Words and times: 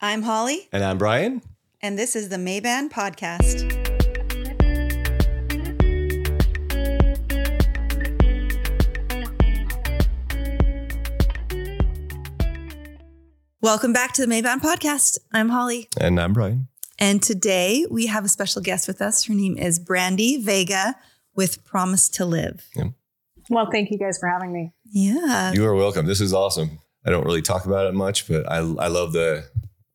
I'm 0.00 0.22
Holly, 0.22 0.68
And 0.72 0.84
I'm 0.84 0.98
Bryan. 0.98 1.42
and 1.82 1.98
this 1.98 2.14
is 2.14 2.28
the 2.28 2.36
Maeband 2.36 2.90
Podcast. 2.90 3.66
Welcome 13.60 13.92
back 13.92 14.12
to 14.14 14.24
the 14.24 14.32
Maeband 14.32 14.60
Podcast. 14.60 15.18
I'm 15.32 15.48
Holly, 15.48 15.88
And 16.00 16.20
I'm 16.20 16.32
Bryan. 16.32 16.68
and 16.98 17.22
today 17.22 17.86
we 17.90 18.06
have 18.06 18.24
a 18.24 18.28
special 18.28 18.62
guest 18.62 18.86
with 18.88 19.02
us. 19.02 19.24
Her 19.24 19.34
name 19.34 19.56
is 19.58 19.78
Brandy 19.78 20.40
Vega 20.42 20.94
with 21.34 21.64
Promise 21.64 22.08
to 22.10 22.24
Live. 22.24 22.68
Yeah. 22.74 22.84
Well, 23.50 23.68
thank 23.70 23.90
you 23.90 23.98
guys 23.98 24.18
for 24.18 24.28
having 24.28 24.52
me. 24.52 24.72
Yeah. 24.84 25.52
You 25.52 25.64
are 25.66 25.74
welcome. 25.74 26.06
This 26.06 26.20
is 26.20 26.32
awesome. 26.32 26.78
I 27.04 27.10
don't 27.10 27.24
really 27.24 27.42
talk 27.42 27.64
about 27.66 27.86
it 27.86 27.94
much, 27.94 28.28
but 28.28 28.50
I 28.50 28.58
I 28.58 28.88
love 28.88 29.12
the 29.12 29.44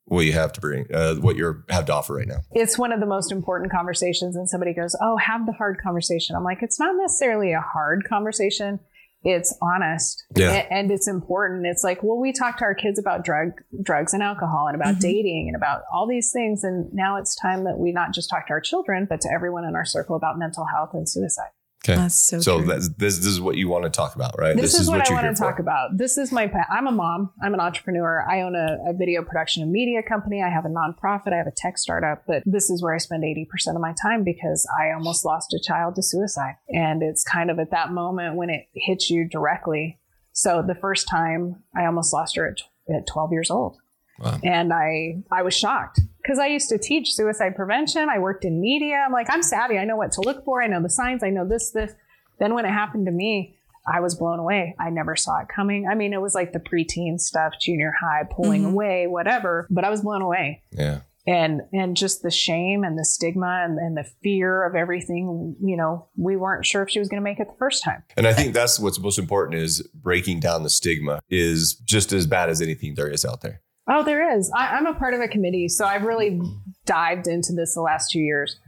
what 0.06 0.20
you 0.26 0.32
have 0.32 0.52
to 0.52 0.60
bring, 0.60 0.86
uh, 0.92 1.14
what 1.16 1.36
you 1.36 1.62
have 1.70 1.86
to 1.86 1.94
offer 1.94 2.14
right 2.14 2.28
now. 2.28 2.38
It's 2.52 2.78
one 2.78 2.92
of 2.92 3.00
the 3.00 3.06
most 3.06 3.32
important 3.32 3.72
conversations, 3.72 4.36
and 4.36 4.48
somebody 4.48 4.74
goes, 4.74 4.96
Oh, 5.02 5.16
have 5.16 5.46
the 5.46 5.52
hard 5.52 5.78
conversation. 5.82 6.36
I'm 6.36 6.44
like, 6.44 6.58
It's 6.62 6.78
not 6.78 6.94
necessarily 7.00 7.52
a 7.52 7.60
hard 7.60 8.04
conversation. 8.08 8.80
It's 9.26 9.56
honest 9.62 10.22
Yeah. 10.36 10.50
a- 10.52 10.70
and 10.70 10.90
it's 10.90 11.08
important. 11.08 11.64
It's 11.66 11.82
like, 11.82 12.02
well, 12.02 12.18
we 12.20 12.30
talk 12.32 12.58
to 12.58 12.64
our 12.64 12.74
kids 12.74 12.98
about 12.98 13.24
drug, 13.24 13.52
drugs 13.82 14.12
and 14.12 14.22
alcohol 14.22 14.66
and 14.66 14.76
about 14.76 14.96
Mhm. 14.96 15.00
dating 15.00 15.44
and 15.48 15.56
about 15.56 15.80
all 15.90 16.06
these 16.06 16.30
things. 16.30 16.62
And 16.62 16.92
now 16.92 17.16
it's 17.16 17.34
time 17.34 17.64
that 17.64 17.78
we 17.78 17.90
not 17.90 18.12
just 18.12 18.28
talk 18.28 18.46
to 18.48 18.52
our 18.52 18.60
children, 18.60 19.06
but 19.08 19.22
to 19.22 19.30
everyone 19.34 19.64
in 19.64 19.74
our 19.74 19.86
circle 19.86 20.14
about 20.14 20.38
mental 20.38 20.66
health 20.66 20.90
and 20.92 21.08
suicide. 21.08 21.48
Okay. 21.84 21.96
That's 21.96 22.14
so, 22.14 22.40
So 22.40 22.62
that's, 22.62 22.88
this 22.88 23.18
this 23.18 23.26
is 23.26 23.40
what 23.40 23.56
you 23.56 23.68
want 23.68 23.84
to 23.84 23.90
talk 23.90 24.14
about, 24.14 24.38
right? 24.38 24.56
This, 24.56 24.74
is, 24.74 24.88
what, 24.88 25.06
I 25.06 25.12
you're 25.12 25.22
want 25.22 25.36
to 25.36 25.40
talk 25.40 25.56
for. 25.56 25.62
about. 25.62 25.98
This 25.98 26.16
is 26.16 26.32
my, 26.32 26.46
pa- 26.46 26.66
I'm 26.70 26.86
a 26.86 26.92
mom. 26.92 27.30
I'm 27.42 27.52
an 27.52 27.60
entrepreneur. 27.60 28.24
I 28.26 28.40
own 28.40 28.54
a, 28.56 28.90
a 28.90 28.94
video 28.94 29.22
production 29.22 29.62
and 29.62 29.70
media 29.70 30.02
company. 30.02 30.42
I 30.42 30.48
have 30.48 30.64
a 30.64 30.68
nonprofit. 30.68 31.34
I 31.34 31.36
have 31.36 31.46
a 31.46 31.52
tech 31.54 31.76
startup, 31.76 32.24
but 32.26 32.42
this 32.46 32.70
is 32.70 32.82
where 32.82 32.94
I 32.94 32.98
spend 32.98 33.22
80% 33.22 33.74
of 33.74 33.82
my 33.82 33.94
time 34.00 34.24
because 34.24 34.66
I 34.80 34.92
almost 34.92 35.26
lost 35.26 35.52
a 35.52 35.60
child 35.62 35.96
to 35.96 36.02
suicide. 36.02 36.54
And 36.70 37.02
it's 37.02 37.22
kind 37.22 37.50
of 37.50 37.58
at 37.58 37.70
that 37.72 37.92
moment 37.92 38.36
when 38.36 38.48
it 38.48 38.66
hits 38.72 39.10
you 39.10 39.28
directly. 39.28 40.00
So 40.32 40.64
the 40.66 40.74
first 40.74 41.06
time 41.06 41.62
I 41.76 41.84
almost 41.84 42.14
lost 42.14 42.36
her 42.36 42.48
at, 42.48 42.94
at 42.94 43.06
12 43.06 43.32
years 43.32 43.50
old. 43.50 43.76
Wow. 44.20 44.38
And 44.44 44.72
I, 44.72 45.22
I 45.30 45.42
was 45.42 45.54
shocked 45.54 46.00
because 46.22 46.38
I 46.38 46.46
used 46.46 46.68
to 46.70 46.78
teach 46.78 47.12
suicide 47.14 47.56
prevention. 47.56 48.08
I 48.08 48.18
worked 48.18 48.44
in 48.44 48.60
media. 48.60 49.02
I'm 49.04 49.12
like, 49.12 49.28
I'm 49.30 49.42
savvy. 49.42 49.78
I 49.78 49.84
know 49.84 49.96
what 49.96 50.12
to 50.12 50.20
look 50.20 50.44
for. 50.44 50.62
I 50.62 50.66
know 50.66 50.82
the 50.82 50.88
signs. 50.90 51.22
I 51.22 51.30
know 51.30 51.46
this, 51.46 51.70
this. 51.70 51.92
Then 52.38 52.54
when 52.54 52.64
it 52.64 52.70
happened 52.70 53.06
to 53.06 53.12
me, 53.12 53.56
I 53.86 54.00
was 54.00 54.14
blown 54.14 54.38
away. 54.38 54.74
I 54.78 54.88
never 54.90 55.14
saw 55.14 55.40
it 55.40 55.48
coming. 55.54 55.86
I 55.86 55.94
mean, 55.94 56.12
it 56.14 56.20
was 56.22 56.34
like 56.34 56.52
the 56.52 56.58
preteen 56.60 57.20
stuff, 57.20 57.54
junior 57.60 57.92
high, 58.00 58.22
pulling 58.30 58.62
Mhm. 58.62 58.72
away, 58.72 59.06
whatever, 59.06 59.66
but 59.70 59.84
I 59.84 59.90
was 59.90 60.00
blown 60.00 60.22
away. 60.22 60.62
Yeah. 60.70 61.00
And 61.26 61.62
and 61.72 61.96
just 61.96 62.22
the 62.22 62.30
shame 62.30 62.84
and 62.84 62.98
the 62.98 63.04
stigma 63.04 63.62
and, 63.64 63.78
and 63.78 63.96
the 63.96 64.04
fear 64.22 64.62
of 64.64 64.74
everything, 64.74 65.56
you 65.62 65.74
know, 65.76 66.06
we 66.16 66.36
weren't 66.36 66.66
sure 66.66 66.82
if 66.82 66.90
she 66.90 66.98
was 66.98 67.08
gonna 67.08 67.22
make 67.22 67.40
it 67.40 67.48
the 67.48 67.56
first 67.58 67.82
time. 67.82 68.02
And 68.16 68.26
I 68.26 68.32
think 68.34 68.52
that's 68.54 68.78
what's 68.78 68.98
most 68.98 69.18
important 69.18 69.58
is 69.60 69.80
breaking 69.94 70.40
down 70.40 70.62
the 70.64 70.70
stigma 70.70 71.20
is 71.30 71.74
just 71.74 72.12
as 72.12 72.26
bad 72.26 72.50
as 72.50 72.60
anything 72.62 72.94
there 72.94 73.08
is 73.08 73.24
out 73.24 73.40
there. 73.42 73.60
Oh, 73.86 74.02
there 74.02 74.36
is. 74.36 74.50
I, 74.56 74.76
I'm 74.76 74.86
a 74.86 74.94
part 74.94 75.14
of 75.14 75.20
a 75.20 75.28
committee, 75.28 75.68
so 75.68 75.84
I've 75.84 76.04
really 76.04 76.40
dived 76.86 77.26
into 77.26 77.52
this 77.52 77.74
the 77.74 77.82
last 77.82 78.10
two 78.10 78.20
years. 78.20 78.58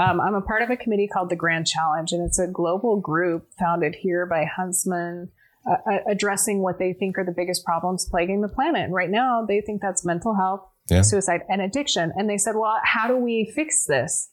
Um, 0.00 0.20
I'm 0.20 0.34
a 0.34 0.40
part 0.40 0.62
of 0.62 0.70
a 0.70 0.76
committee 0.76 1.08
called 1.08 1.30
the 1.30 1.36
Grand 1.36 1.66
Challenge, 1.66 2.12
and 2.12 2.24
it's 2.24 2.38
a 2.38 2.46
global 2.46 3.00
group 3.00 3.48
founded 3.58 3.96
here 3.96 4.24
by 4.26 4.44
Huntsman, 4.44 5.30
uh, 5.68 5.74
uh, 5.90 5.98
addressing 6.08 6.62
what 6.62 6.78
they 6.78 6.92
think 6.92 7.18
are 7.18 7.24
the 7.24 7.34
biggest 7.36 7.64
problems 7.64 8.08
plaguing 8.08 8.40
the 8.40 8.48
planet. 8.48 8.84
And 8.84 8.94
right 8.94 9.10
now, 9.10 9.44
they 9.44 9.60
think 9.60 9.82
that's 9.82 10.04
mental 10.04 10.36
health, 10.36 10.60
Yeah. 10.88 11.02
suicide, 11.02 11.42
and 11.48 11.60
addiction. 11.60 12.12
And 12.16 12.30
they 12.30 12.38
said, 12.38 12.54
well, 12.54 12.76
how 12.84 13.08
do 13.08 13.16
we 13.16 13.50
fix 13.54 13.84
this? 13.86 14.30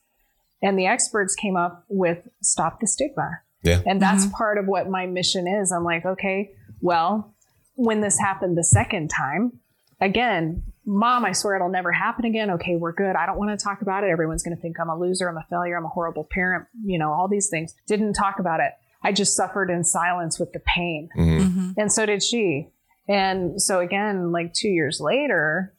And 0.62 0.78
the 0.78 0.86
experts 0.86 1.34
came 1.34 1.56
up 1.56 1.84
with 1.90 2.28
stop 2.44 2.80
the 2.80 2.86
stigma. 2.88 3.40
Yeah. 3.64 3.82
And 3.88 4.00
that's 4.00 4.28
part 4.28 4.60
of 4.60 4.68
what 4.68 4.88
my 4.90 5.08
mission 5.08 5.48
is. 5.48 5.72
I'm 5.72 5.84
like, 5.84 6.06
okay, 6.06 6.52
well, 6.82 7.34
when 7.76 8.02
this 8.02 8.20
happened 8.20 8.56
the 8.58 8.64
second 8.64 9.10
time, 9.10 9.60
again, 10.02 10.64
mom, 10.86 11.26
I 11.26 11.32
swear 11.32 11.56
it'll 11.56 11.70
never 11.70 11.92
happen 11.92 12.26
again. 12.26 12.50
Okay, 12.52 12.76
we're 12.76 12.92
good. 12.94 13.16
I 13.16 13.26
don't 13.26 13.38
want 13.38 13.58
to 13.58 13.64
talk 13.64 13.82
about 13.82 14.04
it. 14.04 14.10
Everyone's 14.10 14.44
going 14.44 14.56
to 14.56 14.62
think 14.62 14.80
I'm 14.80 14.90
a 14.90 14.98
loser. 14.98 15.28
I'm 15.30 15.38
a 15.38 15.46
failure. 15.50 15.78
I'm 15.78 15.86
a 15.86 15.90
horrible 15.90 16.28
parent. 16.30 16.66
You 16.84 16.98
know, 17.00 17.12
all 17.12 17.28
these 17.28 17.50
things. 17.50 17.74
Didn't 17.88 18.14
talk 18.14 18.40
about 18.40 18.60
it. 18.60 18.72
I 19.04 19.12
just 19.12 19.36
suffered 19.36 19.70
in 19.70 19.84
silence 19.84 20.40
with 20.40 20.54
the 20.54 20.60
pain. 20.60 21.10
Mhm. 21.18 21.40
Mhm. 21.40 21.74
And 21.78 21.92
so 21.92 22.06
did 22.06 22.24
she. 22.24 22.70
And 23.08 23.62
so 23.62 23.80
again, 23.80 24.32
like 24.32 24.54
two 24.54 24.70
years 24.70 25.00
later, 25.00 25.74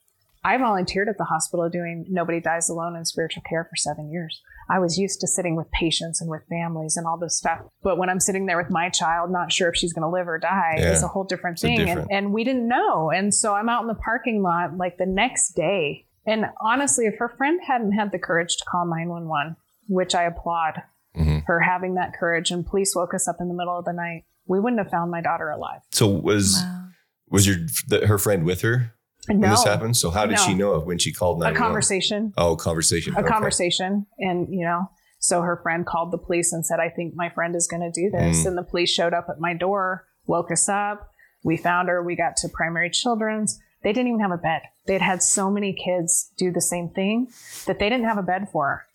I 0.45 0.56
volunteered 0.56 1.09
at 1.09 1.19
the 1.19 1.25
hospital 1.25 1.69
doing 1.69 2.06
Nobody 2.09 2.41
Dies 2.41 2.69
Alone 2.71 2.97
in 2.97 3.05
spiritual 3.05 3.43
care 3.49 3.65
for 3.65 3.77
seven 3.77 4.11
years. 4.11 4.41
I 4.71 4.79
was 4.79 4.99
used 4.99 5.21
to 5.21 5.27
sitting 5.27 5.56
with 5.56 5.71
patients 5.71 6.21
and 6.21 6.29
with 6.31 6.43
families 6.49 6.97
and 6.97 7.06
all 7.06 7.17
this 7.19 7.37
stuff. 7.37 7.61
But 7.83 7.97
when 7.99 8.09
I'm 8.11 8.21
sitting 8.21 8.47
there 8.47 8.56
with 8.59 8.71
my 8.71 8.91
child, 8.91 9.31
not 9.31 9.51
sure 9.53 9.69
if 9.71 9.77
she's 9.77 9.93
going 9.93 10.03
to 10.03 10.09
live 10.11 10.29
or 10.29 10.39
die, 10.39 10.75
Yeah. 10.79 10.93
it's 10.93 11.03
a 11.03 11.09
whole 11.09 11.25
different 11.25 11.55
It's 11.55 11.62
thing. 11.62 11.79
different- 11.79 12.11
And, 12.11 12.27
and 12.27 12.33
we 12.34 12.45
didn't 12.45 12.69
know. 12.69 13.11
And 13.11 13.34
so 13.34 13.55
I'm 13.55 13.69
out 13.69 13.83
in 13.83 13.89
the 13.89 13.95
parking 13.95 14.43
lot 14.43 14.77
like 14.77 14.99
the 14.99 15.06
next 15.06 15.53
day. 15.53 16.05
And 16.27 16.47
honestly, 16.61 17.06
if 17.06 17.19
her 17.19 17.29
friend 17.39 17.61
hadn't 17.67 17.93
had 17.93 18.12
the 18.12 18.19
courage 18.19 18.56
to 18.59 18.65
call 18.71 18.84
911, 18.84 19.56
which 19.89 20.15
I 20.15 20.25
applaud 20.25 20.83
Mhm. 21.17 21.45
her 21.47 21.61
having 21.61 21.95
that 21.95 22.12
courage, 22.12 22.50
and 22.50 22.67
police 22.67 22.95
woke 22.95 23.15
us 23.15 23.27
up 23.27 23.37
in 23.41 23.49
the 23.49 23.55
middle 23.55 23.79
of 23.79 23.87
the 23.87 23.93
night, 23.95 24.25
we 24.47 24.61
wouldn't 24.61 24.79
have 24.81 24.91
found 24.91 25.11
my 25.11 25.23
daughter 25.23 25.49
alive. 25.50 25.81
So 25.93 26.06
was 26.06 26.62
Wow. 26.62 26.85
was 27.31 27.47
your 27.47 27.56
the, 27.89 28.06
her 28.06 28.19
friend 28.19 28.45
with 28.45 28.61
her 28.61 28.93
when 29.28 29.41
No, 29.41 29.50
this 29.50 29.65
happened? 29.65 29.97
So 29.97 30.11
how 30.11 30.27
did 30.27 30.37
No. 30.37 30.43
she 30.43 30.55
know 30.55 30.72
of 30.72 30.87
when 30.87 30.99
she 30.99 31.12
called 31.12 31.37
a 31.39 31.44
911? 31.44 31.66
conversation, 31.66 32.33
Oh, 32.37 32.56
conversation. 32.56 33.15
a 33.16 33.21
Okay. 33.21 33.28
conversation, 33.28 34.06
and 34.19 34.49
you 34.53 34.65
know, 34.65 34.91
so 35.19 35.43
her 35.43 35.56
friend 35.62 35.87
called 35.87 36.11
the 36.12 36.19
police 36.19 36.53
and 36.53 36.65
said, 36.65 36.81
"I 36.81 36.89
think 36.89 37.15
my 37.15 37.28
friend 37.31 37.55
is 37.55 37.67
going 37.67 37.83
to 37.83 37.91
do 37.91 38.11
this," 38.11 38.43
Mm. 38.44 38.47
and 38.49 38.59
the 38.59 38.62
police 38.62 38.91
showed 38.91 39.12
up 39.15 39.27
at 39.28 39.38
my 39.41 39.55
door, 39.55 40.06
woke 40.27 40.50
us 40.50 40.69
up. 40.69 41.11
We 41.44 41.56
found 41.56 41.88
her. 41.88 42.03
We 42.03 42.17
got 42.17 42.37
to 42.38 42.49
primary 42.49 42.91
children's. 42.91 43.61
They 43.84 43.93
didn't 43.93 44.09
even 44.09 44.21
have 44.21 44.33
a 44.33 44.37
bed. 44.38 44.62
They'd 44.87 45.00
had 45.03 45.22
so 45.22 45.50
many 45.50 45.72
kids 45.72 46.33
do 46.37 46.50
the 46.50 46.61
same 46.61 46.88
thing 46.88 47.28
that 47.67 47.78
they 47.78 47.88
didn't 47.88 48.06
have 48.06 48.19
a 48.19 48.22
bed 48.22 48.49
for. 48.50 48.87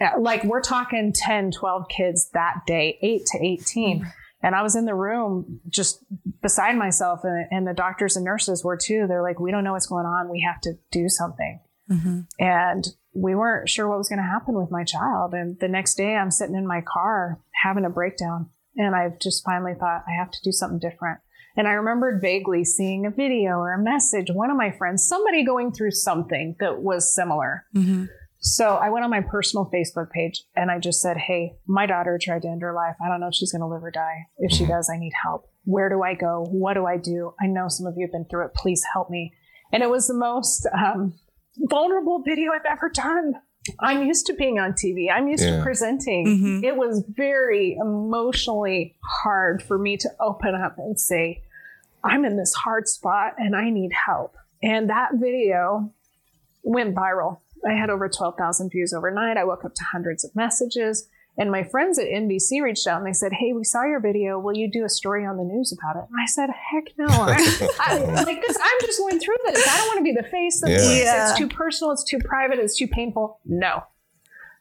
Yeah, 0.00 0.14
like 0.18 0.44
we're 0.44 0.60
talking 0.60 1.12
10 1.12 1.50
12 1.50 1.88
kids 1.88 2.30
that 2.34 2.60
day 2.66 2.98
8 3.02 3.26
to 3.32 3.38
18 3.44 4.06
and 4.42 4.54
i 4.54 4.62
was 4.62 4.74
in 4.76 4.84
the 4.86 4.94
room 4.94 5.60
just 5.68 6.04
beside 6.42 6.76
myself 6.76 7.20
and, 7.24 7.46
and 7.50 7.66
the 7.66 7.74
doctors 7.74 8.16
and 8.16 8.24
nurses 8.24 8.64
were 8.64 8.76
too. 8.76 9.06
They're 9.08 9.22
like 9.22 9.40
we 9.40 9.50
don't 9.50 9.64
know 9.64 9.72
what's 9.72 9.86
going 9.86 10.06
on. 10.06 10.28
We 10.30 10.44
have 10.46 10.60
to 10.62 10.74
do 10.92 11.08
something. 11.08 11.60
Mhm. 11.90 12.26
and 12.38 12.84
we 13.14 13.34
weren't 13.34 13.68
sure 13.68 13.88
what 13.88 13.96
was 13.98 14.08
going 14.10 14.18
to 14.18 14.22
happen 14.34 14.54
with 14.54 14.70
my 14.70 14.84
child. 14.84 15.32
And 15.32 15.58
the 15.58 15.68
next 15.68 15.94
day 15.94 16.14
i'm 16.16 16.30
sitting 16.30 16.54
in 16.54 16.66
my 16.66 16.82
car 16.82 17.40
having 17.64 17.84
a 17.86 17.90
breakdown 17.90 18.50
and 18.76 18.94
i've 18.94 19.18
just 19.18 19.42
finally 19.44 19.72
thought 19.74 20.04
i 20.06 20.12
have 20.12 20.30
to 20.30 20.38
do 20.44 20.52
something 20.52 20.78
different. 20.78 21.18
And 21.56 21.66
i 21.66 21.72
remembered 21.72 22.20
vaguely 22.20 22.62
seeing 22.64 23.06
a 23.06 23.10
video 23.10 23.52
or 23.58 23.72
a 23.72 23.82
message 23.82 24.28
one 24.32 24.50
of 24.50 24.56
my 24.56 24.70
friends 24.70 25.06
somebody 25.08 25.44
going 25.44 25.72
through 25.72 25.92
something 25.92 26.54
that 26.60 26.82
was 26.82 27.12
similar. 27.14 27.64
Mhm. 27.74 28.08
So 28.48 28.76
I 28.76 28.88
went 28.90 29.04
on 29.04 29.10
my 29.10 29.20
personal 29.20 29.70
Facebook 29.72 30.10
page 30.10 30.42
and 30.56 30.70
I 30.70 30.78
just 30.78 31.00
said, 31.00 31.16
Hey, 31.16 31.52
my 31.66 31.86
daughter 31.86 32.18
tried 32.20 32.42
to 32.42 32.48
end 32.48 32.62
her 32.62 32.72
life. 32.74 32.96
I 33.04 33.08
don't 33.08 33.20
know 33.20 33.28
if 33.28 33.34
she's 33.34 33.52
going 33.52 33.60
to 33.62 33.66
live 33.66 33.82
or 33.84 33.90
die. 33.90 34.26
If 34.38 34.52
she 34.52 34.64
Mhm. 34.64 34.68
does, 34.68 34.90
I 34.92 34.98
need 34.98 35.12
help. 35.22 35.48
Where 35.64 35.88
do 35.88 36.02
I 36.02 36.14
go? 36.14 36.44
What 36.50 36.74
do 36.74 36.86
I 36.86 36.96
do? 36.96 37.34
I 37.42 37.46
know 37.46 37.68
some 37.68 37.86
of 37.86 37.94
you 37.96 38.06
have 38.06 38.12
been 38.12 38.24
through 38.24 38.46
it. 38.46 38.54
Please 38.54 38.82
help 38.92 39.10
me. 39.10 39.32
And 39.72 39.82
it 39.82 39.90
was 39.90 40.06
the 40.08 40.14
most 40.14 40.66
um, 40.72 41.14
vulnerable 41.58 42.22
video 42.22 42.52
I've 42.52 42.64
ever 42.64 42.88
done. 42.88 43.34
I'm 43.80 44.06
used 44.06 44.24
to 44.26 44.32
being 44.34 44.58
on 44.58 44.72
TV. 44.72 45.10
I'm 45.10 45.28
used 45.28 45.44
Yeah. 45.44 45.58
to 45.58 45.62
presenting. 45.62 46.26
Mhm. 46.26 46.64
It 46.64 46.76
was 46.76 47.04
very 47.08 47.76
emotionally 47.78 48.96
hard 49.22 49.62
for 49.62 49.76
me 49.78 49.96
to 49.98 50.08
open 50.20 50.54
up 50.54 50.78
and 50.78 50.98
say, 50.98 51.42
I'm 52.02 52.24
in 52.24 52.36
this 52.36 52.54
hard 52.54 52.88
spot 52.88 53.34
and 53.38 53.54
I 53.54 53.68
need 53.70 53.92
help. 53.92 54.36
And 54.62 54.88
that 54.88 55.10
video 55.14 55.92
went 56.62 56.94
viral. 56.94 57.38
I 57.66 57.72
had 57.72 57.90
over 57.90 58.08
12,000 58.08 58.70
views 58.70 58.92
overnight. 58.92 59.36
I 59.36 59.44
woke 59.44 59.64
up 59.64 59.74
to 59.74 59.84
hundreds 59.92 60.24
of 60.24 60.34
messages. 60.36 61.08
And 61.36 61.52
my 61.52 61.62
friends 61.62 62.00
at 62.00 62.06
NBC 62.06 62.60
reached 62.62 62.86
out 62.88 62.98
and 62.98 63.06
they 63.06 63.12
said, 63.12 63.32
Hey, 63.32 63.52
we 63.52 63.62
saw 63.62 63.84
your 63.84 64.00
video. 64.00 64.40
Will 64.40 64.56
you 64.56 64.68
do 64.68 64.84
a 64.84 64.88
story 64.88 65.24
on 65.24 65.36
the 65.36 65.44
news 65.44 65.72
about 65.72 65.96
it? 66.02 66.08
And 66.10 66.20
I 66.20 66.26
said, 66.26 66.50
Heck 66.50 66.86
no. 66.98 67.06
I, 67.08 67.68
I, 67.78 67.98
like 68.24 68.42
this, 68.44 68.58
I'm 68.60 68.80
just 68.80 68.98
going 68.98 69.20
through 69.20 69.36
this. 69.46 69.68
I 69.68 69.76
don't 69.76 69.86
want 69.86 69.98
to 69.98 70.02
be 70.04 70.12
the 70.20 70.28
face 70.28 70.62
of 70.64 70.68
Yeah. 70.68 70.76
this. 70.78 71.04
Yeah. 71.04 71.30
It's 71.30 71.38
too 71.38 71.46
personal. 71.48 71.92
It's 71.92 72.02
too 72.02 72.18
private. 72.18 72.58
It's 72.58 72.76
too 72.76 72.88
painful. 72.88 73.38
No. 73.44 73.84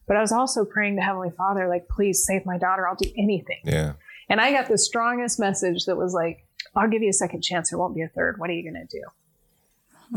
But 0.08 0.18
I 0.18 0.22
was 0.22 0.32
also 0.32 0.66
praying 0.66 0.96
to 0.98 1.02
Heavenly 1.02 1.32
Father, 1.36 1.68
like, 1.68 1.88
please 1.90 2.24
save 2.26 2.46
my 2.46 2.58
daughter. 2.60 2.88
I'll 2.88 2.96
do 2.96 3.12
anything. 3.18 3.60
Yeah. 3.66 3.94
And 4.30 4.40
I 4.40 4.52
got 4.52 4.68
the 4.70 4.78
strongest 4.78 5.40
message 5.40 5.86
that 5.86 5.98
was 5.98 6.14
like, 6.14 6.46
I'll 6.76 6.88
give 6.90 7.02
you 7.02 7.10
a 7.10 7.14
second 7.14 7.42
chance. 7.42 7.72
There 7.72 7.80
won't 7.80 7.96
be 7.96 8.04
a 8.04 8.08
third. 8.08 8.40
What 8.40 8.50
are 8.50 8.54
you 8.54 8.64
going 8.72 8.88
to 8.88 8.98
do? 8.98 9.04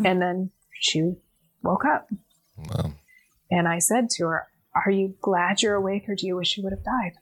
Hmm. 0.01 0.07
And 0.07 0.23
then 0.23 0.51
she 0.79 1.15
woke 1.63 1.85
up. 1.85 2.09
Wow. 2.69 2.93
And 3.51 3.67
I 3.69 3.79
said 3.79 4.11
to 4.17 4.25
her, 4.27 4.47
Are 4.75 4.91
you 4.91 5.15
glad 5.21 5.63
you're 5.63 5.75
awake 5.75 6.09
or 6.09 6.15
do 6.15 6.27
you 6.27 6.37
wish 6.37 6.57
you 6.57 6.63
would 6.65 6.73
have 6.73 6.85
died? 6.85 7.13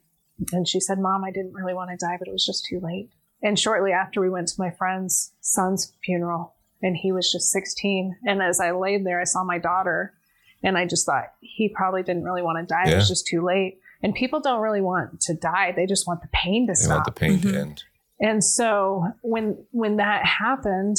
And 0.53 0.69
she 0.69 0.81
said, 0.81 0.99
Mom, 0.99 1.25
I 1.25 1.31
didn't 1.31 1.55
really 1.55 1.75
want 1.75 1.91
to 1.91 1.97
die, 1.97 2.17
but 2.19 2.29
it 2.29 2.33
was 2.33 2.45
just 2.47 2.65
too 2.67 2.81
late. 2.83 3.11
And 3.43 3.59
shortly 3.59 3.93
after, 3.93 4.21
we 4.21 4.31
went 4.31 4.49
to 4.49 4.55
my 4.61 4.71
friend's 4.71 5.33
son's 5.41 5.93
funeral. 6.05 6.55
and 6.83 6.97
he 6.97 7.11
was 7.11 7.31
just 7.33 7.51
16. 7.51 8.17
And 8.25 8.41
as 8.43 8.61
I 8.61 8.71
laid 8.71 9.05
there, 9.05 9.21
I 9.21 9.25
saw 9.25 9.43
my 9.43 9.59
daughter, 9.59 10.15
and 10.63 10.79
I 10.79 10.87
just 10.87 11.07
thought 11.07 11.25
he 11.41 11.69
probably 11.69 12.03
didn't 12.05 12.23
really 12.23 12.43
want 12.43 12.59
to 12.59 12.73
die. 12.73 12.89
It 12.91 12.95
was 12.95 13.09
just 13.09 13.27
too 13.27 13.43
late. 13.45 13.81
And 14.01 14.15
people 14.15 14.39
don't 14.41 14.61
really 14.61 14.81
want 14.81 15.21
to 15.23 15.35
die; 15.35 15.73
they 15.75 15.87
just 15.87 16.07
want 16.07 16.23
the 16.23 16.29
pain 16.33 16.67
to 16.69 16.73
They 16.73 16.75
stop. 16.85 16.95
want 16.99 17.05
the 17.07 17.13
pain 17.13 17.39
Mhm. 17.39 17.43
to 17.53 17.61
end. 17.61 17.83
And 18.21 18.45
so 18.45 19.07
when 19.23 19.67
when 19.73 19.97
that 19.97 20.25
happened, 20.25 20.99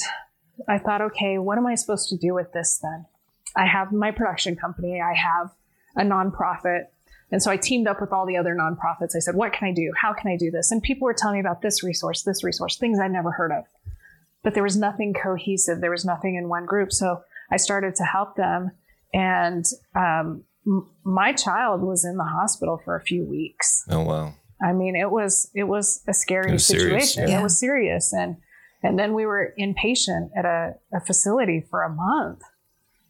I 0.68 0.80
thought, 0.80 1.00
okay, 1.01 1.38
what 1.38 1.57
am 1.57 1.65
I 1.65 1.75
supposed 1.75 2.09
to 2.09 2.18
do 2.18 2.33
with 2.33 2.51
this 2.51 2.77
then? 2.81 3.06
I 3.60 3.66
have 3.68 3.92
my 3.92 4.12
production 4.12 4.56
company, 4.56 5.02
I 5.02 5.14
have 5.14 5.52
a 5.96 6.04
nonprofit. 6.04 6.86
And 7.32 7.44
so 7.44 7.52
I 7.52 7.58
teamed 7.58 7.88
up 7.88 8.02
with 8.02 8.12
all 8.12 8.26
the 8.26 8.38
other 8.38 8.56
nonprofits. 8.56 9.16
I 9.16 9.20
said, 9.20 9.36
what 9.36 9.54
can 9.54 9.68
I 9.68 9.74
do? 9.74 9.92
How 9.96 10.14
can 10.14 10.32
I 10.32 10.38
do 10.38 10.50
this? 10.50 10.72
And 10.72 10.82
people 10.82 11.06
were 11.06 11.14
telling 11.14 11.36
me 11.36 11.42
about 11.42 11.62
this 11.62 11.84
resource, 11.84 12.24
this 12.24 12.44
resource, 12.44 12.78
things 12.78 13.00
I'd 13.00 13.12
never 13.12 13.32
heard 13.32 13.52
of. 13.52 13.66
But 14.44 14.54
there 14.56 14.64
was 14.64 14.78
nothing 14.78 15.14
cohesive. 15.14 15.80
There 15.80 15.92
was 15.92 16.06
nothing 16.06 16.36
in 16.36 16.50
one 16.50 16.66
group. 16.66 16.92
So 16.92 17.22
I 17.52 17.58
started 17.58 17.94
to 17.96 18.04
help 18.04 18.36
them. 18.36 18.72
And 19.14 19.66
um, 19.96 20.44
m- 20.66 20.90
my 21.04 21.34
child 21.34 21.82
was 21.82 22.06
in 22.06 22.18
the 22.18 22.24
hospital 22.24 22.82
for 22.84 22.96
a 22.96 23.02
few 23.02 23.26
weeks. 23.26 23.84
Oh 23.90 24.04
wow. 24.04 24.34
I 24.62 24.74
mean, 24.74 24.96
it 24.96 25.10
was 25.10 25.50
it 25.54 25.64
was 25.64 26.04
a 26.08 26.14
scary 26.14 26.52
was 26.52 26.66
serious, 26.66 27.14
situation. 27.14 27.30
yeah. 27.30 27.40
It 27.40 27.44
was 27.44 27.60
serious, 27.60 28.12
and 28.14 28.38
and 28.84 29.00
then 29.00 29.14
we 29.14 29.26
were 29.26 29.54
inpatient 29.58 30.30
at 30.38 30.46
a, 30.46 30.74
a 30.94 31.00
facility 31.06 31.66
for 31.70 31.84
a 31.84 31.90
month, 31.90 32.42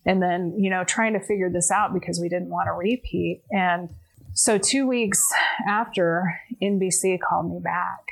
and 0.09 0.21
then 0.21 0.53
you 0.57 0.69
know 0.69 0.83
trying 0.83 1.13
to 1.13 1.19
figure 1.19 1.49
this 1.49 1.69
out 1.71 1.93
because 1.93 2.19
we 2.19 2.27
didn't 2.29 2.49
want 2.49 2.67
to 2.67 2.73
repeat. 2.73 3.41
And 3.51 3.89
so 4.33 4.57
two 4.57 4.87
weeks 4.87 5.21
after, 5.67 6.39
NBC 6.61 7.19
called 7.19 7.51
me 7.53 7.59
back, 7.59 8.03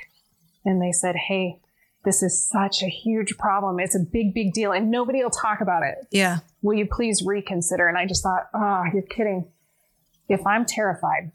and 0.66 0.82
they 0.82 0.92
said, 0.92 1.16
"Hey, 1.16 1.60
this 2.06 2.22
is 2.24 2.34
such 2.58 2.82
a 2.84 2.88
huge 2.88 3.38
problem. 3.38 3.80
It's 3.80 3.96
a 3.96 4.00
big, 4.18 4.34
big 4.34 4.54
deal, 4.54 4.72
and 4.72 4.90
nobody 4.92 5.24
will 5.24 5.30
talk 5.48 5.62
about 5.62 5.84
it. 5.84 5.96
Yeah. 6.12 6.40
Will 6.62 6.78
you 6.78 6.86
please 6.86 7.24
reconsider?" 7.26 7.88
And 7.88 7.98
I 7.98 8.06
just 8.06 8.24
thought, 8.24 8.44
"Oh, 8.54 8.84
you're 8.94 9.04
kidding." 9.18 9.46
If 10.30 10.46
I'm 10.46 10.66
terrified 10.66 11.32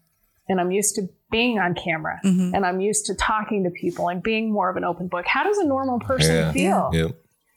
and 0.49 0.61
I'm 0.61 0.71
used 0.71 0.95
to 0.97 1.09
being 1.31 1.59
on 1.59 1.75
camera 1.75 2.21
Mhm. 2.23 2.53
and 2.55 2.67
I'm 2.67 2.79
used 2.81 3.07
to 3.07 3.15
talking 3.15 3.65
to 3.65 3.71
people 3.71 4.11
and 4.11 4.23
being 4.23 4.53
more 4.53 4.69
of 4.69 4.77
an 4.77 4.85
open 4.85 5.07
book. 5.09 5.25
How 5.27 5.45
does 5.45 5.57
a 5.57 5.65
normal 5.65 5.99
person 6.01 6.35
Yeah. 6.37 6.53
feel? 6.53 6.91
Yeah. 6.93 7.09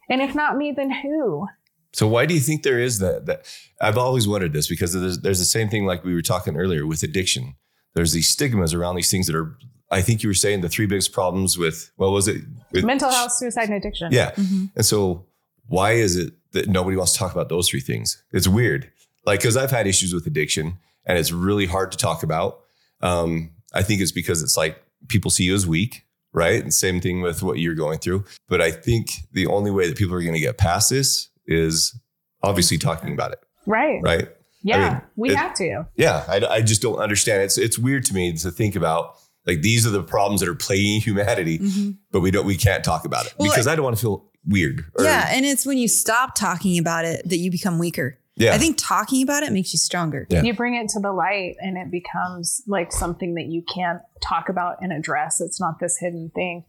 And 0.09 0.21
if 0.21 0.33
not 0.33 0.55
me, 0.55 0.71
then 0.71 0.89
who? 0.91 1.47
So 1.95 2.09
why 2.09 2.25
do 2.25 2.33
you 2.33 2.41
think 2.41 2.63
there 2.63 2.77
is 2.77 2.99
that? 2.99 3.25
That 3.25 3.45
I've 3.79 3.97
always 3.97 4.27
wondered 4.27 4.51
this 4.51 4.67
because 4.67 4.91
there's, 4.91 5.19
there's 5.21 5.39
the 5.39 5.45
same 5.45 5.69
thing 5.69 5.85
like 5.85 6.03
we 6.03 6.13
were 6.13 6.21
talking 6.21 6.57
earlier 6.57 6.85
with 6.85 7.03
addiction. 7.03 7.55
There's 7.93 8.11
these 8.11 8.27
stigmas 8.27 8.73
around 8.73 8.95
these 8.97 9.09
things 9.09 9.27
that 9.27 9.35
are. 9.35 9.57
I 9.91 10.01
think 10.01 10.21
you 10.21 10.27
were 10.27 10.33
saying 10.33 10.59
the 10.59 10.67
three 10.67 10.87
biggest 10.87 11.13
problems 11.13 11.57
with 11.57 11.91
what 11.95 12.11
was 12.11 12.27
it? 12.27 12.41
With, 12.73 12.83
Mental 12.83 13.09
health, 13.09 13.31
suicide, 13.31 13.69
and 13.69 13.75
addiction. 13.75 14.09
Yeah. 14.11 14.31
Mhm. 14.31 14.71
And 14.75 14.85
so 14.85 15.25
why 15.67 15.93
is 15.93 16.17
it 16.17 16.33
that 16.51 16.67
nobody 16.67 16.97
wants 16.97 17.13
to 17.13 17.19
talk 17.19 17.31
about 17.31 17.47
those 17.47 17.69
three 17.69 17.79
things? 17.79 18.21
It's 18.33 18.47
weird. 18.47 18.91
Like, 19.25 19.41
cause 19.41 19.55
I've 19.55 19.71
had 19.71 19.87
issues 19.87 20.13
with 20.13 20.27
addiction 20.27 20.77
and 21.05 21.17
it's 21.17 21.31
really 21.31 21.65
hard 21.65 21.93
to 21.93 21.97
talk 21.97 22.23
about. 22.23 22.59
Um, 23.01 23.51
I 23.73 23.83
think 23.83 24.01
it's 24.01 24.11
because 24.11 24.43
it's 24.43 24.57
like 24.57 24.83
people 25.07 25.31
see 25.31 25.45
you 25.45 25.55
as 25.55 25.65
weak, 25.65 26.03
right? 26.33 26.61
And 26.61 26.73
same 26.73 26.99
thing 26.99 27.21
with 27.21 27.41
what 27.41 27.59
you're 27.59 27.73
going 27.75 27.99
through. 27.99 28.25
But 28.49 28.59
I 28.59 28.71
think 28.71 29.11
the 29.31 29.47
only 29.47 29.71
way 29.71 29.87
that 29.87 29.97
people 29.97 30.13
are 30.15 30.21
going 30.21 30.33
to 30.33 30.39
get 30.39 30.57
past 30.57 30.89
this 30.89 31.29
is 31.47 31.97
obviously 32.43 32.77
talking 32.77 33.13
about 33.13 33.31
it, 33.31 33.39
Right. 33.65 33.99
right? 34.03 34.27
Yeah. 34.63 34.89
mean, 34.93 35.01
we 35.15 35.29
it- 35.31 35.37
have 35.37 35.53
to. 35.55 35.85
Yeah, 35.95 36.23
I, 36.27 36.45
I 36.57 36.61
just 36.61 36.81
don't 36.81 36.97
understand. 36.97 37.43
It's 37.43 37.57
it's 37.57 37.77
weird 37.77 38.03
to 38.05 38.13
me 38.13 38.33
to 38.37 38.51
think 38.51 38.75
about 38.75 39.15
like 39.45 39.61
these 39.61 39.85
are 39.85 39.91
the 39.91 40.01
problems 40.03 40.41
that 40.41 40.49
are 40.49 40.55
plaguing 40.55 41.01
humanity, 41.01 41.59
Mhm. 41.59 41.97
but 42.11 42.21
we 42.21 42.31
don't 42.31 42.45
we 42.47 42.55
can't 42.55 42.83
talk 42.83 43.05
about 43.05 43.25
it 43.27 43.35
Well, 43.37 43.49
because 43.49 43.67
I 43.67 43.75
don't 43.75 43.83
want 43.85 43.95
to 43.97 44.01
feel 44.01 44.25
weird. 44.47 44.85
or- 44.97 45.03
yeah. 45.03 45.27
And 45.31 45.45
it's 45.45 45.65
when 45.65 45.77
you 45.77 45.87
stop 45.87 46.33
talking 46.35 46.77
about 46.79 47.05
it 47.05 47.27
that 47.29 47.37
you 47.37 47.51
become 47.51 47.77
weaker. 47.79 48.17
yeah. 48.37 48.53
I 48.53 48.57
think 48.57 48.77
talking 48.77 49.21
about 49.23 49.43
it 49.43 49.51
makes 49.53 49.71
you 49.71 49.77
stronger. 49.79 50.25
Yeah. 50.29 50.41
You 50.43 50.53
bring 50.53 50.75
it 50.75 50.89
to 50.89 50.99
the 50.99 51.11
light 51.13 51.55
and 51.61 51.77
it 51.77 51.89
becomes 51.91 52.61
like 52.67 52.91
something 52.91 53.35
that 53.35 53.45
you 53.45 53.63
can't 53.73 53.99
talk 54.27 54.49
about 54.49 54.77
and 54.81 54.91
address. 54.91 55.39
It's 55.41 55.59
not 55.59 55.79
this 55.79 55.97
hidden 55.99 56.31
thing. 56.35 56.65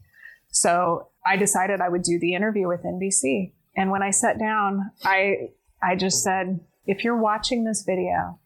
So 0.51 1.09
I 1.25 1.35
decided 1.35 1.81
I 1.81 1.89
would 1.89 2.03
do 2.03 2.19
the 2.19 2.33
interview 2.35 2.67
with 2.67 2.81
NBC. 2.85 3.53
And 3.77 3.91
when 3.91 4.03
I 4.03 4.09
sat 4.09 4.39
down, 4.39 4.91
I 5.05 5.51
I 5.81 5.95
just 5.95 6.23
said, 6.23 6.59
if 6.85 7.03
you're 7.03 7.21
watching 7.21 7.63
this 7.63 7.83
video, 7.83 8.39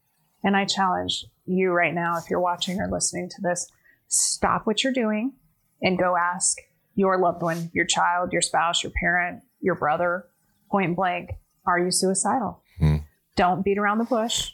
and 0.43 0.57
I 0.57 0.65
challenge 0.65 1.25
you 1.45 1.71
right 1.71 1.93
now, 1.93 2.17
if 2.17 2.29
you're 2.29 2.41
watching 2.41 2.79
or 2.79 2.87
listening 2.91 3.29
to 3.29 3.41
this, 3.41 3.71
stop 4.07 4.67
what 4.67 4.83
you're 4.83 4.93
doing 4.93 5.33
and 5.81 5.97
go 5.97 6.15
ask 6.17 6.57
your 6.95 7.17
loved 7.17 7.41
one, 7.41 7.71
your 7.73 7.85
child, 7.85 8.33
your 8.33 8.41
spouse, 8.41 8.83
your 8.83 8.91
parent, 8.99 9.41
your 9.61 9.75
brother, 9.75 10.27
point 10.69 10.95
blank, 10.95 11.31
are 11.65 11.79
you 11.79 11.91
suicidal? 11.91 12.61
Hmm. 12.79 12.97
Don't 13.35 13.63
beat 13.63 13.77
around 13.77 13.99
the 13.99 14.03
bush. 14.03 14.51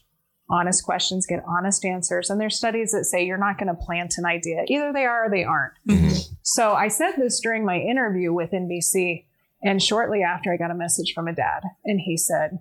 Honest 0.49 0.83
questions, 0.85 1.25
get 1.25 1.43
honest 1.47 1.83
answers. 1.83 2.29
And 2.29 2.39
there's 2.39 2.55
studies 2.55 2.91
that 2.91 3.05
say 3.05 3.25
you're 3.25 3.37
not 3.37 3.57
going 3.57 3.67
to 3.67 3.73
plant 3.73 4.13
an 4.17 4.25
idea. 4.25 4.63
Either 4.67 4.93
they 4.93 5.05
are 5.05 5.25
or 5.25 5.29
they 5.29 5.43
aren't. 5.43 5.73
Mhm. 5.87 6.29
So 6.43 6.73
I 6.73 6.87
said 6.87 7.13
this 7.17 7.39
during 7.41 7.65
my 7.65 7.77
interview 7.79 8.31
with 8.33 8.53
NBC. 8.53 9.26
And 9.63 9.81
shortly 9.81 10.21
after, 10.21 10.53
I 10.53 10.57
got 10.57 10.71
a 10.71 10.75
message 10.75 11.13
from 11.13 11.27
a 11.27 11.33
dad. 11.33 11.61
And 11.83 11.99
he 11.99 12.17
said, 12.17 12.59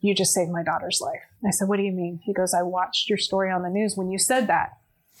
You 0.00 0.14
just 0.14 0.32
saved 0.32 0.50
my 0.50 0.62
daughter's 0.62 1.00
life. 1.00 1.20
I 1.46 1.50
said, 1.50 1.68
What 1.68 1.76
do 1.76 1.82
you 1.82 1.92
mean? 1.92 2.20
He 2.24 2.32
goes, 2.32 2.54
I 2.54 2.62
watched 2.62 3.08
your 3.08 3.18
story 3.18 3.50
on 3.50 3.62
the 3.62 3.68
news. 3.68 3.96
When 3.96 4.10
you 4.10 4.18
said 4.18 4.46
that, 4.46 4.78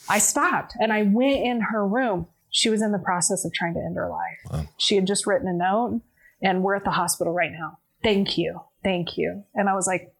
I 0.08 0.18
stopped 0.18 0.74
and 0.80 0.92
I 0.92 1.02
went 1.02 1.44
in 1.44 1.60
her 1.72 1.86
room. 1.86 2.28
She 2.50 2.70
was 2.70 2.80
in 2.80 2.92
the 2.92 2.98
process 2.98 3.44
of 3.44 3.52
trying 3.52 3.74
to 3.74 3.80
end 3.80 3.96
her 3.96 4.08
life. 4.08 4.38
Wow. 4.50 4.68
She 4.78 4.94
had 4.94 5.06
just 5.06 5.26
written 5.26 5.48
a 5.48 5.52
note, 5.52 6.00
and 6.42 6.62
we're 6.62 6.76
at 6.76 6.84
the 6.84 6.90
hospital 6.90 7.32
right 7.32 7.52
now. 7.52 7.78
Thank 8.02 8.38
you. 8.38 8.62
Thank 8.82 9.18
you. 9.18 9.44
And 9.54 9.68
I 9.68 9.74
was 9.74 9.86
like, 9.86 10.14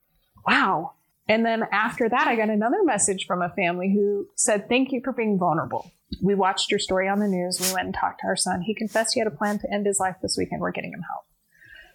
Wow. 0.46 0.92
And 1.28 1.44
then 1.44 1.64
after 1.72 2.08
that, 2.08 2.26
I 2.26 2.36
got 2.36 2.48
another 2.48 2.82
message 2.84 3.26
from 3.26 3.42
a 3.42 3.50
family 3.50 3.92
who 3.92 4.26
said, 4.34 4.68
Thank 4.68 4.92
you 4.92 5.00
for 5.04 5.12
being 5.12 5.38
vulnerable. 5.38 5.90
We 6.22 6.34
watched 6.34 6.70
your 6.70 6.78
story 6.80 7.06
on 7.08 7.18
the 7.18 7.28
news. 7.28 7.60
We 7.60 7.72
went 7.74 7.86
and 7.86 7.94
talked 7.94 8.20
to 8.20 8.26
our 8.28 8.36
son. 8.36 8.62
He 8.62 8.74
confessed 8.74 9.12
he 9.14 9.20
had 9.20 9.26
a 9.26 9.30
plan 9.36 9.58
to 9.58 9.70
end 9.72 9.84
his 9.86 10.00
life 10.00 10.16
this 10.22 10.36
weekend. 10.38 10.60
We're 10.62 10.72
getting 10.72 10.92
him 10.92 11.02
help. 11.02 11.24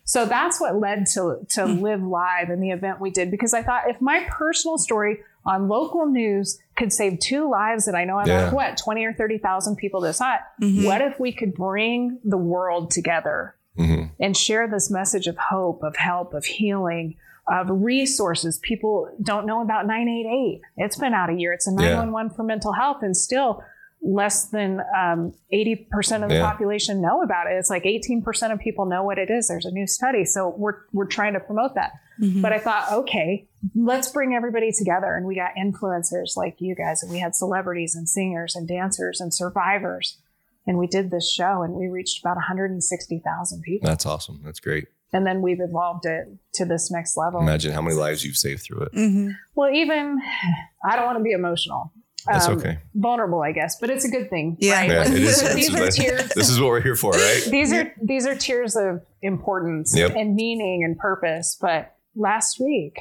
So 0.05 0.25
that's 0.25 0.59
what 0.59 0.75
led 0.77 1.05
to, 1.13 1.37
to 1.51 1.65
Live 1.65 2.03
Live 2.03 2.49
and 2.49 2.61
the 2.61 2.71
event 2.71 2.99
we 2.99 3.09
did 3.09 3.31
because 3.31 3.53
I 3.53 3.63
thought 3.63 3.89
if 3.89 4.01
my 4.01 4.27
personal 4.29 4.77
story 4.77 5.19
on 5.45 5.69
local 5.69 6.05
news 6.05 6.59
could 6.75 6.91
save 6.91 7.19
two 7.19 7.49
lives 7.49 7.85
that 7.85 7.95
I 7.95 8.03
know 8.03 8.17
I'm 8.19 8.27
Yeah. 8.27 8.43
like, 8.45 8.53
what, 8.53 8.77
20 8.77 9.05
or 9.05 9.13
30,000 9.13 9.77
people 9.77 10.01
this 10.01 10.19
hot, 10.19 10.41
Mhm. 10.61 10.85
what 10.85 11.01
if 11.01 11.19
we 11.21 11.31
could 11.31 11.53
bring 11.53 12.19
the 12.25 12.37
world 12.37 12.91
together 12.91 13.55
Mhm. 13.79 14.11
and 14.19 14.35
share 14.37 14.67
this 14.67 14.91
message 14.91 15.25
of 15.27 15.37
hope, 15.37 15.83
of 15.83 15.95
help, 15.95 16.33
of 16.33 16.45
healing, 16.45 17.15
of 17.47 17.67
resources. 17.69 18.59
People 18.59 19.09
don't 19.21 19.45
know 19.45 19.61
about 19.61 19.85
988. 19.85 20.61
It's 20.77 20.97
been 20.97 21.13
out 21.13 21.29
a 21.29 21.33
year. 21.33 21.51
It's 21.53 21.67
a 21.67 21.71
Yeah. 21.71 21.89
911 21.95 22.31
for 22.35 22.43
mental 22.43 22.71
health, 22.73 22.97
and 23.01 23.15
still 23.15 23.61
less 24.05 24.49
than 24.49 24.81
um, 24.97 25.33
80% 25.53 26.23
of 26.23 26.29
the 26.29 26.35
Yeah. 26.35 26.49
population 26.51 27.01
know 27.01 27.21
about 27.21 27.47
it. 27.47 27.51
It's 27.53 27.69
like 27.69 27.85
18% 27.85 28.51
of 28.51 28.59
people 28.59 28.85
know 28.85 29.03
what 29.03 29.17
it 29.17 29.29
is. 29.29 29.47
There's 29.47 29.65
a 29.65 29.71
new 29.71 29.87
study. 29.87 30.25
So 30.25 30.49
we're, 30.57 30.75
we're 30.91 31.05
trying 31.05 31.33
to 31.33 31.39
promote 31.39 31.75
that. 31.75 31.93
Mhm. 32.21 32.41
But 32.41 32.51
I 32.51 32.59
thought, 32.59 32.91
okay, 32.91 33.47
let's 33.73 34.09
bring 34.11 34.33
everybody 34.35 34.71
together. 34.73 35.15
And 35.15 35.25
we 35.25 35.35
got 35.35 35.51
influencers 35.57 36.35
like 36.35 36.59
you 36.59 36.75
guys, 36.75 37.01
and 37.01 37.09
we 37.13 37.19
had 37.19 37.33
celebrities 37.33 37.95
and 37.95 38.07
singers 38.09 38.55
and 38.57 38.67
dancers 38.67 39.21
and 39.21 39.33
survivors. 39.33 40.19
And 40.67 40.77
we 40.77 40.87
did 40.87 41.09
this 41.09 41.31
show 41.31 41.61
and 41.61 41.73
we 41.73 41.87
reached 41.87 42.19
about 42.21 42.35
160,000 42.37 43.61
people. 43.61 43.87
That's 43.87 44.05
awesome. 44.05 44.41
That's 44.43 44.59
great. 44.59 44.87
And 45.13 45.25
then 45.27 45.41
we've 45.41 45.59
evolved 45.61 46.05
it 46.05 46.27
to 46.55 46.65
this 46.65 46.89
next 46.91 47.15
level. 47.15 47.39
Imagine 47.39 47.71
how 47.71 47.81
many 47.81 47.95
lives 47.95 48.25
you've 48.25 48.35
saved 48.37 48.63
through 48.63 48.81
it. 48.81 48.93
Mhm. 48.93 49.35
Well, 49.55 49.69
even, 49.71 50.19
I 50.85 50.95
don't 50.95 51.05
want 51.05 51.19
to 51.19 51.23
be 51.23 51.31
emotional. 51.31 51.93
That's 52.25 52.47
Um, 52.47 52.57
okay. 52.57 52.79
Vulnerable, 52.95 53.41
I 53.41 53.51
guess, 53.51 53.77
but 53.79 53.89
it's 53.89 54.05
a 54.05 54.09
good 54.09 54.29
thing. 54.29 54.55
Yeah. 54.59 54.79
right? 54.79 54.89
Yeah, 54.89 55.01
it 55.07 55.13
is. 55.13 55.41
These 55.55 55.69
are 55.75 55.77
This 55.85 55.99
is- 55.99 56.03
tears. 56.05 56.29
This 56.35 56.49
is 56.49 56.59
what 56.59 56.69
we're 56.69 56.81
here 56.81 56.95
for, 56.95 57.11
right? 57.11 57.43
these 57.49 57.71
are 57.73 57.93
these 58.01 58.25
are 58.25 58.33
tears 58.35 58.75
of 58.77 59.01
importance 59.21 59.95
Yep. 59.95 60.15
and 60.15 60.33
meaning 60.35 60.83
and 60.85 60.97
purpose. 60.97 61.57
But 61.59 61.93
last 62.15 62.59
week, 62.61 62.97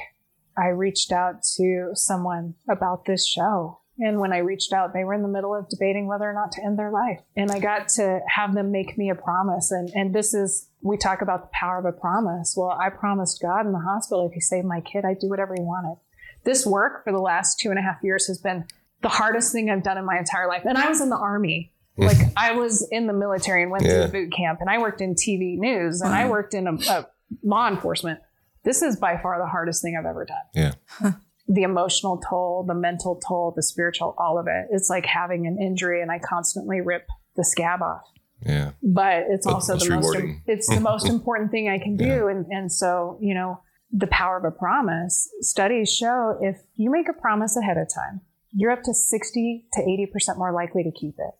I 0.57 0.67
reached 0.67 1.11
out 1.13 1.41
to 1.57 1.91
someone 1.93 2.55
about 2.69 3.05
this 3.05 3.25
show. 3.25 3.79
And 3.99 4.19
when 4.19 4.33
I 4.33 4.39
reached 4.39 4.73
out, 4.73 4.93
they 4.93 5.03
were 5.03 5.13
in 5.13 5.21
the 5.21 5.27
middle 5.27 5.53
of 5.55 5.69
debating 5.69 6.07
whether 6.07 6.27
or 6.27 6.33
not 6.33 6.51
to 6.53 6.63
end 6.63 6.79
their 6.79 6.91
life. 6.91 7.19
And 7.37 7.51
I 7.51 7.59
got 7.59 7.89
to 7.89 8.21
have 8.27 8.55
them 8.55 8.71
make 8.71 8.97
me 8.97 9.11
a 9.11 9.15
promise. 9.15 9.71
And, 9.71 9.89
and 9.93 10.15
this 10.15 10.33
is, 10.33 10.67
we 10.81 10.97
talk 10.97 11.21
about 11.21 11.43
the 11.43 11.49
power 11.53 11.77
of 11.77 11.85
a 11.85 11.91
promise. 11.91 12.55
Well, 12.57 12.71
I 12.71 12.89
promised 12.89 13.39
God 13.41 13.65
in 13.67 13.71
the 13.71 13.79
hospital, 13.79 14.25
if 14.25 14.33
he 14.33 14.39
saved 14.39 14.65
my 14.65 14.81
kid, 14.81 15.05
I'd 15.05 15.19
do 15.19 15.29
whatever 15.29 15.53
he 15.55 15.61
wanted. 15.61 15.97
This 16.43 16.65
work 16.65 17.03
for 17.03 17.13
the 17.13 17.19
last 17.19 17.59
two 17.59 17.69
and 17.69 17.77
a 17.77 17.83
half 17.83 17.97
years 18.03 18.27
has 18.27 18.39
been 18.39 18.65
the 19.01 19.09
hardest 19.09 19.51
thing 19.51 19.69
I've 19.69 19.83
done 19.83 19.97
in 19.97 20.05
my 20.05 20.17
entire 20.17 20.47
life. 20.47 20.63
And 20.65 20.77
I 20.77 20.89
was 20.89 20.99
in 20.99 21.09
the 21.09 21.17
army. 21.17 21.71
Mm. 21.97 22.07
Like 22.07 22.33
I 22.35 22.53
was 22.53 22.87
in 22.91 23.05
the 23.05 23.13
military 23.13 23.61
and 23.61 23.71
went 23.71 23.83
Yeah. 23.83 24.07
through 24.07 24.25
boot 24.25 24.33
camp 24.35 24.59
and 24.61 24.69
I 24.69 24.79
worked 24.79 25.01
in 25.01 25.13
TV 25.13 25.57
news 25.59 26.01
and 26.01 26.11
I 26.11 26.23
mm. 26.23 26.31
worked 26.31 26.55
in 26.55 26.65
a, 26.67 26.73
a 26.73 27.07
law 27.43 27.67
enforcement. 27.67 28.19
This 28.63 28.81
is 28.81 28.95
by 28.95 29.17
far 29.21 29.37
the 29.37 29.45
hardest 29.45 29.83
thing 29.83 29.95
I've 29.99 30.05
ever 30.05 30.25
done. 30.25 30.73
Yeah. 31.03 31.11
The 31.53 31.63
emotional 31.63 32.21
toll, 32.29 32.63
the 32.67 32.73
mental 32.73 33.19
toll, 33.27 33.53
the 33.55 33.63
spiritual, 33.63 34.15
all 34.17 34.39
of 34.39 34.47
it. 34.47 34.67
It's 34.71 34.89
like 34.89 35.05
having 35.05 35.45
an 35.47 35.57
injury 35.61 36.01
and 36.01 36.11
I 36.11 36.19
constantly 36.19 36.81
rip 36.81 37.07
the 37.35 37.43
scab 37.43 37.81
off. 37.81 38.01
Yeah. 38.45 38.71
but 38.81 39.23
it's 39.29 39.47
also 39.47 39.75
most 39.75 39.85
the 39.85 39.95
most 39.95 40.05
rewarding. 40.05 40.41
it's 40.47 40.67
the 40.67 40.81
most 40.81 41.07
important 41.15 41.51
thing 41.51 41.69
I 41.69 41.79
can 41.79 41.95
do. 41.95 42.05
Yeah. 42.05 42.29
And 42.29 42.45
and 42.47 42.71
so, 42.71 43.17
you 43.21 43.33
know, 43.33 43.61
the 43.93 44.07
power 44.07 44.37
of 44.37 44.43
a 44.43 44.51
promise. 44.51 45.29
Studies 45.41 45.93
show 45.93 46.37
if 46.41 46.57
you 46.75 46.91
make 46.91 47.07
a 47.07 47.13
promise 47.13 47.55
ahead 47.55 47.77
of 47.77 47.87
time, 47.93 48.21
you're 48.51 48.71
up 48.71 48.83
to 48.83 48.93
60 48.93 49.65
to 49.73 49.81
80% 49.81 50.37
more 50.37 50.51
likely 50.51 50.83
to 50.83 50.91
keep 50.91 51.15
it. 51.19 51.33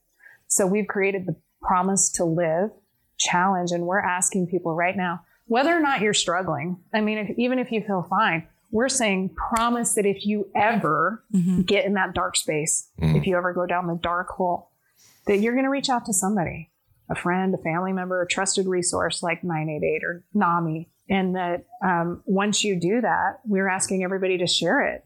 So 0.47 0.67
we've 0.67 0.87
created 0.87 1.25
the 1.25 1.35
promise 1.61 2.09
to 2.11 2.25
live 2.25 2.69
challenge 3.17 3.71
and 3.71 3.85
we're 3.85 3.99
asking 3.99 4.47
people 4.47 4.75
right 4.75 4.95
now, 4.95 5.21
whether 5.45 5.75
or 5.75 5.79
not 5.79 6.01
you're 6.01 6.13
struggling. 6.13 6.77
I 6.93 7.01
mean, 7.01 7.17
if, 7.17 7.37
even 7.37 7.59
if 7.59 7.71
you 7.71 7.81
feel 7.81 8.05
fine, 8.09 8.47
we're 8.73 8.89
saying 8.89 9.29
promise 9.35 9.93
that 9.93 10.05
if 10.05 10.25
you 10.25 10.49
ever 10.55 11.23
Mhm. 11.33 11.65
get 11.65 11.85
in 11.85 11.93
that 11.93 12.13
dark 12.15 12.35
space, 12.35 12.89
Mhm. 12.99 13.15
if 13.15 13.27
you 13.27 13.37
ever 13.37 13.53
go 13.53 13.65
down 13.67 13.85
the 13.87 13.95
dark 14.01 14.29
hole, 14.29 14.71
that 15.27 15.37
you're 15.37 15.53
going 15.53 15.63
to 15.65 15.69
reach 15.69 15.89
out 15.89 16.05
to 16.05 16.13
somebody, 16.13 16.71
a 17.07 17.15
friend, 17.15 17.53
a 17.53 17.57
family 17.59 17.93
member, 17.93 18.21
a 18.21 18.27
trusted 18.27 18.65
resource 18.65 19.21
like 19.21 19.43
988 19.43 20.03
or 20.03 20.23
NAMI. 20.33 20.89
And 21.07 21.35
that 21.35 21.65
um, 21.85 22.23
once 22.25 22.63
you 22.63 22.79
do 22.79 22.99
that, 23.01 23.41
we're 23.45 23.67
asking 23.69 24.03
everybody 24.03 24.37
to 24.39 24.47
share 24.47 24.81
it. 24.81 25.03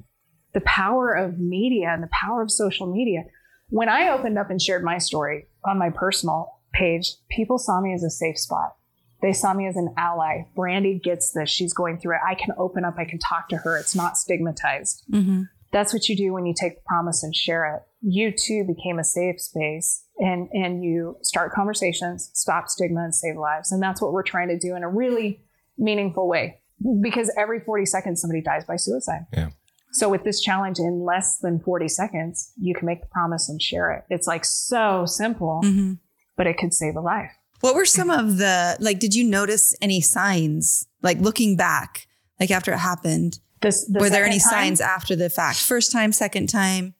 The 0.53 0.61
power 0.61 1.13
of 1.13 1.37
media 1.37 1.89
and 1.89 2.01
the 2.01 2.09
power 2.23 2.41
of 2.41 2.49
social 2.51 2.87
media. 2.87 3.25
When 3.69 3.89
I 3.89 4.07
opened 4.09 4.37
up 4.39 4.49
and 4.49 4.61
shared 4.61 4.83
my 4.83 4.97
story 4.97 5.47
on 5.65 5.77
my 5.77 5.89
personal 5.89 6.53
page, 6.71 7.15
people 7.29 7.57
saw 7.57 7.81
me 7.81 7.93
as 7.93 8.03
a 8.03 8.09
safe 8.09 8.37
spot. 8.37 8.76
They 9.21 9.33
saw 9.33 9.53
me 9.53 9.67
as 9.67 9.75
an 9.75 9.93
ally. 9.97 10.43
Brandy 10.55 10.99
gets 11.03 11.31
this. 11.31 11.49
She's 11.49 11.73
going 11.73 11.99
through 11.99 12.15
it. 12.15 12.21
I 12.27 12.35
can 12.35 12.53
open 12.57 12.85
up. 12.85 12.95
I 12.97 13.05
can 13.05 13.19
talk 13.19 13.49
to 13.49 13.57
her. 13.57 13.77
It's 13.77 13.95
not 13.95 14.17
stigmatized 14.17 15.03
hmm 15.11 15.43
that's 15.71 15.93
what 15.93 16.07
you 16.07 16.15
do 16.15 16.33
when 16.33 16.45
you 16.45 16.53
take 16.59 16.75
the 16.75 16.81
promise 16.85 17.23
and 17.23 17.35
share 17.35 17.75
it. 17.75 17.83
You 18.01 18.31
too 18.31 18.65
became 18.65 18.99
a 18.99 19.03
safe 19.03 19.41
space 19.41 20.05
and, 20.17 20.49
and 20.53 20.83
you 20.83 21.17
start 21.21 21.51
conversations, 21.53 22.31
stop 22.33 22.69
stigma 22.69 23.03
and 23.03 23.13
save 23.13 23.37
lives. 23.37 23.71
And 23.71 23.81
that's 23.81 24.01
what 24.01 24.13
we're 24.13 24.23
trying 24.23 24.47
to 24.49 24.57
do 24.57 24.75
in 24.75 24.83
a 24.83 24.89
really 24.89 25.41
meaningful 25.77 26.27
way 26.27 26.61
because 27.01 27.31
every 27.37 27.59
40 27.59 27.85
seconds 27.85 28.21
somebody 28.21 28.41
dies 28.41 28.65
by 28.65 28.75
suicide. 28.77 29.25
Yeah. 29.33 29.49
So 29.91 30.09
with 30.09 30.23
this 30.23 30.41
challenge 30.41 30.79
in 30.79 31.03
less 31.03 31.39
than 31.39 31.59
40 31.59 31.87
seconds, 31.87 32.53
you 32.59 32.75
can 32.75 32.85
make 32.85 33.01
the 33.01 33.07
promise 33.07 33.49
and 33.49 33.61
share 33.61 33.91
it. 33.91 34.03
It's 34.09 34.27
like 34.27 34.45
so 34.45 35.05
simple, 35.05 35.61
hmm 35.63 35.93
but 36.35 36.45
it 36.45 36.55
could 36.55 36.71
save 36.71 36.95
a 36.95 37.01
life. 37.01 37.31
What 37.61 37.75
were 37.75 37.85
some 37.85 38.09
of 38.09 38.37
the 38.37 38.77
like? 38.79 38.99
Did 38.99 39.15
you 39.15 39.23
notice 39.23 39.73
any 39.81 40.01
signs 40.01 40.87
like 41.01 41.19
looking 41.19 41.55
back, 41.55 42.07
like 42.39 42.51
after 42.51 42.71
it 42.71 42.77
happened? 42.77 43.39
This, 43.61 43.85
the 43.87 43.99
were 43.99 44.09
there 44.09 44.25
any 44.25 44.39
time- 44.39 44.49
signs 44.51 44.81
after 44.81 45.15
the 45.15 45.29
fact? 45.29 45.57
First 45.59 45.91
time, 45.91 46.11
second 46.11 46.47
time? 46.47 46.93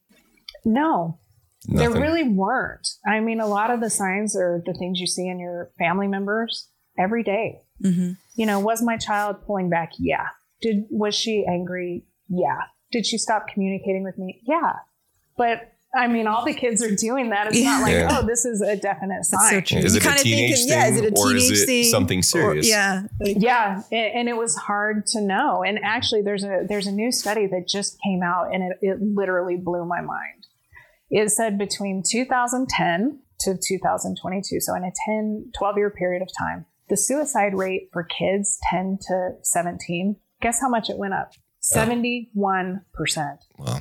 No, 0.65 1.19
Nothing. 1.67 1.91
There 1.93 2.01
really 2.01 2.23
weren't. 2.23 2.87
I 3.05 3.19
mean, 3.19 3.39
a 3.41 3.47
lot 3.47 3.71
of 3.71 3.81
the 3.81 3.89
signs 3.89 4.35
are 4.37 4.61
the 4.65 4.73
things 4.73 4.99
you 4.99 5.07
see 5.07 5.27
in 5.27 5.39
your 5.39 5.71
family 5.77 6.07
members 6.07 6.69
every 6.97 7.23
day. 7.23 7.61
hmm 7.81 8.11
You 8.35 8.45
know, 8.45 8.59
was 8.59 8.81
my 8.81 8.95
child 8.97 9.37
pulling 9.45 9.69
back? 9.69 9.91
Yeah. 9.99 10.27
Did 10.61 10.85
was 10.89 11.13
she 11.13 11.45
angry? 11.47 12.05
Yeah. 12.29 12.59
Did 12.91 13.05
she 13.05 13.17
stop 13.17 13.47
communicating 13.53 14.03
with 14.03 14.17
me? 14.17 14.41
Yeah. 14.47 14.73
But 15.37 15.73
I 15.97 16.07
mean, 16.07 16.27
all 16.27 16.45
the 16.45 16.53
kids 16.53 16.83
are 16.83 16.95
doing 16.95 17.31
that. 17.31 17.47
It's 17.47 17.59
not 17.63 17.81
like, 17.81 17.93
Yeah. 17.93 18.07
oh, 18.21 18.25
this 18.25 18.45
is 18.45 18.61
a 18.61 18.75
definite 18.77 19.25
sign. 19.25 19.49
so 19.51 19.61
true. 19.61 19.79
Is 19.79 19.93
You 19.95 19.97
it 19.99 20.03
a 20.05 20.07
kinda 20.07 20.21
think, 20.23 20.35
teenage 20.35 20.57
thing, 20.59 20.67
yeah, 20.69 20.87
is 20.87 20.97
it 21.01 21.03
a 21.13 21.19
or 21.19 21.35
is 21.35 21.43
teenage 21.47 21.61
it 21.61 21.65
thing? 21.65 21.83
something 21.85 22.19
Or- 22.19 22.23
serious? 22.23 22.69
yeah. 22.69 23.03
Like, 23.19 23.37
Yeah, 23.39 23.81
and, 23.91 24.11
and 24.19 24.29
it 24.29 24.37
was 24.37 24.55
hard 24.55 25.05
to 25.07 25.21
know. 25.21 25.63
And 25.63 25.79
actually, 25.83 26.21
there's 26.21 26.43
a 26.43 26.65
there's 26.69 26.87
a 26.87 26.91
new 26.91 27.11
study 27.11 27.47
that 27.47 27.67
just 27.67 27.97
came 28.05 28.21
out, 28.23 28.53
and 28.53 28.63
it, 28.63 28.77
it 28.81 29.01
literally 29.01 29.57
blew 29.57 29.83
my 29.85 30.01
mind. 30.01 30.45
It 31.09 31.29
said 31.31 31.57
between 31.57 32.03
2010 32.09 33.19
to 33.41 33.57
2022, 33.57 34.59
so 34.61 34.75
in 34.75 34.83
a 34.83 34.91
10, 35.05 35.51
12 35.57 35.77
year 35.77 35.89
period 35.89 36.21
of 36.21 36.29
time, 36.37 36.65
the 36.89 36.97
suicide 36.97 37.53
rate 37.53 37.89
for 37.93 38.03
kids 38.03 38.59
10 38.71 38.97
to 39.07 39.31
17, 39.41 40.15
guess 40.41 40.59
how 40.61 40.69
much 40.69 40.89
it 40.89 40.97
went 40.97 41.13
up? 41.13 41.31
71%. 41.63 43.37
Wow. 43.57 43.79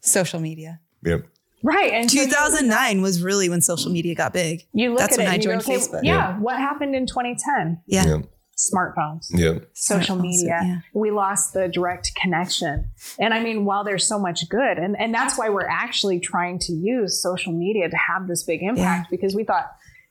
social 0.00 0.40
media. 0.40 0.80
Yep. 1.04 1.26
Right. 1.62 1.92
And 1.92 2.10
so 2.10 2.24
2009 2.24 3.00
was 3.02 3.22
really 3.22 3.48
when 3.48 3.62
social 3.62 3.90
media 3.90 4.14
got 4.14 4.32
big. 4.32 4.66
you, 4.72 4.90
look 4.90 4.98
That's 4.98 5.14
at 5.14 5.18
when 5.18 5.26
it 5.28 5.30
I 5.30 5.34
and 5.34 5.44
you 5.44 5.50
go, 5.50 5.56
okay, 5.58 5.76
Facebook. 5.76 6.00
Yeah. 6.02 6.38
What 6.38 6.56
happened 6.56 6.94
in 6.94 7.06
2010? 7.06 7.80
Yeah. 7.86 8.04
Yep. 8.06 8.26
Smartphones. 8.56 9.26
Yeah. 9.30 9.58
social 9.72 10.16
Smartphones, 10.16 10.20
media. 10.22 10.60
yeah. 10.62 10.78
We 10.92 11.10
lost 11.10 11.54
the 11.54 11.66
direct 11.68 12.14
connection. 12.14 12.90
And 13.18 13.34
I 13.34 13.42
mean, 13.42 13.64
while 13.64 13.82
there's 13.82 14.06
so 14.06 14.18
much 14.18 14.48
good, 14.48 14.78
and, 14.78 14.94
and 14.98 15.12
that's 15.12 15.36
why 15.38 15.48
we're 15.48 15.66
actually 15.66 16.20
trying 16.20 16.58
to 16.60 16.72
use 16.72 17.20
social 17.20 17.52
media 17.52 17.88
to 17.88 17.96
have 17.96 18.28
this 18.28 18.42
big 18.44 18.62
impact 18.62 19.10
because 19.10 19.34
we 19.34 19.42
thought 19.44 19.70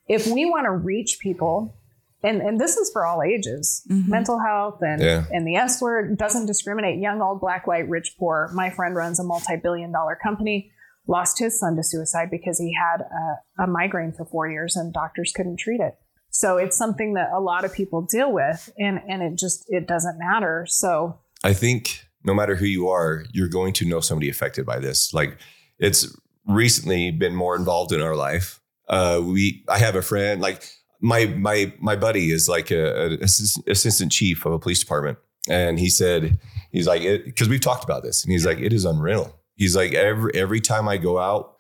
if 0.10 0.28
we 0.28 0.44
want 0.46 0.66
to 0.66 0.72
reach 0.72 1.20
people, 1.22 1.74
and, 2.22 2.42
and 2.42 2.60
this 2.60 2.76
is 2.78 2.90
for 2.92 3.06
all 3.06 3.22
ages, 3.24 3.84
Mhm. 3.90 4.08
mental 4.10 4.40
health 4.40 4.80
and, 4.82 5.02
Yeah. 5.02 5.24
and 5.32 5.48
the 5.48 5.56
S 5.56 5.82
word 5.82 6.18
doesn't 6.18 6.46
discriminate 6.46 7.00
young, 7.00 7.22
old, 7.22 7.40
black, 7.40 7.66
white, 7.68 7.88
rich, 7.88 8.16
poor. 8.20 8.50
My 8.54 8.70
friend 8.70 8.96
runs 8.96 9.20
a 9.22 9.24
multi 9.24 9.56
billion 9.56 9.92
dollar 9.94 10.18
company, 10.22 10.72
lost 11.08 11.40
his 11.40 11.60
son 11.60 11.76
to 11.76 11.84
suicide 11.84 12.30
because 12.32 12.60
he 12.60 12.74
had 12.74 13.02
a, 13.02 13.64
a 13.64 13.68
migraine 13.68 14.12
for 14.12 14.26
four 14.26 14.50
years 14.50 14.76
and 14.76 14.94
doctors 14.94 15.32
couldn't 15.36 15.58
treat 15.58 15.82
it. 15.82 15.96
So 16.30 16.58
it's 16.58 16.78
something 16.78 17.14
that 17.14 17.30
a 17.32 17.40
lot 17.40 17.66
of 17.66 17.74
people 17.74 18.08
deal 18.10 18.32
with 18.32 18.72
and, 18.78 19.00
and 19.08 19.22
it 19.22 19.38
just, 19.38 19.66
it 19.68 19.88
doesn't 19.88 20.18
matter. 20.18 20.66
So 20.68 21.20
I 21.44 21.54
think 21.54 22.08
no 22.24 22.34
matter 22.34 22.56
who 22.56 22.66
you 22.66 22.88
are, 22.90 23.26
you're 23.32 23.50
going 23.50 23.74
to 23.74 23.86
know 23.86 24.00
somebody 24.00 24.30
affected 24.30 24.66
by 24.66 24.80
this. 24.80 25.14
Like 25.14 25.38
it's 25.78 26.16
recently 26.48 27.12
been 27.12 27.36
more 27.36 27.56
involved 27.56 27.92
in 27.92 28.02
our 28.02 28.16
life. 28.16 28.60
Uh, 28.88 29.22
we, 29.24 29.64
I 29.70 29.78
have 29.78 29.96
a 29.96 30.02
friend, 30.02 30.42
like 30.42 30.64
my 31.04 31.26
my 31.26 31.72
my 31.80 31.96
buddy 31.98 32.32
is 32.32 32.48
like 32.48 32.72
a, 32.72 33.18
a 33.18 33.24
assistant 33.68 34.12
chief 34.12 34.46
of 34.46 34.54
a 34.54 34.60
police 34.60 34.80
department, 34.80 35.18
and 35.50 35.78
he 35.78 35.90
said 35.90 36.40
he's 36.72 36.88
like 36.88 37.02
because 37.26 37.50
we've 37.50 37.62
talked 37.62 37.84
about 37.84 38.04
this, 38.04 38.24
and 38.24 38.32
he's 38.32 38.46
like 38.46 38.60
it 38.60 38.72
is 38.74 38.86
unreal. 38.86 39.38
He's 39.56 39.76
like 39.76 39.94
every 39.94 40.32
every 40.36 40.62
time 40.62 40.88
I 40.88 40.98
go 40.98 41.20
out, 41.20 41.56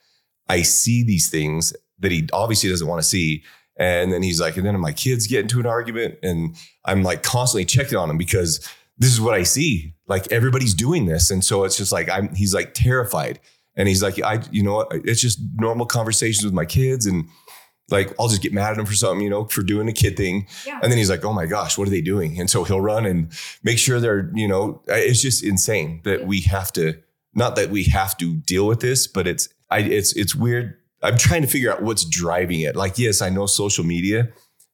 I 0.49 0.61
see 0.61 1.03
these 1.03 1.29
things 1.29 1.73
that 1.99 2.11
he 2.11 2.27
obviously 2.33 2.69
doesn't 2.69 2.87
want 2.87 3.01
to 3.01 3.07
see. 3.07 3.43
And 3.75 4.13
then 4.13 4.21
he's 4.21 4.39
like, 4.39 4.55
and 4.55 4.65
then 4.65 4.79
my 4.79 4.91
kids 4.91 5.25
get 5.25 5.41
into 5.41 5.59
an 5.59 5.65
argument, 5.65 6.15
and 6.21 6.55
I'm 6.85 7.01
like 7.01 7.23
constantly 7.23 7.65
checking 7.65 7.97
on 7.97 8.09
him 8.09 8.17
because 8.17 8.67
this 8.97 9.11
is 9.11 9.19
what 9.19 9.33
I 9.33 9.43
see. 9.43 9.95
Like 10.07 10.31
everybody's 10.31 10.73
doing 10.73 11.05
this. 11.05 11.31
And 11.31 11.43
so 11.43 11.63
it's 11.63 11.77
just 11.77 11.91
like, 11.91 12.09
I'm, 12.09 12.33
he's 12.35 12.53
like 12.53 12.73
terrified. 12.73 13.39
And 13.75 13.87
he's 13.87 14.03
like, 14.03 14.21
I, 14.21 14.43
you 14.51 14.61
know? 14.61 14.81
It's 14.91 15.21
just 15.21 15.39
normal 15.55 15.87
conversations 15.87 16.45
with 16.45 16.53
my 16.53 16.65
kids. 16.65 17.07
And 17.07 17.27
like, 17.89 18.13
I'll 18.19 18.27
just 18.27 18.43
get 18.43 18.53
mad 18.53 18.73
at 18.73 18.77
him 18.77 18.85
for 18.85 18.93
something, 18.93 19.21
you 19.21 19.29
know, 19.29 19.45
for 19.45 19.63
doing 19.63 19.87
a 19.87 19.93
kid 19.93 20.15
thing. 20.15 20.47
Yeah. 20.67 20.79
And 20.83 20.91
then 20.91 20.97
he's 20.99 21.09
like, 21.09 21.25
oh 21.25 21.33
my 21.33 21.47
gosh, 21.47 21.77
what 21.77 21.87
are 21.87 21.91
they 21.91 22.01
doing? 22.01 22.39
And 22.39 22.49
so 22.49 22.63
he'll 22.63 22.81
run 22.81 23.05
and 23.05 23.31
make 23.63 23.79
sure 23.79 23.99
they're, 23.99 24.31
you 24.35 24.47
know, 24.47 24.83
it's 24.87 25.21
just 25.21 25.43
insane 25.43 26.01
that 26.03 26.27
we 26.27 26.41
have 26.41 26.71
to, 26.73 26.99
not 27.35 27.55
that 27.55 27.69
we 27.69 27.83
have 27.85 28.17
to 28.17 28.35
deal 28.37 28.67
with 28.67 28.79
this, 28.79 29.07
but 29.07 29.27
it's, 29.27 29.49
I, 29.69 29.79
it's, 29.79 30.13
it's 30.15 30.35
weird. 30.35 30.75
I'm 31.01 31.17
trying 31.17 31.41
to 31.41 31.47
figure 31.47 31.71
out 31.71 31.81
what's 31.81 32.05
driving 32.05 32.61
it. 32.61 32.75
Like, 32.75 32.97
yes, 32.97 33.21
I 33.21 33.29
know 33.29 33.45
social 33.45 33.83
media, 33.83 34.29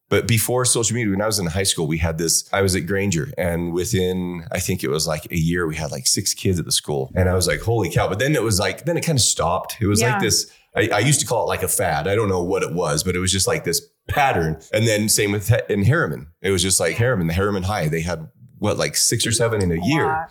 but 0.10 0.28
before 0.28 0.66
social 0.66 0.96
media, 0.96 1.12
when 1.12 1.22
I 1.22 1.26
was 1.26 1.40
in 1.40 1.46
high 1.48 1.64
school, 1.64 1.88
we 1.88 1.98
had 2.00 2.18
this. 2.18 2.48
I 2.54 2.62
was 2.62 2.76
at 2.76 2.86
Granger, 2.88 3.32
and 3.38 3.74
within 3.74 4.44
I 4.52 4.60
think 4.60 4.84
it 4.84 4.90
was 4.90 5.08
like 5.08 5.32
a 5.32 5.38
year, 5.38 5.68
we 5.68 5.76
had 5.76 5.92
like 5.92 6.08
six 6.08 6.34
kids 6.34 6.60
at 6.60 6.66
the 6.66 6.72
school, 6.72 7.12
and 7.16 7.30
I 7.30 7.34
was 7.36 7.48
like, 7.48 7.62
"Holy 7.62 7.92
cow!" 7.92 8.08
But 8.10 8.18
then 8.20 8.36
it 8.36 8.42
was 8.42 8.60
like, 8.60 8.86
then 8.86 8.98
it 8.98 9.02
kind 9.06 9.18
of 9.18 9.22
stopped. 9.22 9.78
It 9.80 9.86
was 9.88 10.02
Yeah. 10.02 10.14
like 10.14 10.22
this. 10.22 10.52
I, 10.76 10.90
I 10.94 11.00
used 11.00 11.20
to 11.22 11.26
call 11.28 11.44
it 11.44 11.48
like 11.48 11.62
a 11.64 11.68
fad. 11.68 12.08
I 12.08 12.16
don't 12.16 12.28
know 12.30 12.44
what 12.44 12.64
it 12.64 12.74
was, 12.74 13.04
but 13.04 13.16
it 13.16 13.20
was 13.20 13.32
just 13.32 13.48
like 13.48 13.64
this 13.66 13.82
pattern. 14.08 14.60
And 14.74 14.88
then 14.88 15.10
same 15.10 15.32
with 15.32 15.52
in 15.70 15.84
Herriman, 15.84 16.28
it 16.42 16.50
was 16.52 16.62
just 16.64 16.80
like 16.80 16.96
Herriman, 16.96 17.28
the 17.28 17.34
Herriman 17.34 17.64
High. 17.64 17.88
They 17.88 18.02
had 18.02 18.30
what 18.58 18.78
like 18.78 18.96
six 18.96 19.26
or 19.28 19.32
seven 19.32 19.62
in 19.62 19.72
a 19.72 19.84
year. 19.86 20.06
lot. 20.06 20.30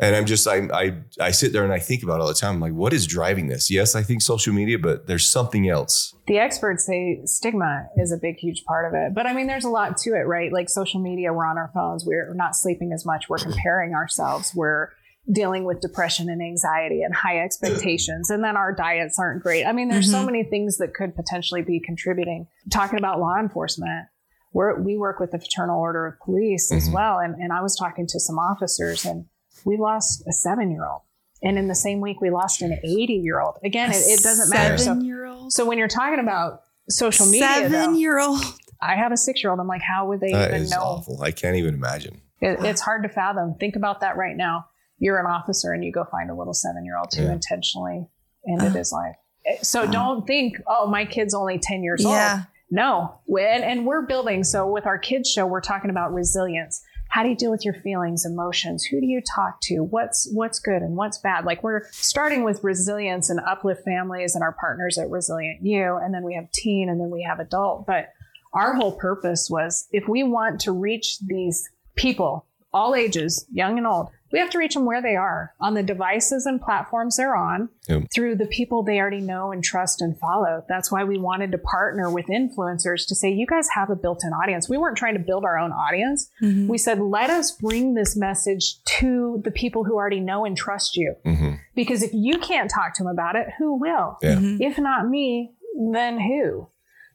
And 0.00 0.14
I'm 0.14 0.26
just, 0.26 0.46
I, 0.46 0.68
I, 0.72 0.94
I 1.20 1.30
sit 1.32 1.52
there 1.52 1.64
and 1.64 1.72
I 1.72 1.80
think 1.80 2.04
about 2.04 2.16
it 2.16 2.20
all 2.22 2.28
the 2.28 2.34
time. 2.34 2.54
I'm 2.54 2.60
like, 2.60 2.72
what 2.72 2.92
is 2.92 3.04
driving 3.06 3.48
this? 3.48 3.68
Yes, 3.70 3.96
I 3.96 4.02
think 4.04 4.22
social 4.22 4.52
media, 4.54 4.78
but 4.78 5.08
there's 5.08 5.28
something 5.28 5.68
else. 5.68 6.14
the 6.28 6.38
experts 6.38 6.86
say 6.86 7.20
stigma 7.24 7.86
is 7.96 8.12
a 8.12 8.16
big, 8.16 8.36
huge 8.36 8.62
part 8.64 8.86
of 8.86 8.92
it. 8.94 9.12
But 9.14 9.26
I 9.26 9.32
mean, 9.32 9.48
there's 9.48 9.64
a 9.64 9.70
lot 9.70 9.96
to 9.98 10.10
it, 10.10 10.26
right? 10.26 10.52
Like 10.52 10.68
social 10.68 11.00
media, 11.00 11.32
we're 11.32 11.44
on 11.46 11.58
our 11.58 11.70
phones, 11.74 12.04
we're 12.06 12.32
not 12.34 12.54
sleeping 12.54 12.92
as 12.92 13.04
much, 13.04 13.28
we're 13.28 13.38
comparing 13.38 13.94
ourselves, 13.94 14.52
we're 14.54 14.90
dealing 15.32 15.64
with 15.64 15.80
depression 15.80 16.30
and 16.30 16.40
anxiety 16.40 17.02
and 17.02 17.14
high 17.14 17.40
expectations. 17.40 18.30
And 18.30 18.42
then 18.44 18.56
our 18.56 18.72
diets 18.72 19.18
aren't 19.18 19.42
great. 19.42 19.64
I 19.64 19.72
mean, 19.72 19.88
there's 19.88 20.10
so 20.10 20.22
Mhm. 20.22 20.26
many 20.26 20.44
things 20.44 20.78
that 20.78 20.94
could 20.94 21.14
potentially 21.16 21.60
be 21.62 21.80
contributing. 21.84 22.46
Talking 22.72 22.98
about 22.98 23.18
law 23.20 23.36
enforcement, 23.38 24.06
we're, 24.52 24.80
we 24.80 24.96
work 24.96 25.18
with 25.20 25.32
the 25.32 25.38
Fraternal 25.38 25.78
Order 25.78 26.06
of 26.06 26.14
Police 26.24 26.72
as 26.72 26.88
Mhm. 26.88 26.92
well. 26.94 27.18
And, 27.18 27.34
and 27.34 27.52
I 27.52 27.60
was 27.62 27.76
talking 27.76 28.06
to 28.06 28.18
some 28.20 28.38
officers 28.38 29.04
and 29.04 29.26
we 29.64 29.76
lost 29.76 30.24
a 30.28 30.32
seven 30.32 30.70
year 30.70 30.84
old. 30.86 31.02
And 31.42 31.56
in 31.56 31.68
the 31.68 31.74
same 31.74 32.00
week, 32.00 32.20
we 32.20 32.30
lost 32.30 32.62
an 32.62 32.72
80 32.82 33.12
year 33.14 33.40
old. 33.40 33.58
Again, 33.64 33.90
it, 33.92 33.96
it 34.06 34.22
doesn't 34.22 34.50
matter. 34.50 34.76
So 34.78 34.84
Seven 34.84 35.04
year 35.04 35.26
old. 35.26 35.52
so 35.52 35.64
when 35.64 35.78
you're 35.78 35.86
talking 35.88 36.18
about 36.18 36.62
social 36.88 37.26
media, 37.26 37.46
seven 37.68 37.94
year 37.94 38.18
old. 38.18 38.40
I 38.80 38.94
have 38.96 39.12
a 39.12 39.16
six 39.16 39.42
year 39.42 39.50
old. 39.50 39.60
I'm 39.60 39.66
like, 39.68 39.82
how 39.82 40.06
would 40.08 40.20
they 40.20 40.32
That 40.32 40.50
even 40.50 40.62
is 40.62 40.70
know? 40.70 40.78
awful. 40.80 41.22
I 41.22 41.30
can't 41.32 41.56
even 41.56 41.74
imagine. 41.74 42.20
It, 42.40 42.60
it's 42.64 42.80
hard 42.80 43.02
to 43.02 43.08
fathom. 43.08 43.54
Think 43.60 43.76
about 43.76 44.00
that 44.00 44.16
right 44.16 44.36
now. 44.36 44.66
You're 44.98 45.18
an 45.20 45.26
officer 45.26 45.72
and 45.72 45.84
you 45.84 45.92
go 45.92 46.04
find 46.10 46.30
a 46.30 46.34
little 46.34 46.54
seven 46.54 46.84
year 46.84 46.96
old 46.98 47.08
who 47.14 47.24
Yeah. 47.24 47.32
intentionally 47.32 48.06
ended 48.48 48.72
Uh. 48.74 48.78
his 48.78 48.92
life. 48.92 49.16
Eh, 49.46 49.56
So 49.62 49.84
Wow. 49.84 49.90
don't 49.90 50.26
think, 50.26 50.56
oh, 50.66 50.86
my 50.88 51.04
kid's 51.04 51.34
only 51.34 51.58
10 51.58 51.82
years 51.84 52.02
Yeah. 52.04 52.32
old. 52.34 52.42
no. 52.70 53.14
And, 53.40 53.62
and 53.64 53.86
we're 53.86 54.02
building. 54.06 54.42
So 54.44 54.66
with 54.66 54.86
our 54.86 54.98
kids 54.98 55.30
show, 55.30 55.46
we're 55.46 55.60
talking 55.60 55.90
about 55.90 56.12
resilience. 56.12 56.82
How 57.08 57.22
do 57.22 57.30
you 57.30 57.36
deal 57.36 57.50
with 57.50 57.64
your 57.64 57.74
feelings, 57.74 58.24
emotions? 58.24 58.84
Who 58.84 59.00
do 59.00 59.06
you 59.06 59.20
talk 59.20 59.60
to? 59.62 59.80
What's 59.80 60.28
what's 60.32 60.58
good 60.58 60.82
and 60.82 60.96
what's 60.96 61.18
bad? 61.18 61.44
Like 61.44 61.62
we're 61.62 61.90
starting 61.90 62.44
with 62.44 62.62
resilience 62.62 63.30
and 63.30 63.40
uplift 63.40 63.82
families 63.84 64.34
and 64.34 64.42
our 64.44 64.52
partners 64.52 64.98
at 64.98 65.10
Resilient 65.10 65.64
You, 65.64 65.96
and 65.96 66.12
then 66.14 66.22
we 66.22 66.34
have 66.34 66.50
teen 66.52 66.88
and 66.88 67.00
then 67.00 67.10
we 67.10 67.22
have 67.22 67.40
adult. 67.40 67.86
But 67.86 68.10
our 68.52 68.74
whole 68.74 68.92
purpose 68.92 69.48
was 69.50 69.86
if 69.90 70.08
we 70.08 70.22
want 70.22 70.60
to 70.60 70.72
reach 70.72 71.18
these 71.20 71.68
people, 71.96 72.46
all 72.72 72.94
ages, 72.94 73.46
young 73.52 73.78
and 73.78 73.86
old, 73.86 74.08
we 74.30 74.38
have 74.38 74.50
to 74.50 74.58
reach 74.58 74.74
them 74.74 74.84
where 74.84 75.00
they 75.00 75.16
are 75.16 75.54
on 75.58 75.72
the 75.72 75.82
devices 75.82 76.44
and 76.44 76.60
platforms 76.60 77.16
they're 77.16 77.34
on 77.34 77.70
Yep. 77.88 78.02
through 78.14 78.36
the 78.36 78.44
people 78.46 78.82
they 78.82 78.98
already 79.00 79.22
know 79.22 79.52
and 79.52 79.64
trust 79.64 80.02
and 80.02 80.18
follow. 80.18 80.62
That's 80.68 80.92
why 80.92 81.02
we 81.04 81.16
wanted 81.16 81.50
to 81.52 81.58
partner 81.58 82.10
with 82.10 82.26
influencers 82.26 83.06
to 83.08 83.14
say, 83.14 83.30
you 83.30 83.46
guys 83.46 83.68
have 83.74 83.88
a 83.88 83.96
built 83.96 84.22
in 84.24 84.34
audience. 84.34 84.68
We 84.68 84.76
weren't 84.76 84.98
trying 84.98 85.14
to 85.14 85.20
build 85.24 85.44
our 85.46 85.56
own 85.58 85.72
audience. 85.72 86.28
Mhm. 86.42 86.68
We 86.68 86.76
said, 86.76 87.00
let 87.00 87.30
us 87.30 87.52
bring 87.52 87.94
this 87.94 88.16
message 88.16 88.82
to 88.98 89.40
the 89.44 89.50
people 89.50 89.84
who 89.84 89.94
already 89.94 90.20
know 90.20 90.44
and 90.44 90.54
trust 90.54 90.94
you. 90.96 91.14
hmm 91.24 91.52
Because 91.74 92.02
if 92.02 92.10
you 92.12 92.38
can't 92.38 92.70
talk 92.70 92.92
to 92.96 93.02
them 93.04 93.10
about 93.10 93.34
it, 93.34 93.46
who 93.58 93.78
will? 93.78 94.18
Yeah. 94.22 94.34
Mhm. 94.34 94.60
If 94.60 94.78
not 94.78 95.08
me, 95.08 95.54
then 95.92 96.20
who? 96.20 96.68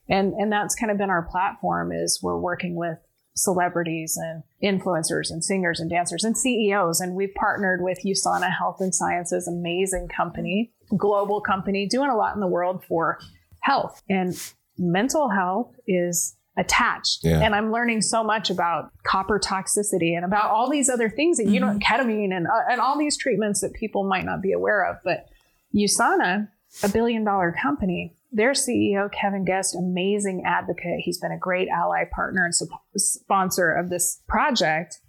And 0.10 0.33
and 0.33 0.51
that's 0.51 0.74
kind 0.74 0.91
of 0.91 0.98
been 0.98 1.10
our 1.12 1.22
platform 1.24 1.91
is 1.91 2.19
we're 2.24 2.39
working 2.39 2.75
with 2.75 2.98
celebrities 3.36 4.18
and 4.18 4.44
influencers 4.63 5.32
and 5.32 5.44
singers 5.44 5.80
and 5.80 5.90
dancers 5.90 6.24
and 6.24 6.38
CEOs. 6.38 7.00
And 7.00 7.16
we've 7.16 7.34
partnered 7.36 7.82
with 7.82 8.00
USANA 8.06 8.56
Health 8.56 8.78
and 8.80 8.94
Sciences, 8.94 9.48
amazing 9.48 10.10
company, 10.16 10.72
global 10.96 11.42
company, 11.42 11.88
doing 11.88 12.10
a 12.10 12.16
lot 12.16 12.36
in 12.36 12.42
the 12.42 12.48
world 12.48 12.84
for 12.88 13.20
health. 13.62 14.02
And 14.10 14.36
mental 14.78 15.30
health 15.30 15.75
is 15.88 16.36
attached. 16.58 17.22
Yeah. 17.24 17.40
And 17.40 17.56
I'm 17.56 17.72
learning 17.72 18.02
so 18.02 18.24
much 18.24 18.50
about 18.50 18.92
copper 19.04 19.40
toxicity 19.40 20.16
and 20.16 20.24
about 20.24 20.52
all 20.52 20.70
these 20.70 20.90
other 20.90 21.10
things 21.10 21.38
that 21.38 21.48
you 21.48 21.60
know, 21.60 21.80
ketamine 21.80 22.32
and, 22.32 22.46
uh, 22.46 22.72
and 22.72 22.80
all 22.80 22.98
these 22.98 23.18
treatments 23.18 23.62
that 23.62 23.74
people 23.74 24.04
might 24.04 24.25
not 24.25 24.42
be 24.42 24.52
aware 24.52 24.86
of. 24.86 24.98
But 25.04 25.30
USANA, 25.75 26.50
a 26.84 26.90
billion 26.90 27.24
dollar 27.24 27.56
company, 27.60 28.13
their 28.34 28.52
CEO, 28.52 29.10
Kevin 29.12 29.46
Guest, 29.46 29.75
amazing 29.75 30.44
advocate. 30.46 31.00
He's 31.00 31.20
been 31.20 31.32
a 31.32 31.38
great 31.38 31.68
ally, 31.70 32.04
partner, 32.13 32.44
and 32.46 32.54
sup- 32.54 32.68
sponsor 32.98 33.72
of 33.72 33.90
this 33.90 34.22
project, 34.28 35.00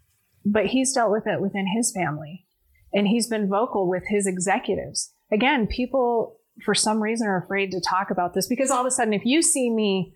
but 0.44 0.66
he's 0.66 0.92
dealt 0.92 1.10
with 1.10 1.26
it 1.26 1.40
within 1.40 1.66
his 1.74 1.90
family. 1.92 2.46
And 2.92 3.08
he's 3.08 3.26
been 3.26 3.48
vocal 3.48 3.88
with 3.88 4.04
his 4.08 4.26
executives. 4.26 5.12
Again, 5.32 5.66
people, 5.66 6.36
for 6.64 6.74
some 6.74 7.02
reason, 7.02 7.26
are 7.26 7.42
afraid 7.42 7.72
to 7.72 7.80
talk 7.80 8.10
about 8.10 8.34
this 8.34 8.46
because 8.46 8.70
all 8.70 8.80
of 8.80 8.86
a 8.86 8.90
sudden, 8.90 9.14
if 9.14 9.24
you 9.24 9.42
see 9.42 9.70
me 9.70 10.14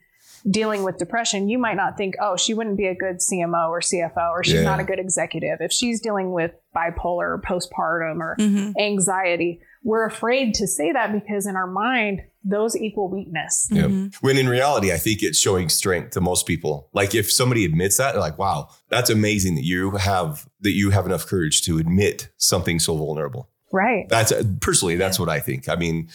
dealing 0.49 0.85
with 0.85 0.99
depression, 0.99 1.49
you 1.49 1.59
might 1.59 1.77
not 1.77 1.97
think, 1.97 2.15
oh, 2.21 2.37
she 2.37 2.55
wouldn't 2.55 2.77
be 2.77 2.87
a 2.87 2.95
good 2.95 3.17
CMO 3.17 3.71
or 3.71 3.81
CFO, 3.81 4.31
or 4.31 4.45
she's 4.45 4.55
Yeah. 4.57 4.63
not 4.63 4.79
a 4.81 4.85
good 4.85 4.99
executive. 5.01 5.59
If 5.61 5.73
she's 5.73 6.01
dealing 6.01 6.31
with 6.33 6.53
bipolar 6.77 7.27
or 7.37 7.43
postpartum 7.45 8.21
or 8.21 8.37
Mhm. 8.39 8.75
anxiety, 8.79 9.61
we're 9.83 10.05
afraid 10.07 10.55
to 10.55 10.67
say 10.67 10.93
that 10.93 11.13
because 11.13 11.47
in 11.47 11.57
our 11.57 11.67
mind, 11.67 12.21
those 12.49 12.75
equal 12.77 13.09
weakness. 13.11 13.69
Yep. 13.71 13.87
Mhm. 13.91 14.15
When 14.21 14.39
in 14.39 14.49
reality, 14.49 14.93
I 14.93 14.97
think 14.97 15.23
it's 15.23 15.39
showing 15.39 15.69
strength 15.69 16.11
to 16.13 16.21
most 16.21 16.47
people. 16.47 16.89
Like 16.93 17.15
if 17.15 17.31
somebody 17.31 17.65
admits 17.65 17.97
that, 17.99 18.13
they're 18.13 18.21
like, 18.21 18.39
wow, 18.39 18.69
that's 18.89 19.11
amazing 19.11 19.55
that 19.57 19.65
you 19.65 19.91
have 19.93 20.49
that 20.61 20.73
you 20.73 20.91
have 20.91 21.07
enough 21.07 21.27
courage 21.27 21.63
to 21.63 21.79
admit 21.79 22.29
something 22.37 22.79
so 22.79 22.97
vulnerable. 22.97 23.49
Right. 23.73 24.09
That's 24.09 24.33
personally, 24.61 24.97
that's 24.97 25.19
what 25.21 25.29
I 25.29 25.41
think. 25.41 25.69
I 25.69 25.77
mean, 25.77 26.09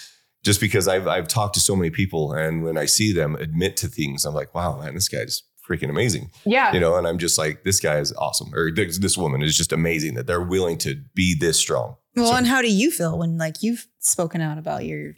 just 0.43 0.59
because 0.59 0.87
I've 0.87 1.07
I've 1.07 1.27
talked 1.27 1.53
to 1.53 1.59
so 1.61 1.75
many 1.75 1.89
people, 1.89 2.33
and 2.33 2.63
when 2.63 2.77
I 2.77 2.85
see 2.85 3.13
them 3.13 3.35
admit 3.35 3.77
to 3.77 3.87
things, 3.87 4.25
I'm 4.25 4.33
like, 4.33 4.53
wow, 4.55 4.79
man, 4.81 4.95
this 4.95 5.07
guy's 5.07 5.43
freaking 5.69 5.89
amazing. 5.89 6.29
Yeah. 6.45 6.73
You 6.73 6.79
know, 6.81 6.95
and 6.97 7.07
I'm 7.07 7.17
just 7.19 7.37
like, 7.37 7.63
this 7.63 7.79
guy 7.79 7.99
is 7.99 8.11
awesome, 8.13 8.53
or 8.53 8.69
this, 8.69 8.97
this 8.99 9.17
woman 9.17 9.41
is 9.41 9.55
just 9.55 9.71
amazing 9.71 10.15
that 10.15 10.27
they're 10.27 10.41
willing 10.41 10.77
to 10.79 11.01
be 11.15 11.35
this 11.35 11.57
strong. 11.57 11.95
Well, 12.15 12.31
So- 12.31 12.35
and 12.35 12.47
how 12.47 12.61
do 12.61 12.69
you 12.73 12.91
feel 12.91 13.17
when 13.17 13.37
like 13.37 13.61
you've 13.63 13.87
spoken 13.99 14.41
out 14.41 14.57
about 14.57 14.83
your 14.85 15.13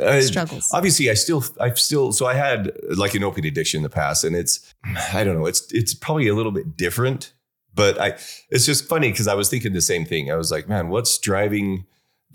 Uh, 0.00 0.20
struggles? 0.20 0.68
obviously 0.72 1.10
i 1.10 1.14
still 1.14 1.44
i've 1.60 1.78
still 1.78 2.12
so 2.12 2.26
i 2.26 2.34
had 2.34 2.72
like 2.96 3.14
an 3.14 3.22
opiate 3.22 3.46
addiction 3.46 3.78
in 3.78 3.82
the 3.82 3.90
past 3.90 4.24
and 4.24 4.34
it's 4.34 4.74
i 5.12 5.22
don't 5.24 5.38
know 5.38 5.46
it's 5.46 5.70
it's 5.72 5.94
probably 5.94 6.28
a 6.28 6.34
little 6.34 6.52
bit 6.52 6.76
different 6.76 7.32
but 7.74 8.00
i 8.00 8.08
it's 8.50 8.66
just 8.66 8.88
funny 8.88 9.10
because 9.10 9.28
i 9.28 9.34
was 9.34 9.48
thinking 9.48 9.72
the 9.72 9.80
same 9.80 10.04
thing. 10.04 10.30
I 10.30 10.36
was 10.36 10.50
like 10.50 10.68
man 10.68 10.88
what's 10.88 11.18
driving 11.18 11.86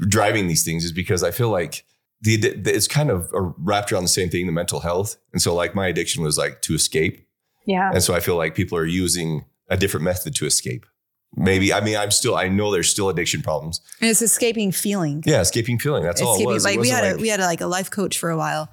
driving 0.08 0.48
these 0.48 0.64
things? 0.64 0.84
Is 0.86 0.92
because 0.92 1.24
i 1.24 1.32
feel 1.32 1.50
like 1.50 1.86
the, 2.22 2.38
the 2.38 2.74
it's 2.74 2.88
kind 2.88 3.10
of 3.12 3.30
wrapped 3.34 3.92
around 3.92 4.04
the 4.04 4.10
same 4.10 4.30
thing 4.30 4.46
the 4.46 4.52
mental 4.52 4.80
health. 4.80 5.18
And 5.34 5.42
so 5.42 5.54
like 5.54 5.76
my 5.76 5.88
addiction 5.88 6.24
was 6.24 6.38
like 6.38 6.62
to 6.64 6.74
escape. 6.74 7.28
Yeah. 7.68 7.92
and 7.92 8.04
so 8.04 8.14
i 8.14 8.20
feel 8.20 8.36
like 8.36 8.54
people 8.54 8.78
are 8.78 8.86
using 8.86 9.46
a 9.70 9.78
different 9.78 10.04
method 10.04 10.36
to 10.36 10.46
escape 10.46 10.86
maybe 11.36 11.74
i 11.74 11.82
mean 11.82 11.96
i'm 11.98 12.12
still 12.12 12.36
i 12.36 12.48
know 12.48 12.72
there's 12.72 12.90
still 12.90 13.10
addiction 13.10 13.42
problems 13.42 13.82
and 14.02 14.10
it's 14.10 14.22
escaping 14.22 14.72
feeling. 14.72 15.24
yeah 15.26 15.42
escaping 15.42 15.78
feeling 15.80 16.04
that's 16.04 16.22
all 16.22 16.34
it 16.34 16.38
escaping. 16.38 16.54
was 16.54 16.66
It 16.66 16.68
Like 16.70 16.76
we 16.76 16.90
wasn't 16.90 17.04
had 17.06 17.16
a 17.16 17.18
we 17.22 17.28
had 17.28 17.40
a, 17.40 17.46
like 17.46 17.62
a 17.62 17.68
life 17.68 17.92
coach 17.92 18.18
for 18.18 18.30
a 18.30 18.38
while, 18.38 18.70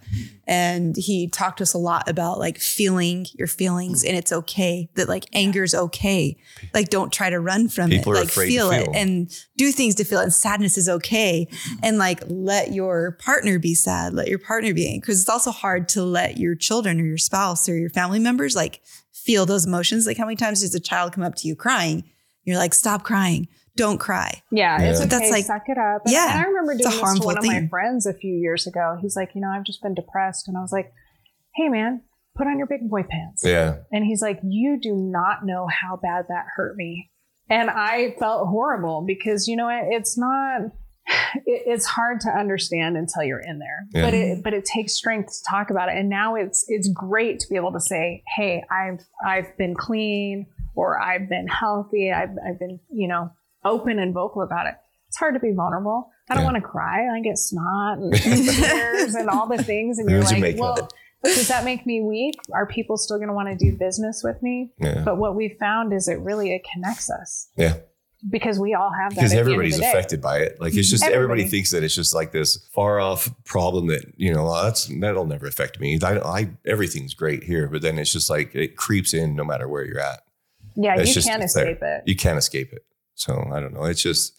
and 0.47 0.97
he 0.97 1.29
talked 1.29 1.59
to 1.59 1.63
us 1.63 1.75
a 1.75 1.79
lot 1.79 2.09
about 2.09 2.39
like 2.39 2.59
feeling 2.59 3.27
your 3.35 3.47
feelings, 3.47 4.05
and 4.05 4.17
it's 4.17 4.33
okay 4.33 4.89
that 4.95 5.09
like 5.09 5.25
anger's 5.33 5.75
okay. 5.75 6.37
Like 6.75 6.89
don't 6.89 7.13
try 7.13 7.31
to 7.31 7.41
run 7.41 7.69
from 7.69 7.91
People 7.91 8.13
it. 8.13 8.17
are 8.17 8.21
Like 8.21 8.29
afraid 8.29 8.47
to 8.47 8.53
feel 8.53 8.71
it 8.71 8.89
and 8.95 9.31
do 9.57 9.73
things 9.73 9.95
to 9.97 10.05
feel 10.05 10.21
it. 10.21 10.25
And 10.25 10.33
sadness 10.33 10.77
is 10.77 10.89
okay. 10.89 11.47
Mm-hmm. 11.51 11.75
And 11.83 11.99
like 11.99 12.23
let 12.27 12.73
your 12.73 13.13
partner 13.13 13.59
be 13.59 13.75
sad. 13.75 14.15
Let 14.15 14.29
your 14.29 14.39
partner 14.39 14.75
be 14.75 14.99
because 15.01 15.21
it's 15.21 15.31
also 15.31 15.51
hard 15.51 15.89
to 15.91 16.03
let 16.03 16.39
your 16.39 16.55
children 16.55 17.01
or 17.01 17.05
your 17.05 17.19
spouse 17.19 17.69
or 17.69 17.77
your 17.77 17.91
family 17.91 18.19
members 18.19 18.55
like 18.55 18.83
feel 19.13 19.47
those 19.47 19.67
emotions. 19.67 20.07
Like 20.07 20.17
how 20.17 20.25
many 20.25 20.37
times 20.37 20.61
does 20.61 20.75
a 20.75 20.81
child 20.81 21.13
come 21.13 21.25
up 21.25 21.35
to 21.37 21.49
you 21.49 21.57
crying? 21.57 22.05
You're 22.45 22.59
like, 22.59 22.75
stop 22.75 23.03
crying. 23.05 23.49
Don't 23.77 23.99
cry. 23.99 24.43
Yeah, 24.51 24.81
it's 24.83 24.99
Yeah. 25.01 25.07
okay. 25.07 25.19
That's 25.19 25.31
like- 25.31 25.45
suck 25.47 25.63
it 25.69 25.79
up. 25.79 26.03
And, 26.05 26.13
Yeah, 26.13 26.33
and 26.33 26.41
I 26.41 26.49
remember 26.49 26.73
doing 26.75 26.79
this 26.85 26.95
to 26.99 27.05
harmful 27.05 27.27
one 27.27 27.39
of 27.39 27.45
my 27.45 27.67
friends 27.69 28.05
a 28.07 28.13
few 28.13 28.35
years 28.35 28.67
ago. 28.67 28.99
He's 29.01 29.17
like, 29.17 29.35
you 29.35 29.41
know, 29.41 29.49
I've 29.49 29.65
just 29.65 29.81
been 29.83 29.95
depressed, 29.95 30.47
and 30.49 30.57
I 30.59 30.61
was 30.61 30.73
like, 30.73 30.93
hey 31.55 31.69
man, 31.69 32.03
put 32.37 32.47
on 32.47 32.59
your 32.59 32.67
big 32.67 32.89
boy 32.89 33.03
pants. 33.03 33.43
yeah 33.45 33.77
And 33.93 34.05
he's 34.05 34.23
like, 34.23 34.41
you 34.43 34.79
do 34.81 34.95
not 34.95 35.45
know 35.45 35.67
how 35.69 35.97
bad 35.97 36.27
that 36.29 36.45
hurt 36.57 36.77
me. 36.77 37.11
And 37.51 37.69
I 37.71 38.15
felt 38.19 38.49
horrible 38.49 39.05
because 39.07 39.49
you 39.49 39.57
know 39.57 39.67
what? 39.67 39.85
It's 39.89 40.17
not. 40.19 40.63
It, 41.47 41.63
it's 41.67 41.85
hard 41.85 42.21
to 42.21 42.29
understand 42.31 42.97
until 42.97 43.25
you're 43.25 43.41
in 43.41 43.59
there, 43.59 43.87
Yeah. 43.93 44.03
but 44.03 44.15
it 44.15 44.43
but 44.45 44.55
it 44.55 44.65
takes 44.65 44.93
strength 44.93 45.29
to 45.33 45.39
talk 45.51 45.71
about 45.71 45.89
it. 45.89 45.97
And 45.97 46.09
now 46.09 46.37
it's 46.37 46.65
it's 46.69 46.89
great 46.89 47.41
to 47.41 47.47
be 47.51 47.57
able 47.57 47.73
to 47.73 47.81
say, 47.81 48.23
"Hey, 48.37 48.63
I've 48.71 49.01
I've 49.27 49.57
been 49.59 49.75
clean, 49.75 50.47
or 50.75 51.01
I've 51.01 51.29
been 51.29 51.49
healthy. 51.49 52.13
I've 52.13 52.31
I've 52.47 52.59
been 52.59 52.81
you 52.91 53.09
know 53.09 53.31
open 53.65 53.99
and 53.99 54.13
vocal 54.15 54.43
about 54.43 54.67
it." 54.67 54.75
It's 55.09 55.19
hard 55.19 55.35
to 55.35 55.41
be 55.41 55.53
vulnerable. 55.53 56.09
I 56.31 56.35
don't 56.35 56.45
Yeah. 56.45 56.53
want 56.53 56.63
to 56.63 56.69
cry. 56.69 57.07
I 57.15 57.21
get 57.21 57.37
snot 57.37 57.99
and 57.99 58.15
tears 58.15 59.15
and 59.15 59.29
all 59.29 59.47
the 59.47 59.63
things, 59.63 59.99
and 59.99 60.09
you're 60.11 60.23
like. 60.23 60.57
"Well, 60.59 60.89
does 61.25 61.47
that 61.49 61.65
make 61.65 61.87
me 61.87 62.01
weak? 62.03 62.35
Are 62.53 62.67
people 62.67 62.97
still 62.97 63.17
going 63.19 63.29
to 63.29 63.35
want 63.35 63.49
to 63.49 63.55
do 63.57 63.77
business 63.77 64.23
with 64.25 64.43
me?" 64.43 64.73
yeah 64.79 65.03
But 65.05 65.19
what 65.19 65.37
we 65.37 65.51
found 65.61 65.93
is 65.93 66.09
it 66.09 66.19
really 66.21 66.55
it 66.55 66.63
connects 66.73 67.11
us 67.11 67.49
yeah 67.57 67.75
because 68.31 68.59
we 68.59 68.73
all 68.75 68.91
have 68.91 69.11
that. 69.15 69.17
because 69.17 69.33
at 69.33 69.35
the 69.35 69.41
end 69.41 69.49
of 69.49 69.53
everybody's 69.55 69.79
affected 69.81 70.21
by 70.21 70.39
it. 70.39 70.61
Like 70.61 70.75
it's 70.77 70.89
just 70.91 71.03
Everybody. 71.05 71.25
everybody 71.43 71.45
thinks 71.49 71.71
that 71.73 71.83
it's 71.85 71.95
just 71.95 72.15
like 72.15 72.31
this 72.33 72.69
far 72.75 72.99
off 73.01 73.29
problem 73.45 73.89
that 73.89 74.05
you 74.17 74.33
know 74.33 74.47
"Oh, 74.49 74.63
that's 74.65 74.87
that'll 75.01 75.27
never 75.27 75.47
affect 75.47 75.79
me. 75.81 75.99
I, 76.03 76.19
I 76.19 76.51
everything's 76.67 77.15
great 77.15 77.43
here, 77.45 77.69
but 77.69 77.83
then 77.83 77.99
it's 77.99 78.13
just 78.13 78.31
like 78.31 78.55
it 78.55 78.77
creeps 78.77 79.13
in 79.13 79.35
no 79.37 79.45
matter 79.45 79.69
where 79.69 79.85
you're 79.85 80.01
at. 80.01 80.21
Yeah, 80.77 80.95
It's 80.99 81.09
you 81.09 81.15
just- 81.15 81.29
can't 81.29 81.43
it's 81.43 81.55
there. 81.55 81.65
escape 81.71 81.83
it. 81.83 82.03
You 82.07 82.17
can't 82.17 82.39
escape 82.39 82.73
it. 82.73 82.85
So 83.15 83.49
I 83.53 83.61
don't 83.61 83.75
know. 83.75 83.85
It's 83.85 84.03
just 84.03 84.35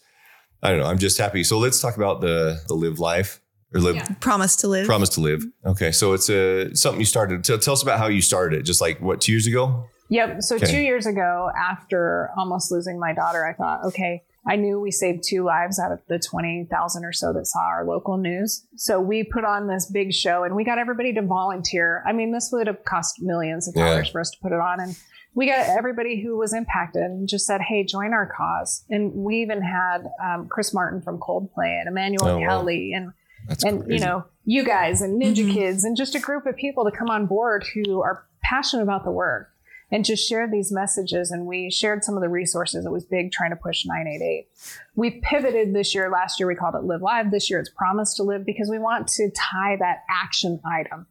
I 0.62 0.70
don't 0.70 0.80
know. 0.80 0.86
I'm 0.86 0.98
just 0.98 1.18
happy. 1.18 1.44
So 1.44 1.58
let's 1.58 1.80
talk 1.80 1.96
about 1.96 2.20
the 2.20 2.60
the 2.68 2.74
live 2.74 2.98
life 2.98 3.40
or 3.74 3.80
live 3.80 3.96
Yeah. 3.96 4.08
Promise 4.20 4.56
to 4.56 4.68
live. 4.68 4.86
promise 4.86 5.08
to 5.10 5.20
live. 5.20 5.44
Okay, 5.66 5.92
so 5.92 6.12
it's 6.14 6.28
a 6.30 6.74
something 6.74 7.00
you 7.00 7.06
started. 7.06 7.44
Tell, 7.44 7.58
tell 7.58 7.74
us 7.74 7.82
about 7.82 7.98
how 7.98 8.06
you 8.08 8.20
started 8.22 8.60
it. 8.60 8.62
Just 8.62 8.80
like 8.80 9.00
what 9.00 9.20
two 9.20 9.32
years 9.32 9.46
ago? 9.46 9.84
Yep. 10.10 10.42
So 10.42 10.56
Okay. 10.56 10.66
two 10.66 10.80
years 10.80 11.06
ago, 11.06 11.50
after 11.58 12.30
almost 12.36 12.70
losing 12.70 12.98
my 13.00 13.12
daughter, 13.14 13.46
I 13.46 13.52
thought, 13.54 13.84
okay, 13.86 14.22
I 14.46 14.56
knew 14.56 14.78
we 14.78 14.90
saved 14.90 15.22
two 15.26 15.42
lives 15.42 15.78
out 15.78 15.90
of 15.92 16.00
the 16.08 16.18
20,000 16.18 17.04
or 17.04 17.12
so 17.12 17.32
that 17.32 17.46
saw 17.46 17.60
our 17.60 17.86
local 17.86 18.18
news. 18.18 18.66
So 18.76 19.00
we 19.00 19.24
put 19.24 19.44
on 19.44 19.66
this 19.66 19.90
big 19.90 20.12
show 20.12 20.44
and 20.44 20.54
we 20.54 20.62
got 20.64 20.76
everybody 20.78 21.14
to 21.14 21.22
volunteer. 21.22 22.02
I 22.06 22.12
mean, 22.12 22.32
this 22.32 22.50
would 22.52 22.66
have 22.66 22.84
cost 22.84 23.16
millions 23.22 23.66
of 23.66 23.74
Yeah. 23.76 23.88
dollars 23.88 24.10
for 24.10 24.20
us 24.20 24.30
to 24.30 24.36
put 24.42 24.52
it 24.52 24.60
on. 24.60 24.80
And 24.80 24.94
we 25.34 25.46
got 25.46 25.66
everybody 25.68 26.22
who 26.22 26.36
was 26.38 26.52
impacted 26.54 27.02
and 27.02 27.28
just 27.28 27.46
said, 27.46 27.60
hey, 27.60 27.84
join 27.84 28.12
our 28.12 28.30
cause. 28.36 28.84
And 28.88 29.12
we 29.14 29.36
even 29.42 29.62
had 29.62 30.04
um, 30.24 30.46
Chris 30.48 30.72
Martin 30.72 31.00
from 31.02 31.18
Coldplay 31.18 31.80
and 31.80 31.88
Emmanuel 31.88 32.26
Oh, 32.26 32.38
wow. 32.38 32.46
Kelly 32.48 32.92
and 32.94 33.12
That's 33.48 33.64
and 33.64 33.90
you 33.92 33.98
know 33.98 34.24
you 34.44 34.64
guys 34.64 35.02
and 35.02 35.20
ninja 35.20 35.44
Mhm. 35.44 35.52
kids 35.52 35.84
and 35.84 35.96
just 35.96 36.14
a 36.14 36.20
group 36.20 36.46
of 36.46 36.56
people 36.56 36.84
to 36.84 36.90
come 36.96 37.10
on 37.10 37.26
board 37.26 37.64
who 37.74 38.00
are 38.00 38.24
passionate 38.42 38.82
about 38.84 39.04
the 39.04 39.10
work 39.10 39.50
and 39.90 40.04
just 40.04 40.26
share 40.28 40.48
these 40.50 40.72
messages 40.72 41.30
and 41.30 41.46
we 41.46 41.70
shared 41.70 42.02
some 42.04 42.14
of 42.16 42.22
the 42.22 42.28
resources 42.28 42.84
it 42.86 42.90
was 42.90 43.04
big 43.04 43.32
trying 43.32 43.50
to 43.50 43.56
push 43.56 43.84
988 43.86 44.48
we 44.94 45.20
pivoted 45.22 45.74
this 45.74 45.94
year 45.94 46.10
last 46.10 46.38
year 46.40 46.46
we 46.46 46.54
called 46.54 46.74
it 46.74 46.84
live 46.84 47.02
live 47.02 47.30
this 47.30 47.50
year 47.50 47.58
it's 47.60 47.70
promise 47.70 48.14
to 48.14 48.22
live 48.22 48.44
because 48.46 48.68
we 48.70 48.78
want 48.78 49.08
to 49.08 49.30
tie 49.34 49.76
that 49.78 50.04
action 50.10 50.60
item 50.64 51.06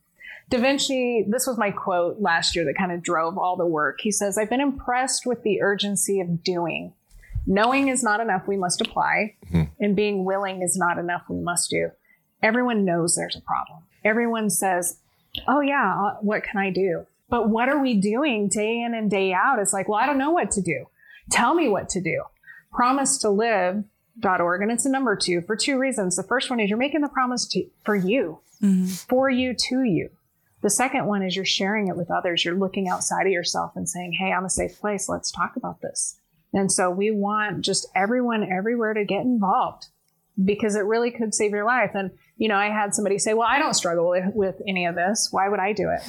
Da 0.49 0.59
Vinci, 0.59 1.25
this 1.27 1.47
was 1.47 1.57
my 1.57 1.71
quote 1.71 2.19
last 2.19 2.55
year 2.55 2.65
that 2.65 2.75
kind 2.77 2.91
of 2.91 3.01
drove 3.01 3.37
all 3.37 3.55
the 3.55 3.65
work. 3.65 3.99
He 4.01 4.11
says, 4.11 4.37
I've 4.37 4.49
been 4.49 4.61
impressed 4.61 5.25
with 5.25 5.41
the 5.43 5.61
urgency 5.61 6.19
of 6.19 6.43
doing. 6.43 6.93
Knowing 7.47 7.87
is 7.87 8.03
not 8.03 8.19
enough, 8.19 8.47
we 8.47 8.55
must 8.57 8.79
apply. 8.81 9.35
Mhm. 9.51 9.69
And 9.79 9.95
being 9.95 10.25
willing 10.25 10.61
is 10.61 10.77
not 10.77 10.97
enough, 10.97 11.23
we 11.29 11.39
must 11.41 11.69
do. 11.69 11.91
Everyone 12.41 12.85
knows 12.85 13.15
there's 13.15 13.35
a 13.35 13.41
problem. 13.41 13.79
Everyone 14.03 14.49
says, 14.49 14.99
Oh, 15.47 15.61
yeah, 15.61 15.95
uh, 15.99 16.15
what 16.21 16.43
can 16.43 16.59
I 16.59 16.69
do? 16.69 17.07
But 17.29 17.49
what 17.49 17.67
are 17.67 17.81
we 17.81 17.99
doing 17.99 18.47
day 18.49 18.81
in 18.83 18.93
and 18.93 19.09
day 19.09 19.33
out? 19.33 19.57
It's 19.57 19.73
like, 19.73 19.87
well, 19.89 19.97
I 19.99 20.05
don't 20.05 20.19
know 20.19 20.29
what 20.29 20.51
to 20.51 20.61
do. 20.61 20.85
Tell 21.31 21.55
me 21.55 21.67
what 21.67 21.89
to 21.89 22.01
do. 22.01 22.21
Promise 22.71 23.17
to 23.19 23.29
live.org. 23.31 24.61
And 24.61 24.71
it's 24.71 24.85
a 24.85 24.91
number 24.91 25.15
two 25.15 25.41
for 25.41 25.55
two 25.55 25.79
reasons. 25.79 26.15
The 26.15 26.23
first 26.23 26.49
one 26.51 26.59
is 26.59 26.69
you're 26.69 26.77
making 26.77 27.01
the 27.01 27.09
promise 27.09 27.47
to, 27.47 27.65
for 27.83 27.95
you, 27.95 28.39
for 29.09 29.29
you, 29.29 29.55
to 29.55 29.81
you. 29.83 30.09
The 30.63 30.69
second 30.69 31.05
one 31.05 31.21
is 31.21 31.35
you're 31.35 31.45
sharing 31.45 31.89
it 31.89 31.97
with 31.97 32.09
others. 32.09 32.43
You're 32.43 32.55
looking 32.55 32.87
outside 32.87 33.27
of 33.27 33.31
yourself 33.33 33.73
and 33.75 33.87
saying, 33.87 34.13
Hey, 34.13 34.31
I'm 34.31 34.45
a 34.45 34.49
safe 34.49 34.79
place. 34.79 35.09
Let's 35.09 35.31
talk 35.31 35.55
about 35.57 35.81
this. 35.81 36.19
And 36.53 36.71
so 36.71 36.89
we 36.89 37.11
want 37.11 37.61
just 37.61 37.85
everyone 37.95 38.49
everywhere 38.49 38.93
to 38.93 39.03
get 39.03 39.21
involved 39.21 39.87
because 40.43 40.75
it 40.75 40.85
really 40.85 41.11
could 41.11 41.35
save 41.35 41.51
your 41.51 41.65
life. 41.65 41.91
And, 41.93 42.11
you 42.37 42.47
know, 42.47 42.55
I 42.55 42.67
had 42.69 42.95
somebody 42.95 43.19
say, 43.19 43.33
Well, 43.33 43.47
I 43.47 43.59
don't 43.59 43.73
struggle 43.73 44.09
with, 44.09 44.33
with 44.33 44.61
any 44.67 44.85
of 44.85 44.95
this. 44.95 45.27
Why 45.31 45.49
would 45.49 45.59
I 45.59 45.73
do 45.73 45.89
it? 45.89 46.01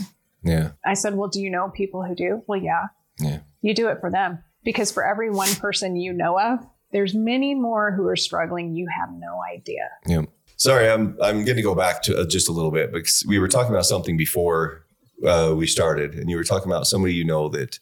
Yeah. 0.45 0.73
I 0.85 0.95
said, 0.95 1.17
Well, 1.17 1.29
do 1.29 1.41
you 1.41 1.51
know 1.51 1.71
people 1.75 2.05
who 2.05 2.15
do? 2.15 2.43
Well, 2.47 2.61
yeah. 2.61 2.87
Yeah. 3.19 3.41
You 3.61 3.75
do 3.75 3.89
it 3.89 3.99
for 4.01 4.11
them 4.11 4.39
because 4.63 4.93
for 4.93 5.05
every 5.05 5.31
one 5.31 5.53
person 5.57 5.97
you 5.97 6.13
know 6.13 6.39
of, 6.39 6.61
there's 6.93 7.13
many 7.13 7.57
more 7.57 7.91
who 7.91 8.07
are 8.07 8.17
struggling. 8.17 8.75
You 8.75 8.87
have 8.87 9.11
no 9.13 9.41
idea. 9.53 9.89
Yeah. 10.07 10.23
Sorry, 10.65 10.89
I'm 10.89 11.15
I'm 11.21 11.45
going 11.45 11.59
to 11.59 11.63
go 11.63 11.75
back 11.75 12.03
to 12.05 12.17
uh, 12.17 12.25
just 12.25 12.49
a 12.49 12.53
little 12.53 12.71
bit 12.71 12.91
because 12.91 13.23
we 13.29 13.39
were 13.39 13.49
talking 13.49 13.71
about 13.71 13.85
something 13.85 14.17
before 14.17 14.87
uh, 15.23 15.53
we 15.55 15.67
started, 15.67 16.15
and 16.15 16.31
you 16.31 16.39
were 16.39 16.45
talking 16.45 16.73
about 16.73 16.87
somebody 16.87 17.13
you 17.13 17.23
know 17.23 17.51
that 17.51 17.79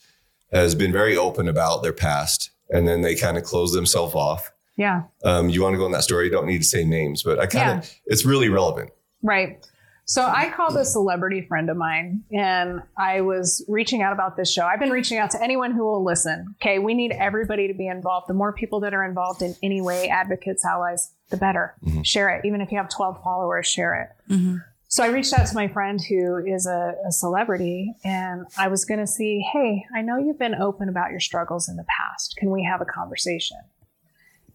has 0.52 0.74
been 0.74 0.90
very 0.90 1.16
open 1.16 1.46
about 1.46 1.84
their 1.84 1.92
past, 1.92 2.50
and 2.70 2.88
then 2.88 3.02
they 3.02 3.14
kind 3.14 3.38
of 3.38 3.44
close 3.44 3.72
themselves 3.72 4.16
off. 4.16 4.50
Yeah. 4.76 5.02
Um, 5.22 5.48
you 5.48 5.62
want 5.62 5.74
to 5.74 5.78
go 5.78 5.86
in 5.86 5.92
that 5.92 6.02
story? 6.02 6.24
You 6.24 6.32
don't 6.32 6.48
need 6.48 6.58
to 6.58 6.64
say 6.64 6.82
names, 6.82 7.22
but 7.22 7.38
I 7.38 7.46
kind 7.46 7.78
of 7.78 7.94
it's 8.06 8.24
really 8.24 8.48
relevant. 8.48 8.90
Right. 9.22 9.64
So 10.04 10.26
I 10.26 10.50
called 10.50 10.76
a 10.76 10.84
celebrity 10.84 11.42
friend 11.42 11.70
of 11.70 11.76
mine 11.76 12.24
and 12.32 12.80
I 12.98 13.20
was 13.20 13.64
reaching 13.68 14.02
out 14.02 14.12
about 14.12 14.36
this 14.36 14.52
show. 14.52 14.66
I've 14.66 14.80
been 14.80 14.90
reaching 14.90 15.18
out 15.18 15.30
to 15.30 15.42
anyone 15.42 15.70
who 15.70 15.84
will 15.84 16.04
listen. 16.04 16.56
Okay. 16.60 16.80
We 16.80 16.94
need 16.94 17.12
everybody 17.12 17.68
to 17.68 17.74
be 17.74 17.86
involved. 17.86 18.28
The 18.28 18.34
more 18.34 18.52
people 18.52 18.80
that 18.80 18.92
are 18.92 19.04
involved 19.04 19.42
in 19.42 19.54
any 19.62 19.80
way, 19.80 20.08
advocates, 20.08 20.64
allies, 20.64 21.12
the 21.32 21.36
better. 21.36 21.74
Mhm. 21.84 22.06
Share 22.06 22.30
it. 22.30 22.44
Even 22.44 22.60
if 22.60 22.70
you 22.70 22.78
have 22.78 22.88
12 22.88 23.20
followers, 23.24 23.66
share 23.66 23.94
it. 24.02 24.32
Mm-hmm. 24.32 24.58
So 24.86 25.02
I 25.02 25.06
reached 25.06 25.32
out 25.32 25.46
to 25.46 25.54
my 25.54 25.68
friend 25.68 25.98
who 26.00 26.36
is 26.46 26.66
a, 26.66 26.94
a 27.08 27.10
celebrity 27.10 27.94
and 28.04 28.44
I 28.58 28.68
was 28.68 28.84
going 28.84 29.00
to 29.00 29.06
see, 29.06 29.40
hey, 29.52 29.84
I 29.96 30.02
know 30.02 30.18
you've 30.18 30.38
been 30.38 30.54
open 30.54 30.90
about 30.90 31.10
your 31.10 31.20
struggles 31.20 31.66
in 31.66 31.76
the 31.76 31.84
past. 31.84 32.36
Can 32.36 32.50
we 32.50 32.62
have 32.64 32.82
a 32.82 32.84
conversation? 32.84 33.56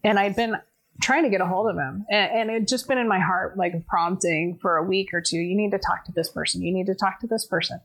And 0.04 0.16
I'd 0.16 0.36
been 0.36 0.54
trying 1.02 1.24
to 1.24 1.28
get 1.28 1.40
a 1.40 1.46
hold 1.46 1.68
of 1.68 1.76
him 1.76 2.06
and, 2.08 2.30
and 2.32 2.50
it 2.50 2.68
just 2.68 2.86
been 2.86 2.98
in 2.98 3.08
my 3.08 3.18
heart, 3.18 3.56
like 3.56 3.84
prompting 3.88 4.58
for 4.62 4.76
a 4.76 4.84
week 4.84 5.12
or 5.12 5.20
two. 5.20 5.38
You 5.38 5.56
need 5.56 5.72
to 5.72 5.78
talk 5.78 6.04
to 6.04 6.12
this 6.12 6.30
person. 6.30 6.62
You 6.62 6.72
need 6.72 6.86
to 6.86 6.94
talk 6.94 7.18
to 7.20 7.26
this 7.26 7.44
person. 7.44 7.80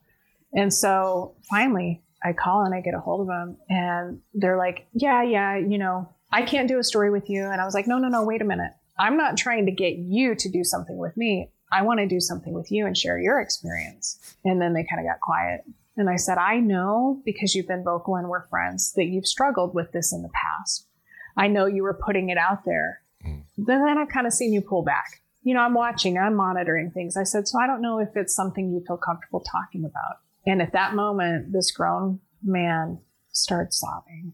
And 0.54 0.72
so 0.72 1.34
finally 1.50 2.04
I 2.24 2.34
call 2.34 2.66
and 2.66 2.76
I 2.76 2.82
get 2.82 2.94
a 2.94 3.00
hold 3.00 3.28
of 3.28 3.34
him 3.34 3.58
and 3.68 4.22
they're 4.36 4.58
like, 4.58 4.86
yeah, 4.94 5.24
yeah, 5.24 5.58
you 5.58 5.80
know, 5.80 6.08
I 6.32 6.44
can't 6.44 6.68
do 6.68 6.78
a 6.78 6.84
story 6.84 7.10
with 7.10 7.32
you. 7.32 7.46
And 7.46 7.60
I 7.60 7.66
was 7.66 7.74
like, 7.74 7.88
no, 7.88 7.98
no, 7.98 8.10
no, 8.10 8.24
wait 8.24 8.42
a 8.44 8.46
minute. 8.46 8.74
I'm 8.98 9.18
not 9.18 9.38
trying 9.38 9.66
to 9.66 9.72
get 9.72 9.96
you 9.96 10.36
to 10.36 10.50
do 10.50 10.64
something 10.64 10.98
with 10.98 11.18
me. 11.18 11.50
I 11.72 11.82
want 11.82 12.00
to 12.00 12.08
do 12.08 12.20
something 12.20 12.54
with 12.54 12.72
you 12.72 12.86
and 12.86 12.96
share 12.96 13.18
your 13.18 13.40
experience. 13.42 14.36
And 14.46 14.62
then 14.62 14.74
they 14.74 14.86
kind 14.90 15.00
of 15.00 15.12
got 15.12 15.20
quiet. 15.20 15.62
And 15.98 16.10
I 16.10 16.16
said, 16.16 16.38
I 16.38 16.60
know 16.60 17.22
because 17.26 17.56
you've 17.56 17.68
been 17.68 17.84
vocal 17.84 18.16
and 18.16 18.30
we're 18.30 18.48
friends 18.48 18.94
that 18.94 19.06
you've 19.06 19.28
struggled 19.28 19.74
with 19.74 19.92
this 19.92 20.14
in 20.14 20.22
the 20.22 20.30
past. 20.30 20.88
I 21.36 21.48
know 21.48 21.66
you 21.66 21.84
were 21.84 22.00
putting 22.06 22.30
it 22.30 22.38
out 22.38 22.66
there. 22.66 23.02
Mm. 23.26 23.44
Then 23.58 23.98
I've 23.98 24.10
kind 24.10 24.28
of 24.28 24.34
seen 24.34 24.54
you 24.54 24.62
pull 24.62 24.84
back. 24.84 25.22
You 25.44 25.54
know, 25.54 25.62
I'm 25.62 25.74
watching, 25.74 26.18
I'm 26.18 26.36
monitoring 26.36 26.92
things. 26.92 27.18
I 27.18 27.24
said, 27.24 27.48
so 27.48 27.60
I 27.60 27.68
don't 27.68 27.82
know 27.82 28.00
if 28.00 28.10
it's 28.16 28.36
something 28.36 28.72
you 28.72 28.84
feel 28.86 28.98
comfortable 28.98 29.42
talking 29.42 29.84
about. 29.84 30.18
And 30.46 30.62
at 30.62 30.74
that 30.74 30.94
moment, 30.94 31.52
this 31.52 31.72
grown 31.72 32.20
man 32.44 33.00
starts 33.32 33.80
sobbing, 33.80 34.34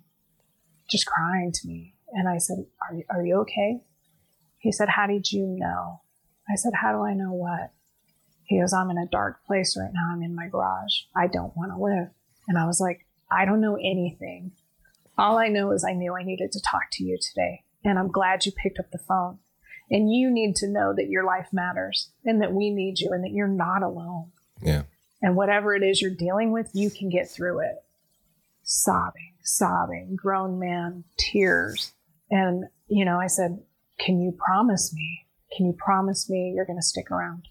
just 0.90 1.06
crying 1.06 1.52
to 1.52 1.68
me. 1.68 1.96
And 2.12 2.28
I 2.28 2.38
said, 2.38 2.66
are 2.90 3.18
are 3.18 3.26
you 3.26 3.38
okay? 3.42 3.82
He 4.60 4.72
said, 4.72 4.90
how 4.90 5.08
did 5.08 5.32
you 5.32 5.46
know? 5.48 6.02
I 6.52 6.56
said, 6.56 6.74
how 6.76 6.92
do 6.92 7.04
I 7.04 7.14
know 7.14 7.32
what? 7.34 7.72
He 8.46 8.60
goes, 8.60 8.74
I'm 8.74 8.90
in 8.90 8.98
a 8.98 9.08
dark 9.12 9.46
place 9.46 9.78
right 9.80 9.92
now. 9.94 10.12
I'm 10.12 10.24
in 10.24 10.36
my 10.36 10.48
garage. 10.48 11.02
I 11.16 11.28
don't 11.28 11.56
want 11.56 11.72
to 11.72 11.82
live. 11.82 12.10
And 12.48 12.58
I 12.58 12.66
was 12.66 12.80
like, 12.80 13.06
I 13.32 13.46
don't 13.46 13.62
know 13.62 13.76
anything. 13.76 14.52
All 15.18 15.38
I 15.38 15.50
know 15.50 15.72
is 15.72 15.84
I 15.84 15.94
knew 15.94 16.16
I 16.16 16.24
needed 16.24 16.52
to 16.54 16.62
talk 16.62 16.84
to 16.94 17.04
you 17.04 17.18
today. 17.22 17.64
And 17.84 18.00
I'm 18.00 18.12
glad 18.12 18.46
you 18.46 18.52
picked 18.52 18.80
up 18.80 18.90
the 18.92 18.98
phone. 18.98 19.40
And 19.92 20.12
you 20.12 20.32
need 20.32 20.56
to 20.58 20.68
know 20.68 20.94
that 20.96 21.10
your 21.10 21.26
life 21.26 21.48
matters 21.52 22.12
and 22.26 22.42
that 22.42 22.54
we 22.54 22.70
need 22.70 23.00
you 23.00 23.12
and 23.12 23.24
that 23.24 23.32
you're 23.32 23.48
not 23.48 23.84
alone. 23.84 24.32
Yeah. 24.62 24.84
And 25.22 25.36
whatever 25.36 25.76
it 25.76 25.84
is 25.84 26.02
you're 26.02 26.12
dealing 26.12 26.52
with, 26.52 26.70
you 26.74 26.90
can 26.90 27.10
get 27.10 27.30
through 27.30 27.60
it. 27.60 27.76
Sobbing, 28.64 29.34
sobbing, 29.44 30.16
grown 30.16 30.60
man, 30.60 31.04
tears. 31.18 31.94
And, 32.32 32.66
you 32.88 33.06
know, 33.06 33.20
I 33.20 33.28
said, 33.28 33.60
Can 34.00 34.20
you 34.20 34.32
promise 34.32 34.94
me? 34.94 35.26
Can 35.56 35.66
you 35.66 35.74
promise 35.74 36.30
me 36.30 36.54
you're 36.56 36.66
going 36.66 36.80
to 36.80 36.86
stick 36.86 37.12
around? 37.12 37.48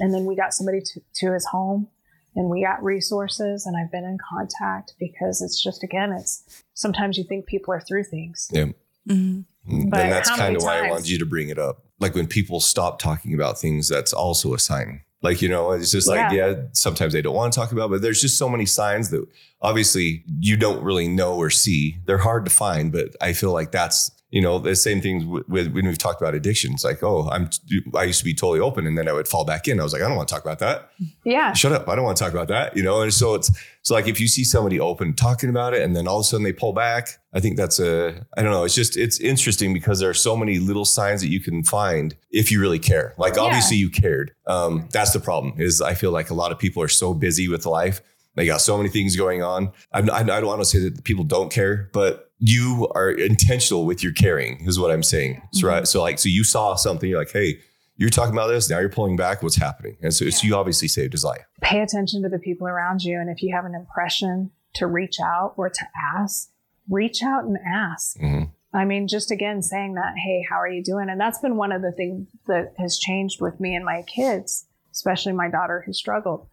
And 0.00 0.12
then 0.12 0.26
we 0.26 0.36
got 0.36 0.52
somebody 0.52 0.80
to, 0.80 1.00
to 1.16 1.32
his 1.32 1.46
home 1.46 1.88
and 2.36 2.50
we 2.50 2.62
got 2.62 2.82
resources 2.82 3.66
and 3.66 3.76
I've 3.76 3.90
been 3.90 4.04
in 4.04 4.18
contact 4.30 4.94
because 5.00 5.40
it's 5.42 5.62
just, 5.62 5.82
again, 5.82 6.12
it's 6.12 6.62
sometimes 6.74 7.16
you 7.16 7.24
think 7.24 7.46
people 7.46 7.72
are 7.72 7.80
through 7.80 8.04
things. 8.04 8.48
Yeah. 8.52 8.66
Mm-hmm. 9.08 9.40
And 9.66 9.92
that's 9.92 10.30
kind 10.30 10.56
of 10.56 10.62
why 10.62 10.76
I 10.76 10.80
times- 10.80 10.90
wanted 10.90 11.08
you 11.08 11.18
to 11.18 11.26
bring 11.26 11.48
it 11.48 11.58
up. 11.58 11.84
Like 12.00 12.14
when 12.14 12.26
people 12.26 12.60
stop 12.60 12.98
talking 13.00 13.34
about 13.34 13.58
things, 13.58 13.88
that's 13.88 14.12
also 14.12 14.54
a 14.54 14.58
sign. 14.58 15.02
Like, 15.20 15.42
you 15.42 15.48
know, 15.48 15.72
it's 15.72 15.90
just 15.90 16.06
like, 16.06 16.30
Yeah. 16.30 16.48
yeah, 16.50 16.54
sometimes 16.72 17.12
they 17.12 17.22
don't 17.22 17.34
want 17.34 17.52
to 17.52 17.58
talk 17.58 17.72
about, 17.72 17.90
but 17.90 18.02
there's 18.02 18.20
just 18.20 18.38
so 18.38 18.48
many 18.48 18.66
signs 18.66 19.10
that 19.10 19.26
obviously 19.60 20.22
you 20.38 20.56
don't 20.56 20.80
really 20.84 21.08
know 21.08 21.34
or 21.34 21.50
see. 21.50 21.96
They're 22.04 22.18
hard 22.18 22.44
to 22.44 22.52
find, 22.52 22.92
but 22.92 23.16
I 23.20 23.32
feel 23.32 23.52
like 23.52 23.72
that's, 23.72 24.12
you 24.30 24.42
know, 24.42 24.58
the 24.58 24.76
same 24.76 25.00
things 25.00 25.24
with, 25.24 25.48
with 25.48 25.72
when 25.72 25.86
we've 25.86 25.96
talked 25.96 26.20
about 26.20 26.34
addiction 26.34 26.74
it's 26.74 26.84
Like, 26.84 27.02
oh, 27.02 27.28
I'm, 27.30 27.48
I 27.96 28.04
used 28.04 28.18
to 28.18 28.24
be 28.26 28.34
totally 28.34 28.60
open 28.60 28.86
and 28.86 28.98
then 28.98 29.08
I 29.08 29.12
would 29.12 29.26
fall 29.26 29.44
back 29.46 29.66
in. 29.68 29.80
I 29.80 29.82
was 29.82 29.94
like, 29.94 30.02
I 30.02 30.08
don't 30.08 30.16
want 30.16 30.28
to 30.28 30.34
talk 30.34 30.44
about 30.44 30.58
that. 30.58 30.90
Yeah. 31.24 31.54
Shut 31.54 31.72
up. 31.72 31.88
I 31.88 31.94
don't 31.94 32.04
want 32.04 32.18
to 32.18 32.24
talk 32.24 32.32
about 32.34 32.48
that. 32.48 32.76
You 32.76 32.82
know, 32.82 33.00
and 33.00 33.12
so 33.12 33.34
it's, 33.34 33.50
so 33.80 33.94
like 33.94 34.06
if 34.06 34.20
you 34.20 34.28
see 34.28 34.44
somebody 34.44 34.78
open 34.78 35.14
talking 35.14 35.48
about 35.48 35.72
it 35.72 35.80
and 35.80 35.96
then 35.96 36.06
all 36.06 36.18
of 36.18 36.20
a 36.20 36.24
sudden 36.24 36.44
they 36.44 36.52
pull 36.52 36.74
back, 36.74 37.08
I 37.32 37.40
think 37.40 37.56
that's 37.56 37.80
a, 37.80 38.26
I 38.36 38.42
don't 38.42 38.52
know. 38.52 38.64
It's 38.64 38.74
just, 38.74 38.98
it's 38.98 39.18
interesting 39.18 39.72
because 39.72 39.98
there 40.00 40.10
are 40.10 40.14
so 40.14 40.36
many 40.36 40.58
little 40.58 40.84
signs 40.84 41.22
that 41.22 41.28
you 41.28 41.40
can 41.40 41.64
find 41.64 42.14
if 42.30 42.52
you 42.52 42.60
really 42.60 42.78
care. 42.78 43.14
Like 43.16 43.36
Yeah. 43.36 43.42
obviously 43.42 43.78
you 43.78 43.88
cared. 43.88 44.32
Um, 44.46 44.88
that's 44.92 45.12
the 45.12 45.20
problem 45.20 45.54
is 45.56 45.80
I 45.80 45.94
feel 45.94 46.10
like 46.10 46.28
a 46.28 46.34
lot 46.34 46.52
of 46.52 46.58
people 46.58 46.82
are 46.82 46.88
so 46.88 47.14
busy 47.14 47.48
with 47.48 47.64
life. 47.64 48.02
They 48.34 48.46
got 48.46 48.60
so 48.60 48.76
many 48.76 48.90
things 48.90 49.16
going 49.16 49.42
on. 49.42 49.72
I'm, 49.90 50.10
I 50.10 50.22
don't 50.22 50.46
want 50.46 50.60
to 50.60 50.66
say 50.66 50.78
that 50.80 51.02
people 51.02 51.24
don't 51.24 51.50
care, 51.50 51.88
but 51.92 52.27
you 52.38 52.88
are 52.94 53.10
intentional 53.10 53.84
with 53.84 54.02
your 54.02 54.12
caring 54.12 54.66
is 54.66 54.78
what 54.78 54.90
I'm 54.90 55.02
saying. 55.02 55.42
So, 55.52 55.66
right. 55.68 55.86
So 55.88 56.00
like, 56.02 56.18
so 56.18 56.28
you 56.28 56.44
saw 56.44 56.74
something, 56.76 57.08
you're 57.10 57.18
like, 57.18 57.32
Hey, 57.32 57.58
you're 57.96 58.10
talking 58.10 58.32
about 58.32 58.46
this. 58.48 58.70
Now 58.70 58.78
you're 58.78 58.88
pulling 58.88 59.16
back. 59.16 59.42
What's 59.42 59.56
happening? 59.56 59.96
And 60.02 60.14
so 60.14 60.24
it's, 60.24 60.44
you 60.44 60.54
obviously 60.54 60.86
saved 60.88 61.12
his 61.12 61.24
life. 61.24 61.44
pay 61.62 61.80
attention 61.80 62.22
to 62.22 62.28
the 62.28 62.38
people 62.38 62.68
around 62.68 63.02
you. 63.02 63.18
And 63.20 63.28
if 63.28 63.42
you 63.42 63.52
have 63.54 63.64
an 63.64 63.74
impression 63.74 64.52
to 64.74 64.86
reach 64.86 65.16
out 65.20 65.54
or 65.56 65.68
to 65.68 65.84
ask, 66.16 66.50
reach 66.88 67.22
out 67.24 67.42
and 67.44 67.58
ask. 67.66 68.16
Mhm. 68.18 68.50
I 68.72 68.84
mean, 68.84 69.08
just 69.08 69.30
again 69.32 69.62
saying 69.62 69.94
that, 69.94 70.12
hey, 70.16 70.44
how 70.48 70.56
are 70.60 70.68
you 70.68 70.82
doing? 70.84 71.08
And 71.08 71.20
that's 71.20 71.40
been 71.40 71.56
one 71.56 71.72
of 71.72 71.82
the 71.82 71.90
things 71.90 72.28
that 72.46 72.74
has 72.78 72.98
changed 72.98 73.40
with 73.40 73.58
me 73.58 73.74
and 73.74 73.84
my 73.84 74.02
kids, 74.02 74.66
especially 74.92 75.32
my 75.32 75.48
daughter 75.48 75.82
who 75.84 75.92
struggled. 75.92 76.46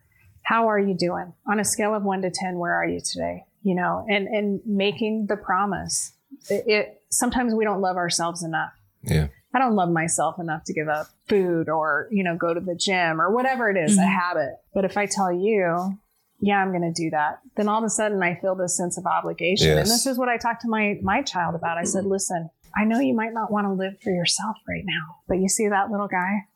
How 0.43 0.67
are 0.67 0.79
you 0.79 0.95
doing? 0.97 1.33
On 1.47 1.59
a 1.59 1.65
scale 1.65 1.93
of 1.93 2.03
one 2.03 2.21
to 2.23 2.31
10, 2.31 2.57
where 2.57 2.73
are 2.73 2.87
you 2.87 3.01
today? 3.01 3.43
You 3.65 3.73
know, 3.75 4.05
and, 4.07 4.27
and 4.27 4.61
making 4.65 5.25
the 5.27 5.35
promise. 5.35 6.13
It, 6.49 6.63
it 6.67 7.01
sometimes 7.09 7.53
we 7.55 7.63
don't 7.65 7.81
love 7.81 7.97
ourselves 7.97 8.43
enough. 8.43 8.71
Yeah. 9.01 9.27
I 9.55 9.59
don't 9.59 9.73
love 9.75 9.89
myself 9.89 10.37
enough 10.39 10.63
to 10.65 10.73
give 10.73 10.87
up 10.87 11.07
food 11.27 11.67
or, 11.67 12.07
you 12.11 12.23
know, 12.23 12.35
go 12.37 12.53
to 12.53 12.59
the 12.59 12.75
gym 12.75 13.19
or 13.19 13.31
whatever 13.33 13.69
it 13.71 13.77
is, 13.77 13.97
a 13.97 14.01
Mhm. 14.01 14.07
habit. 14.21 14.53
But 14.75 14.85
if 14.85 14.97
I 14.97 15.07
tell 15.07 15.31
you, 15.33 15.97
yeah, 16.41 16.57
I'm 16.61 16.69
going 16.69 16.93
to 16.93 17.03
do 17.03 17.09
that, 17.11 17.39
then 17.57 17.67
all 17.67 17.79
of 17.79 17.83
a 17.85 17.89
sudden 17.89 18.21
I 18.21 18.35
feel 18.35 18.53
this 18.53 18.77
sense 18.77 18.97
of 18.99 19.05
obligation. 19.07 19.71
And 19.77 19.87
this 19.87 20.05
is 20.05 20.17
what 20.19 20.29
I 20.29 20.37
talked 20.37 20.61
to 20.61 20.67
my, 20.67 20.99
my 21.01 21.21
child 21.23 21.55
about. 21.55 21.77
I 21.79 21.85
said, 21.85 22.05
listen, 22.05 22.49
I 22.77 22.83
know 22.85 22.99
you 22.99 23.15
might 23.15 23.33
not 23.33 23.49
want 23.51 23.65
to 23.65 23.71
live 23.73 23.99
for 24.03 24.11
yourself 24.11 24.57
right 24.67 24.83
now, 24.85 25.15
but 25.27 25.39
you 25.39 25.47
see 25.49 25.69
that 25.69 25.89
little 25.89 26.09
guy? 26.09 26.47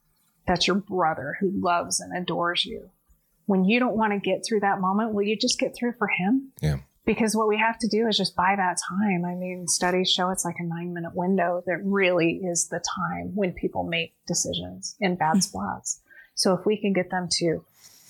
That's 0.46 0.68
your 0.68 0.76
brother 0.76 1.38
who 1.40 1.50
loves 1.56 2.00
and 2.02 2.16
adores 2.16 2.66
you. 2.66 2.90
When 3.46 3.64
you 3.66 3.80
don't 3.80 3.96
want 3.96 4.14
to 4.14 4.20
get 4.20 4.44
through 4.48 4.60
that 4.60 4.80
moment, 4.82 5.14
will 5.14 5.24
you 5.24 5.36
just 5.38 5.58
get 5.58 5.74
through 5.76 5.94
for 5.98 6.08
him? 6.08 6.52
Yeah. 6.62 6.80
Because 7.10 7.36
what 7.36 7.48
we 7.48 7.58
have 7.58 7.80
to 7.80 7.88
do 7.88 8.08
is 8.08 8.18
just 8.18 8.36
buy 8.36 8.54
that 8.56 8.78
time. 8.88 9.26
I 9.26 9.34
mean, 9.34 9.68
studies 9.68 10.12
show 10.12 10.30
it's 10.30 10.46
like 10.46 10.58
a 10.60 10.64
nine 10.64 10.94
minute 10.94 11.16
window 11.16 11.64
that 11.66 11.80
really 11.84 12.40
is 12.44 12.68
the 12.68 12.80
time 12.80 13.32
when 13.34 13.52
people 13.54 13.84
make 13.84 14.14
decisions 14.28 14.96
in 15.00 15.16
bad 15.16 15.32
mm-hmm. 15.32 15.40
spots. 15.40 16.02
So 16.36 16.54
if 16.54 16.68
we 16.68 16.80
can 16.80 16.94
get 16.94 17.10
them 17.10 17.28
to 17.40 17.66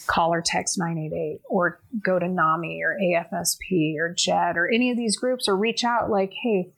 call 0.06 0.34
or 0.34 0.44
text 0.46 0.78
988 0.78 1.40
or 1.48 1.80
go 2.04 2.20
to 2.20 2.28
NAMI 2.28 2.82
or 2.84 2.98
AFSP 3.02 3.96
or 3.98 4.14
JED 4.14 4.58
or 4.58 4.70
any 4.70 4.92
of 4.92 4.98
these 4.98 5.16
groups 5.16 5.48
or 5.48 5.56
reach 5.56 5.86
out 5.86 6.10
like, 6.10 6.34
hey, 6.44 6.74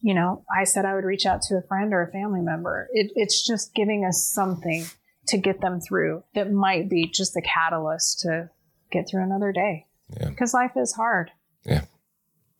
you 0.00 0.14
know, 0.14 0.46
I 0.50 0.64
said 0.64 0.86
I 0.86 0.94
would 0.94 1.04
reach 1.04 1.26
out 1.26 1.42
to 1.42 1.56
a 1.56 1.68
friend 1.68 1.92
or 1.92 2.00
a 2.00 2.10
family 2.10 2.40
member. 2.40 2.88
It, 2.94 3.12
it's 3.16 3.46
just 3.46 3.74
giving 3.74 4.02
us 4.06 4.26
something 4.26 4.86
to 5.26 5.36
get 5.36 5.60
them 5.60 5.82
through 5.82 6.24
that 6.34 6.50
might 6.50 6.88
be 6.88 7.06
just 7.06 7.34
the 7.34 7.42
catalyst 7.42 8.20
to 8.20 8.48
get 8.90 9.06
through 9.10 9.24
another 9.24 9.52
day. 9.52 9.84
Yeah. 10.18 10.30
Because 10.30 10.54
life 10.54 10.72
is 10.74 10.94
hard. 10.94 11.32
Yeah. 11.66 11.82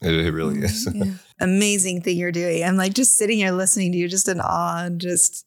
It, 0.00 0.12
it 0.12 0.32
really 0.32 0.56
mm-hmm. 0.56 0.64
is. 0.64 0.88
Yeah. 0.94 1.14
Amazing 1.40 2.02
thing 2.02 2.16
you're 2.16 2.32
doing. 2.32 2.64
I'm 2.64 2.76
like 2.76 2.94
just 2.94 3.16
sitting 3.16 3.38
here 3.38 3.52
listening 3.52 3.92
to 3.92 3.98
you, 3.98 4.08
just 4.08 4.28
in 4.28 4.40
awe 4.40 4.84
and 4.84 5.00
just 5.00 5.46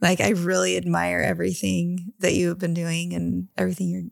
like 0.00 0.20
I 0.20 0.30
really 0.30 0.76
admire 0.76 1.20
everything 1.20 2.12
that 2.20 2.34
you 2.34 2.48
have 2.48 2.58
been 2.58 2.74
doing 2.74 3.14
and 3.14 3.48
everything 3.56 3.88
you're 3.88 4.02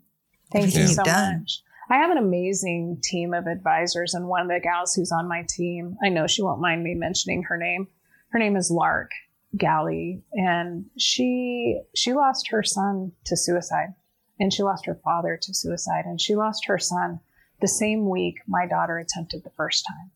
Thank 0.52 0.64
everything 0.64 0.82
you 0.82 0.86
you've 0.88 0.96
so 0.96 1.04
done. 1.04 1.40
much. 1.40 1.62
I 1.90 1.96
have 1.96 2.10
an 2.10 2.18
amazing 2.18 3.00
team 3.02 3.34
of 3.34 3.46
advisors, 3.46 4.14
and 4.14 4.26
one 4.26 4.42
of 4.42 4.48
the 4.48 4.60
gals 4.60 4.94
who's 4.94 5.12
on 5.12 5.28
my 5.28 5.44
team, 5.48 5.96
I 6.02 6.08
know 6.08 6.26
she 6.26 6.42
won't 6.42 6.60
mind 6.60 6.82
me 6.82 6.94
mentioning 6.94 7.42
her 7.42 7.58
name. 7.58 7.88
Her 8.30 8.38
name 8.38 8.56
is 8.56 8.70
Lark 8.70 9.10
Galley, 9.56 10.22
and 10.32 10.86
she 10.96 11.80
she 11.94 12.14
lost 12.14 12.48
her 12.48 12.62
son 12.62 13.12
to 13.26 13.36
suicide, 13.36 13.94
and 14.40 14.52
she 14.52 14.62
lost 14.62 14.86
her 14.86 14.98
father 15.04 15.38
to 15.42 15.54
suicide, 15.54 16.04
and 16.06 16.20
she 16.20 16.34
lost 16.34 16.66
her 16.66 16.78
son 16.78 17.20
the 17.60 17.68
same 17.68 18.08
week 18.08 18.36
my 18.46 18.66
daughter 18.66 18.98
attempted 18.98 19.44
the 19.44 19.50
first 19.50 19.84
time. 19.86 20.10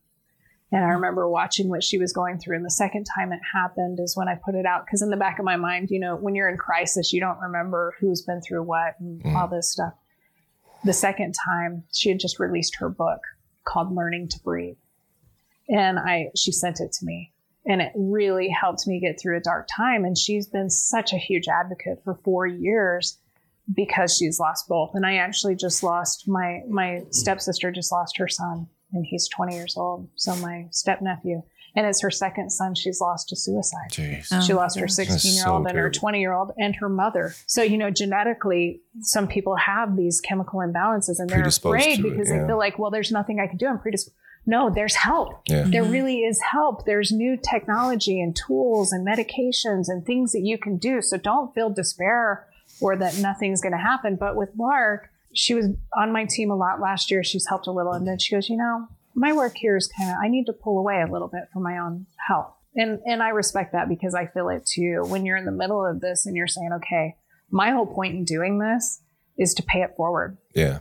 And 0.71 0.85
I 0.85 0.89
remember 0.89 1.27
watching 1.29 1.71
what 1.71 1.83
she 1.83 1.97
was 1.97 2.13
going 2.13 2.39
through. 2.39 2.57
And 2.57 2.65
the 2.65 2.71
second 2.71 3.05
time 3.05 3.33
it 3.33 3.41
happened 3.55 4.01
is 4.01 4.17
when 4.17 4.29
I 4.29 4.35
put 4.35 4.55
it 4.55 4.67
out. 4.67 4.85
Because 4.85 5.01
in 5.01 5.09
the 5.09 5.17
back 5.17 5.39
of 5.39 5.47
my 5.47 5.57
mind, 5.57 5.89
you 5.91 5.99
know, 5.99 6.15
when 6.17 6.35
you're 6.35 6.49
in 6.51 6.59
crisis, 6.59 7.11
you 7.13 7.21
don't 7.21 7.41
remember 7.41 7.95
who's 7.99 8.21
been 8.21 8.43
through 8.43 8.65
what 8.65 9.01
and 9.01 9.23
Mm. 9.23 9.35
all 9.35 9.49
this 9.49 9.73
stuff. 9.73 9.95
The 10.85 10.93
second 10.93 11.35
time, 11.45 11.85
she 11.93 12.11
had 12.11 12.21
just 12.21 12.39
released 12.39 12.77
her 12.77 12.91
book 12.91 13.21
called 13.65 13.95
Learning 13.95 14.29
to 14.29 14.39
Breathe. 14.45 14.77
And 15.71 15.99
I 15.99 16.31
she 16.37 16.53
sent 16.53 16.81
it 16.81 16.93
to 16.93 17.05
me. 17.07 17.33
And 17.65 17.81
it 17.81 17.93
really 17.95 18.49
helped 18.49 18.87
me 18.87 19.01
get 19.01 19.19
through 19.21 19.39
a 19.39 19.41
dark 19.41 19.69
time. 19.75 20.05
And 20.05 20.17
she's 20.19 20.47
been 20.47 20.69
such 20.71 21.13
a 21.15 21.19
huge 21.19 21.49
advocate 21.49 22.03
for 22.05 22.15
four 22.15 22.47
years 22.47 23.19
because 23.75 24.17
she's 24.17 24.39
lost 24.41 24.69
both. 24.69 24.91
And 24.95 25.05
I 25.05 25.17
actually 25.17 25.55
just 25.57 25.83
lost 25.83 26.27
my 26.27 26.61
my 26.69 27.03
stepsister 27.11 27.71
just 27.71 27.93
lost 27.93 28.17
her 28.19 28.29
son 28.29 28.67
and 28.93 29.05
he's 29.07 29.29
20 29.29 29.55
years 29.55 29.77
old. 29.77 30.09
So 30.17 30.35
my 30.37 30.67
step 30.71 31.03
nephew. 31.03 31.43
And 31.77 31.87
it's 31.87 32.01
her 32.01 32.11
second 32.11 32.51
son 32.51 32.75
she's 32.75 33.01
lost 33.01 33.29
to 33.29 33.37
suicide. 33.37 33.91
Jeez. 33.93 34.29
Oh 34.33 34.41
she 34.41 34.53
my 34.55 34.63
lost 34.63 34.81
her 34.81 34.89
16 34.89 35.35
year 35.35 35.47
old 35.47 35.65
so 35.65 35.69
and 35.69 35.79
her 35.79 35.91
20 35.91 36.19
year 36.19 36.33
old 36.33 36.51
and 36.57 36.75
her 36.77 36.89
mother. 36.89 37.35
So, 37.47 37.63
you 37.63 37.77
know, 37.77 37.91
genetically, 37.91 38.81
some 39.03 39.29
people 39.29 39.55
have 39.57 39.95
these 39.97 40.21
chemical 40.21 40.61
imbalances 40.61 41.19
and 41.19 41.29
they're 41.29 41.39
Predisposed 41.41 41.79
afraid 41.81 41.97
to 42.01 42.09
it, 42.09 42.11
because 42.11 42.31
yeah. 42.31 42.41
they 42.41 42.47
feel 42.47 42.59
like, 42.59 42.79
well, 42.79 42.91
there's 42.91 43.13
nothing 43.13 43.39
I 43.39 43.47
can 43.47 43.59
do. 43.59 43.67
I'm 43.67 43.79
predisposed. 43.79 44.17
No, 44.47 44.71
there's 44.75 44.95
help. 44.95 45.43
Yeah. 45.47 45.65
There 45.69 45.85
Mhm. 45.85 45.93
really 45.93 46.17
is 46.21 46.41
help. 46.41 46.87
There's 46.87 47.13
new 47.13 47.37
technology 47.37 48.19
and 48.21 48.35
tools 48.35 48.93
and 48.93 49.07
medications 49.07 49.89
and 49.89 50.07
things 50.07 50.33
that 50.33 50.41
you 50.41 50.57
can 50.57 50.79
do. 50.79 51.03
So 51.03 51.19
don't 51.19 51.55
feel 51.55 51.69
despair 51.69 52.48
or 52.81 52.97
that 52.97 53.19
nothing's 53.19 53.61
going 53.61 53.73
to 53.73 53.79
happen. 53.79 54.17
But 54.17 54.37
with 54.37 54.51
Lark, 54.59 55.09
she 55.35 55.55
was 55.55 55.67
on 55.97 56.13
my 56.13 56.25
team 56.29 56.51
a 56.51 56.57
lot 56.57 56.81
last 56.81 57.11
year. 57.11 57.23
She's 57.23 57.47
helped 57.49 57.67
a 57.67 57.73
little. 57.73 57.93
And 57.93 58.07
then 58.07 58.19
she 58.19 58.35
goes, 58.35 58.49
you 58.49 58.57
know, 58.57 58.87
my 59.15 59.33
work 59.33 59.57
here 59.57 59.77
is 59.77 59.89
kind 59.99 60.11
of, 60.11 60.17
I 60.23 60.29
need 60.29 60.47
to 60.47 60.53
pull 60.53 60.79
away 60.79 61.03
a 61.07 61.11
little 61.11 61.29
bit 61.29 61.45
for 61.53 61.61
my 61.61 61.79
own 61.79 62.07
health. 62.27 62.55
And, 62.75 63.01
and 63.07 63.23
I 63.23 63.31
respect 63.31 63.73
that 63.73 63.89
because 63.89 64.15
I 64.15 64.27
feel 64.27 64.49
it 64.51 64.65
too. 64.67 65.03
When 65.07 65.27
you're 65.27 65.37
in 65.37 65.45
the 65.47 65.51
middle 65.53 65.85
of 65.85 66.01
this 66.01 66.27
and 66.27 66.37
you're 66.37 66.47
saying, 66.47 66.71
okay, 66.77 67.17
my 67.51 67.71
whole 67.71 67.87
point 67.87 68.15
in 68.15 68.25
doing 68.25 68.59
this 68.59 69.03
is 69.37 69.55
to 69.55 69.63
pay 69.63 69.81
it 69.83 69.95
forward. 69.97 70.39
Yeah. 70.55 70.81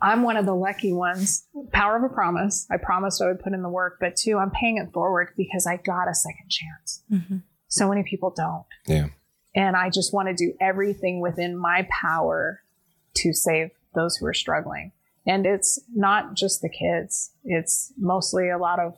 I'm 0.00 0.22
one 0.22 0.38
of 0.38 0.46
the 0.46 0.54
lucky 0.54 0.92
ones. 0.94 1.46
Power 1.72 1.96
of 1.96 2.10
a 2.10 2.14
promise. 2.14 2.66
I 2.70 2.78
promised 2.78 3.20
I 3.20 3.26
would 3.26 3.40
put 3.40 3.52
in 3.52 3.60
the 3.62 3.68
work, 3.68 3.98
but 4.00 4.16
two, 4.16 4.38
I'm 4.38 4.50
paying 4.50 4.78
it 4.78 4.92
forward 4.94 5.28
because 5.36 5.66
I 5.66 5.76
got 5.76 6.08
a 6.08 6.14
second 6.14 6.48
chance. 6.48 7.02
Mhm. 7.12 7.42
So 7.68 7.88
many 7.88 8.02
people 8.08 8.32
don't. 8.34 8.64
Yeah. 8.86 9.08
And 9.54 9.76
I 9.76 9.90
just 9.90 10.12
want 10.12 10.28
to 10.28 10.34
do 10.34 10.54
everything 10.60 11.20
within 11.20 11.56
my 11.56 11.86
power 11.90 12.60
to 13.14 13.32
save 13.32 13.70
those 13.94 14.16
who 14.16 14.26
are 14.26 14.34
struggling. 14.34 14.92
And 15.26 15.46
it's 15.46 15.78
not 15.94 16.34
just 16.34 16.60
the 16.60 16.68
kids, 16.68 17.30
it's 17.44 17.92
mostly 17.96 18.50
a 18.50 18.58
lot 18.58 18.78
of 18.80 18.96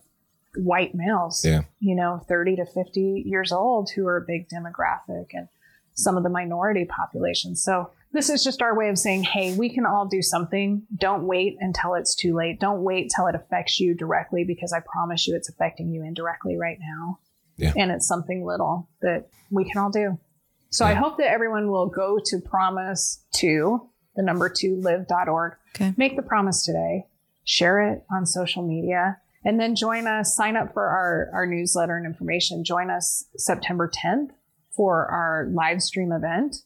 white 0.57 0.95
males, 0.95 1.45
Yeah. 1.45 1.63
you 1.81 1.95
know, 1.95 2.23
30 2.29 2.57
to 2.57 2.67
50 2.67 3.23
years 3.27 3.53
old 3.53 3.91
who 3.95 4.07
are 4.07 4.17
a 4.17 4.25
big 4.27 4.49
demographic 4.49 5.27
and 5.35 5.49
some 5.93 6.17
of 6.17 6.23
the 6.23 6.31
minority 6.31 6.85
populations. 6.87 7.63
So 7.63 7.91
this 8.13 8.31
is 8.31 8.43
just 8.43 8.63
our 8.63 8.77
way 8.77 8.89
of 8.89 8.99
saying, 8.99 9.25
hey, 9.25 9.55
we 9.57 9.69
can 9.73 9.85
all 9.85 10.07
do 10.07 10.23
something. 10.23 10.83
Don't 10.97 11.25
wait 11.25 11.57
until 11.61 11.95
it's 11.95 12.15
too 12.15 12.35
late. 12.35 12.59
Don't 12.59 12.83
wait 12.83 13.13
till 13.15 13.27
it 13.27 13.35
affects 13.35 13.79
you 13.79 13.95
directly 13.95 14.45
because 14.45 14.73
I 14.73 14.81
promise 14.81 15.27
you 15.29 15.37
it's 15.37 15.49
affecting 15.51 15.91
you 15.91 16.03
indirectly 16.03 16.57
right 16.57 16.79
now. 16.81 17.19
Yeah. 17.59 17.73
And 17.77 17.91
it's 17.91 18.07
something 18.07 18.45
little 18.45 18.89
that 19.03 19.29
we 19.51 19.65
can 19.65 19.79
all 19.79 19.91
do. 19.91 20.19
So 20.71 20.85
I 20.85 20.95
hope 20.95 21.17
that 21.19 21.31
everyone 21.31 21.71
will 21.71 21.87
go 21.87 22.19
to 22.25 22.41
promise 22.41 23.25
to 23.37 23.89
the 24.15 24.23
number 24.23 24.49
two 24.49 24.81
live.org. 24.81 25.55
Okay. 25.75 25.95
Make 25.97 26.17
the 26.17 26.23
promise 26.23 26.65
today, 26.65 27.07
share 27.45 27.81
it 27.93 28.05
on 28.11 28.27
social 28.27 28.67
media, 28.67 29.19
and 29.45 29.61
then 29.61 29.77
join 29.77 30.07
us, 30.07 30.35
sign 30.35 30.57
up 30.57 30.73
for 30.73 30.87
our, 30.87 31.31
our 31.33 31.47
newsletter 31.47 31.97
and 31.97 32.07
information. 32.07 32.65
Join 32.65 32.91
us 32.91 33.25
September 33.37 33.91
10th 33.91 34.31
for 34.71 35.07
our 35.07 35.49
live 35.53 35.83
stream 35.83 36.13
event. 36.13 36.57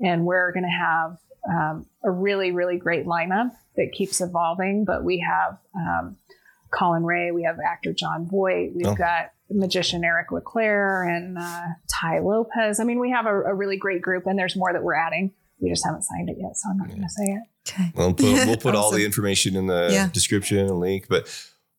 And 0.00 0.26
we're 0.26 0.52
going 0.52 0.64
to 0.64 0.68
have 0.68 1.18
um, 1.48 1.86
a 2.04 2.10
really, 2.10 2.52
really 2.52 2.76
great 2.76 3.06
lineup 3.06 3.50
that 3.76 3.92
keeps 3.92 4.20
evolving. 4.20 4.84
But 4.84 5.04
we 5.04 5.24
have 5.26 5.58
um, 5.74 6.16
Collin 6.70 7.04
Raye, 7.04 7.30
we 7.30 7.42
have 7.44 7.56
actor 7.64 7.92
Jon 7.92 8.26
Voight, 8.28 8.72
we've 8.74 8.86
Oh. 8.86 8.94
got 8.94 9.32
magician 9.50 10.04
Eric 10.04 10.30
LeClaire 10.30 11.04
and 11.04 11.38
uh, 11.38 11.62
Tai 11.90 12.18
Lopez. 12.20 12.80
I 12.80 12.84
mean, 12.84 12.98
we 12.98 13.10
have 13.10 13.26
a, 13.26 13.42
a 13.42 13.54
really 13.54 13.76
great 13.78 14.02
group, 14.02 14.26
and 14.26 14.38
there's 14.38 14.54
more 14.56 14.72
that 14.72 14.82
we're 14.82 14.94
adding. 14.94 15.32
We 15.60 15.70
just 15.70 15.84
haven't 15.84 16.02
signed 16.02 16.28
it 16.28 16.36
yet, 16.38 16.56
so 16.56 16.68
I'm 16.70 16.76
not 16.78 16.88
going 16.88 17.02
to 17.02 17.08
say 17.08 17.24
it. 17.24 17.42
Okay. 17.68 17.92
We'll 17.96 18.12
put, 18.14 18.46
we'll 18.46 18.56
put 18.68 18.74
all 18.74 18.90
the 18.92 19.04
information 19.04 19.56
in 19.56 19.66
the 19.66 19.88
Yeah. 19.90 20.08
description 20.12 20.58
and 20.58 20.78
link. 20.78 21.06
But 21.08 21.28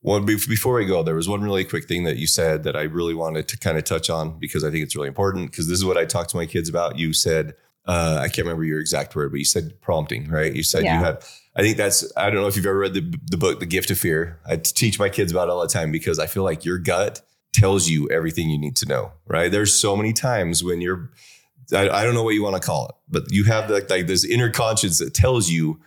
one 0.02 0.24
before 0.26 0.74
we 0.74 0.84
go, 0.86 1.02
there 1.02 1.14
was 1.14 1.28
one 1.28 1.42
really 1.42 1.64
quick 1.64 1.86
thing 1.86 2.04
that 2.04 2.16
you 2.16 2.26
said 2.26 2.64
that 2.64 2.74
I 2.76 2.82
really 2.82 3.14
wanted 3.14 3.48
to 3.48 3.58
kind 3.58 3.78
of 3.78 3.84
touch 3.84 4.10
on 4.10 4.38
because 4.38 4.64
I 4.64 4.70
think 4.70 4.82
it's 4.82 4.96
really 4.96 5.08
important. 5.08 5.50
Because 5.50 5.68
this 5.68 5.78
is 5.78 5.84
what 5.84 5.96
I 5.96 6.04
talk 6.04 6.26
to 6.28 6.36
my 6.36 6.46
kids 6.46 6.68
about. 6.68 6.98
You 6.98 7.12
said 7.12 7.54
uh, 7.86 8.18
I 8.20 8.28
can't 8.28 8.46
remember 8.46 8.64
your 8.64 8.80
exact 8.80 9.14
word, 9.16 9.30
but 9.32 9.38
you 9.38 9.44
said 9.44 9.80
prompting, 9.80 10.28
right? 10.28 10.54
You 10.54 10.62
said 10.62 10.84
Yeah. 10.84 10.98
you 10.98 11.04
have. 11.04 11.26
I 11.56 11.62
think 11.62 11.76
that's. 11.76 12.10
I 12.16 12.30
don't 12.30 12.40
know 12.40 12.46
if 12.46 12.56
you've 12.56 12.66
ever 12.66 12.78
read 12.78 12.94
the 12.94 13.12
the 13.30 13.36
book, 13.36 13.58
The 13.60 13.66
Gift 13.66 13.90
of 13.90 13.98
Fear. 13.98 14.38
I 14.46 14.56
teach 14.56 14.98
my 14.98 15.08
kids 15.08 15.32
about 15.32 15.48
it 15.48 15.50
all 15.50 15.62
the 15.62 15.68
time 15.68 15.90
because 15.90 16.18
I 16.18 16.26
feel 16.26 16.44
like 16.44 16.64
your 16.64 16.78
gut 16.78 17.20
tells 17.52 17.88
you 17.88 18.08
everything 18.10 18.48
you 18.48 18.58
need 18.58 18.76
to 18.76 18.86
know. 18.86 19.12
Right? 19.26 19.50
There's 19.50 19.74
so 19.74 19.96
many 19.96 20.12
times 20.12 20.62
when 20.62 20.80
you're 20.80 21.10
I, 21.72 21.88
I 21.88 22.04
don't 22.04 22.14
know 22.14 22.22
what 22.22 22.34
you 22.34 22.42
want 22.42 22.60
to 22.60 22.66
call 22.66 22.86
it, 22.88 22.94
but 23.08 23.32
you 23.32 23.44
have 23.44 23.70
like, 23.70 23.90
like 23.90 24.06
this 24.06 24.24
inner 24.24 24.50
conscience 24.50 24.98
that 24.98 25.14
tells 25.14 25.48
you, 25.50 25.80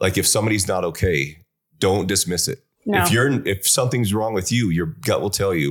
like, 0.00 0.16
if 0.18 0.26
somebody's 0.26 0.68
not 0.68 0.84
okay, 0.84 1.38
don't 1.78 2.06
dismiss 2.06 2.48
it. 2.48 2.64
No. 2.86 3.02
If 3.02 3.10
you're 3.12 3.46
if 3.46 3.66
something's 3.68 4.12
wrong 4.12 4.34
with 4.34 4.52
you, 4.52 4.70
your 4.70 4.86
gut 4.86 5.20
will 5.22 5.30
tell 5.30 5.54
you, 5.54 5.70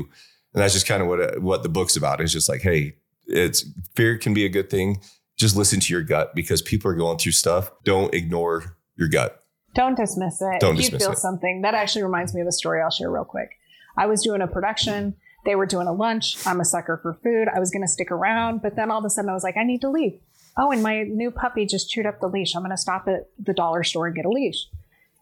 and 0.54 0.62
that's 0.62 0.74
just 0.74 0.88
kind 0.88 1.02
of 1.02 1.08
what 1.08 1.42
what 1.42 1.64
the 1.64 1.70
book's 1.70 1.96
about. 1.96 2.22
It's 2.22 2.32
just 2.32 2.50
like, 2.50 2.62
hey, 2.62 2.96
it's 3.28 3.66
fear 3.96 4.18
can 4.18 4.34
be 4.34 4.46
a 4.46 4.50
good 4.50 4.70
thing. 4.70 5.02
Just 5.44 5.58
listen 5.58 5.82
to 5.82 5.94
your 5.94 6.04
gut 6.04 6.34
because 6.34 6.62
people 6.62 6.90
are 6.90 6.96
going 6.96 7.18
through 7.18 7.34
stuff. 7.34 7.70
Don't 7.84 8.14
ignore 8.14 8.78
your 8.96 9.10
gut. 9.10 9.44
Don't 9.76 9.98
dismiss 9.98 10.42
it. 10.42 10.62
Don't 10.62 10.80
if 10.80 10.90
you 10.90 10.98
feel 10.98 11.12
it. 11.12 11.18
something, 11.18 11.64
that 11.64 11.74
actually 11.74 12.04
reminds 12.04 12.34
me 12.34 12.40
of 12.40 12.48
a 12.48 12.52
story 12.54 12.82
I'll 12.82 12.90
share 12.90 13.12
real 13.12 13.26
quick. 13.26 13.50
I 13.98 14.06
was 14.06 14.24
doing 14.24 14.40
a 14.40 14.48
production. 14.48 15.18
They 15.44 15.56
were 15.56 15.66
doing 15.66 15.88
a 15.88 15.92
lunch. 15.92 16.38
I'm 16.48 16.62
a 16.62 16.64
sucker 16.64 16.98
for 17.04 17.16
food. 17.16 17.50
I 17.54 17.60
was 17.60 17.72
going 17.72 17.82
to 17.82 17.90
stick 17.90 18.10
around, 18.10 18.62
but 18.62 18.78
then 18.78 18.90
all 18.90 19.00
of 19.00 19.04
a 19.04 19.10
sudden 19.10 19.30
I 19.30 19.34
was 19.34 19.44
like, 19.44 19.58
I 19.58 19.66
need 19.66 19.82
to 19.82 19.90
leave. 19.90 20.18
Oh, 20.58 20.72
and 20.72 20.82
my 20.82 21.04
new 21.04 21.30
puppy 21.30 21.66
just 21.66 21.90
chewed 21.90 22.06
up 22.06 22.22
the 22.22 22.30
leash. 22.30 22.56
I'm 22.56 22.62
going 22.62 22.72
to 22.72 22.78
stop 22.78 23.10
at 23.10 23.28
the 23.38 23.54
dollar 23.54 23.84
store 23.84 24.08
and 24.08 24.16
get 24.16 24.24
a 24.24 24.30
leash. 24.30 24.66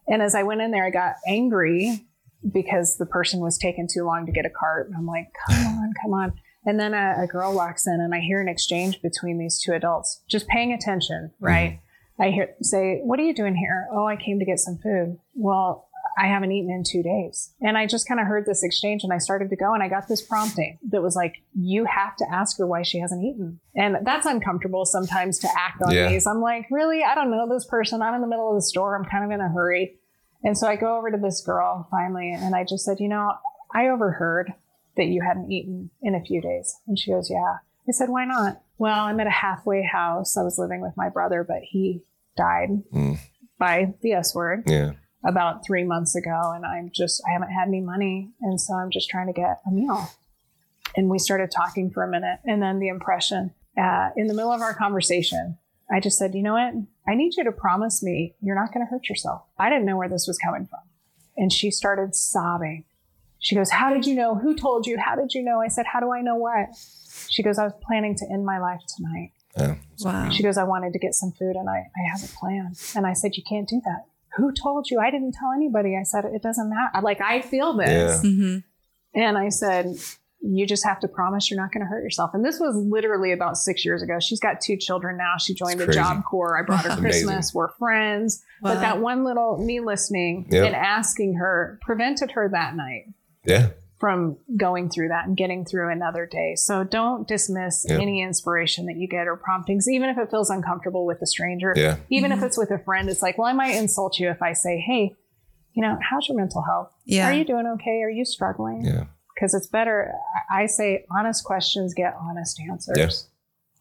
And 0.06 0.22
as 0.22 0.36
I 0.36 0.44
went 0.44 0.60
in 0.60 0.70
there, 0.70 0.86
I 0.86 0.90
got 0.90 1.16
angry 1.26 2.06
because 2.48 2.96
the 2.96 3.06
person 3.06 3.40
was 3.40 3.58
taking 3.58 3.88
too 3.92 4.04
long 4.04 4.26
to 4.26 4.30
get 4.30 4.46
a 4.46 4.50
cart. 4.50 4.86
And 4.86 4.94
I'm 4.94 5.06
like, 5.06 5.32
come 5.48 5.66
on, 5.66 5.92
come 6.00 6.14
on. 6.14 6.32
And 6.64 6.78
then 6.78 6.94
a, 6.94 7.24
a 7.24 7.26
girl 7.26 7.54
walks 7.54 7.86
in 7.86 8.00
and 8.00 8.14
I 8.14 8.20
hear 8.20 8.40
an 8.40 8.48
exchange 8.48 9.02
between 9.02 9.38
these 9.38 9.60
two 9.60 9.72
adults, 9.72 10.22
just 10.28 10.46
paying 10.48 10.72
attention, 10.72 11.32
mm-hmm. 11.34 11.44
right? 11.44 11.80
I 12.20 12.30
hear 12.30 12.54
say, 12.62 13.00
"What 13.02 13.18
are 13.18 13.24
you 13.24 13.34
doing 13.34 13.56
here?" 13.56 13.88
"Oh, 13.90 14.06
I 14.06 14.16
came 14.16 14.38
to 14.38 14.44
get 14.44 14.60
some 14.60 14.78
food." 14.78 15.18
"Well, 15.34 15.88
I 16.16 16.26
haven't 16.26 16.52
eaten 16.52 16.70
in 16.70 16.84
2 16.84 17.02
days." 17.02 17.54
And 17.60 17.76
I 17.76 17.86
just 17.86 18.06
kind 18.06 18.20
of 18.20 18.26
heard 18.26 18.44
this 18.46 18.62
exchange 18.62 19.02
and 19.02 19.12
I 19.12 19.18
started 19.18 19.50
to 19.50 19.56
go 19.56 19.72
and 19.74 19.82
I 19.82 19.88
got 19.88 20.08
this 20.08 20.22
prompting 20.22 20.78
that 20.90 21.02
was 21.02 21.16
like, 21.16 21.36
"You 21.58 21.84
have 21.86 22.14
to 22.16 22.26
ask 22.30 22.58
her 22.58 22.66
why 22.66 22.82
she 22.82 22.98
hasn't 23.00 23.24
eaten." 23.24 23.60
And 23.74 24.06
that's 24.06 24.26
uncomfortable 24.26 24.84
sometimes 24.84 25.38
to 25.40 25.48
act 25.56 25.82
on 25.82 25.92
Yeah. 25.92 26.10
these. 26.10 26.26
I'm 26.26 26.42
like, 26.42 26.66
"Really? 26.70 27.02
I 27.02 27.14
don't 27.14 27.30
know 27.30 27.48
this 27.48 27.66
person. 27.66 28.02
I'm 28.02 28.14
in 28.14 28.20
the 28.20 28.28
middle 28.28 28.50
of 28.50 28.56
the 28.56 28.62
store. 28.62 28.94
I'm 28.94 29.06
kind 29.06 29.24
of 29.24 29.30
in 29.30 29.40
a 29.40 29.48
hurry." 29.48 29.98
And 30.44 30.56
so 30.56 30.68
I 30.68 30.76
go 30.76 30.96
over 30.98 31.10
to 31.10 31.18
this 31.18 31.40
girl 31.40 31.88
finally 31.90 32.30
and 32.32 32.54
I 32.54 32.62
just 32.64 32.84
said, 32.84 33.00
"You 33.00 33.08
know, 33.08 33.32
I 33.74 33.88
overheard 33.88 34.52
that 34.96 35.06
you 35.06 35.22
hadn't 35.22 35.50
eaten 35.50 35.90
in 36.02 36.14
a 36.14 36.20
few 36.22 36.40
days." 36.40 36.76
And 36.86 36.98
she 36.98 37.10
goes, 37.10 37.30
"Yeah." 37.30 37.58
I 37.88 37.92
said, 37.92 38.08
"Why 38.08 38.24
not?" 38.24 38.62
Well, 38.78 39.04
I'm 39.04 39.20
at 39.20 39.26
a 39.26 39.30
halfway 39.30 39.82
house. 39.84 40.36
I 40.36 40.42
was 40.42 40.58
living 40.58 40.80
with 40.80 40.96
my 40.96 41.08
brother, 41.08 41.44
but 41.44 41.62
he 41.62 42.02
died 42.36 42.70
Mm. 42.92 43.18
by 43.58 43.94
the 44.00 44.12
S 44.12 44.34
word 44.34 44.64
Yeah. 44.68 44.92
about 45.24 45.64
three 45.64 45.84
months 45.84 46.16
ago. 46.16 46.52
And 46.54 46.64
I'm 46.66 46.90
just, 46.92 47.22
I 47.28 47.32
haven't 47.32 47.50
had 47.50 47.68
any 47.68 47.80
money. 47.80 48.32
And 48.40 48.60
so 48.60 48.74
I'm 48.74 48.90
just 48.90 49.08
trying 49.08 49.28
to 49.28 49.32
get 49.32 49.60
a 49.66 49.70
meal. 49.70 50.08
And 50.96 51.08
we 51.08 51.18
started 51.20 51.50
talking 51.52 51.90
for 51.90 52.02
a 52.02 52.08
minute. 52.08 52.40
And 52.44 52.60
then 52.62 52.78
the 52.80 52.88
impression 52.88 53.52
uh, 53.78 54.10
in 54.16 54.26
the 54.26 54.34
middle 54.34 54.50
of 54.52 54.60
our 54.62 54.74
conversation, 54.74 55.58
I 55.90 56.00
just 56.00 56.18
said, 56.18 56.34
you 56.34 56.42
know 56.42 56.54
what? 56.54 56.74
I 57.06 57.14
need 57.14 57.36
you 57.36 57.44
to 57.44 57.52
promise 57.52 58.02
me 58.02 58.34
you're 58.40 58.56
not 58.56 58.72
going 58.74 58.84
to 58.84 58.90
hurt 58.90 59.08
yourself. 59.08 59.42
I 59.58 59.68
didn't 59.70 59.84
know 59.86 59.96
where 59.96 60.08
this 60.08 60.26
was 60.26 60.38
coming 60.38 60.66
from. 60.66 60.80
And 61.36 61.52
she 61.52 61.70
started 61.70 62.14
sobbing. 62.16 62.84
She 63.42 63.54
goes, 63.54 63.70
How 63.70 63.92
did 63.92 64.06
you 64.06 64.14
know? 64.14 64.34
Who 64.34 64.54
told 64.56 64.86
you? 64.86 64.96
How 64.98 65.14
did 65.16 65.34
you 65.34 65.42
know? 65.42 65.60
I 65.60 65.68
said, 65.68 65.84
How 65.92 66.00
do 66.00 66.10
I 66.12 66.22
know 66.22 66.36
what? 66.36 66.68
She 67.28 67.42
goes, 67.42 67.58
I 67.58 67.64
was 67.64 67.74
planning 67.86 68.14
to 68.16 68.26
end 68.32 68.46
my 68.46 68.58
life 68.58 68.80
tonight. 68.96 69.32
Yeah. 69.58 69.74
Wow. 70.00 70.30
She 70.30 70.42
goes, 70.42 70.56
I 70.56 70.64
wanted 70.64 70.94
to 70.94 70.98
get 70.98 71.12
some 71.14 71.32
food 71.32 71.56
and 71.56 71.68
I, 71.68 71.78
I 71.78 72.10
have 72.10 72.22
a 72.24 72.28
plan. 72.38 72.72
And 72.96 73.06
I 73.06 73.12
said, 73.12 73.36
You 73.36 73.42
can't 73.46 73.68
do 73.68 73.80
that. 73.84 74.06
Who 74.36 74.50
told 74.52 74.88
you? 74.90 74.98
I 74.98 75.10
didn't 75.10 75.32
tell 75.38 75.50
anybody. 75.54 75.94
I 76.00 76.04
said, 76.04 76.24
It 76.24 76.40
doesn't 76.42 76.70
matter. 76.70 77.02
Like, 77.02 77.20
I 77.20 77.42
feel 77.42 77.76
this. 77.76 78.22
Yeah. 78.24 78.30
hmm 78.30 78.56
And 79.14 79.36
I 79.36 79.48
said, 79.50 79.86
You 80.40 80.64
just 80.66 80.86
have 80.86 81.00
to 81.00 81.08
promise 81.08 81.50
you're 81.50 81.60
not 81.60 81.72
going 81.72 81.84
to 81.84 81.88
hurt 81.90 82.02
yourself. 82.04 82.30
And 82.34 82.44
this 82.44 82.60
was 82.60 82.76
literally 82.76 83.32
about 83.32 83.56
six 83.58 83.84
years 83.84 84.02
ago. 84.02 84.18
She's 84.20 84.40
got 84.40 84.60
two 84.60 84.76
children 84.76 85.16
now. 85.18 85.34
She 85.38 85.52
joined 85.52 85.80
the 85.80 85.88
Job 85.88 86.24
Corps. 86.24 86.58
I 86.58 86.62
brought 86.64 86.84
her 86.84 86.96
Christmas. 86.96 87.52
We're 87.52 87.72
friends. 87.72 88.42
But 88.62 88.76
that 88.80 89.00
one 89.00 89.24
little 89.24 89.58
me 89.62 89.80
listening 89.80 90.46
Yep. 90.50 90.64
and 90.66 90.74
asking 90.76 91.34
her 91.34 91.78
prevented 91.82 92.30
her 92.30 92.48
that 92.48 92.74
night 92.76 93.06
Yeah. 93.44 93.70
from 94.00 94.36
going 94.56 94.90
through 94.90 95.06
that 95.08 95.26
and 95.28 95.36
getting 95.36 95.64
through 95.64 95.88
another 95.92 96.26
day. 96.26 96.54
So 96.56 96.82
don't 96.82 97.28
dismiss 97.28 97.86
Yep. 97.88 98.00
any 98.00 98.20
inspiration 98.20 98.86
that 98.86 98.96
you 98.96 99.06
get 99.06 99.28
or 99.28 99.36
promptings, 99.36 99.88
even 99.88 100.08
if 100.08 100.18
it 100.18 100.28
feels 100.28 100.50
uncomfortable 100.50 101.06
with 101.06 101.22
a 101.22 101.26
stranger. 101.26 101.72
Yeah. 101.76 101.98
Even 102.10 102.32
Mhm. 102.32 102.38
if 102.38 102.42
it's 102.42 102.58
with 102.58 102.72
a 102.72 102.80
friend, 102.80 103.08
it's 103.08 103.22
like, 103.22 103.38
well, 103.38 103.46
I 103.46 103.52
might 103.52 103.76
insult 103.76 104.18
you 104.18 104.28
if 104.28 104.42
I 104.42 104.54
say, 104.54 104.80
hey, 104.80 105.14
you 105.74 105.82
know, 105.82 105.96
how's 106.02 106.26
your 106.28 106.36
mental 106.36 106.62
health? 106.62 106.90
Yeah. 107.04 107.28
Are 107.28 107.32
you 107.32 107.44
doing 107.44 107.64
okay? 107.78 108.02
Are 108.02 108.10
you 108.10 108.24
struggling? 108.24 108.84
Yeah. 108.84 109.04
Because 109.36 109.54
it's 109.54 109.68
better. 109.68 110.12
I 110.50 110.62
I 110.64 110.66
say 110.66 111.04
honest 111.16 111.44
questions 111.44 111.94
get 111.94 112.14
honest 112.20 112.60
answers. 112.68 113.28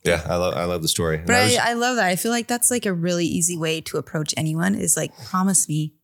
Yeah. 0.03 0.17
Yeah. 0.25 0.31
I 0.31 0.35
love 0.35 0.53
I 0.53 0.65
love 0.65 0.83
the 0.83 0.87
story. 0.87 1.17
But 1.17 1.33
I 1.35 1.43
was- 1.45 1.57
I, 1.57 1.69
I 1.71 1.73
love 1.73 1.95
that. 1.95 2.05
I 2.05 2.15
feel 2.15 2.31
like 2.31 2.45
that's 2.47 2.69
like 2.69 2.85
a 2.85 2.93
really 2.93 3.25
easy 3.25 3.57
way 3.57 3.81
to 3.81 3.97
approach 3.97 4.35
anyone 4.37 4.75
is 4.75 4.95
like, 4.95 5.11
promise 5.29 5.67
me, 5.67 5.95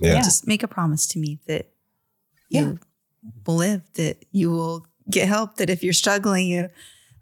yeah. 0.00 0.14
Yeah. 0.14 0.22
just 0.22 0.46
make 0.46 0.62
a 0.62 0.68
promise 0.68 1.06
to 1.08 1.18
me 1.18 1.38
that 1.46 1.66
you 2.48 2.78
will 3.46 3.56
live, 3.56 3.82
that 3.94 4.24
you 4.32 4.50
will 4.50 4.86
get 5.10 5.28
help, 5.28 5.56
that 5.56 5.70
if 5.70 5.82
you're 5.82 5.92
struggling, 5.92 6.46
you 6.48 6.68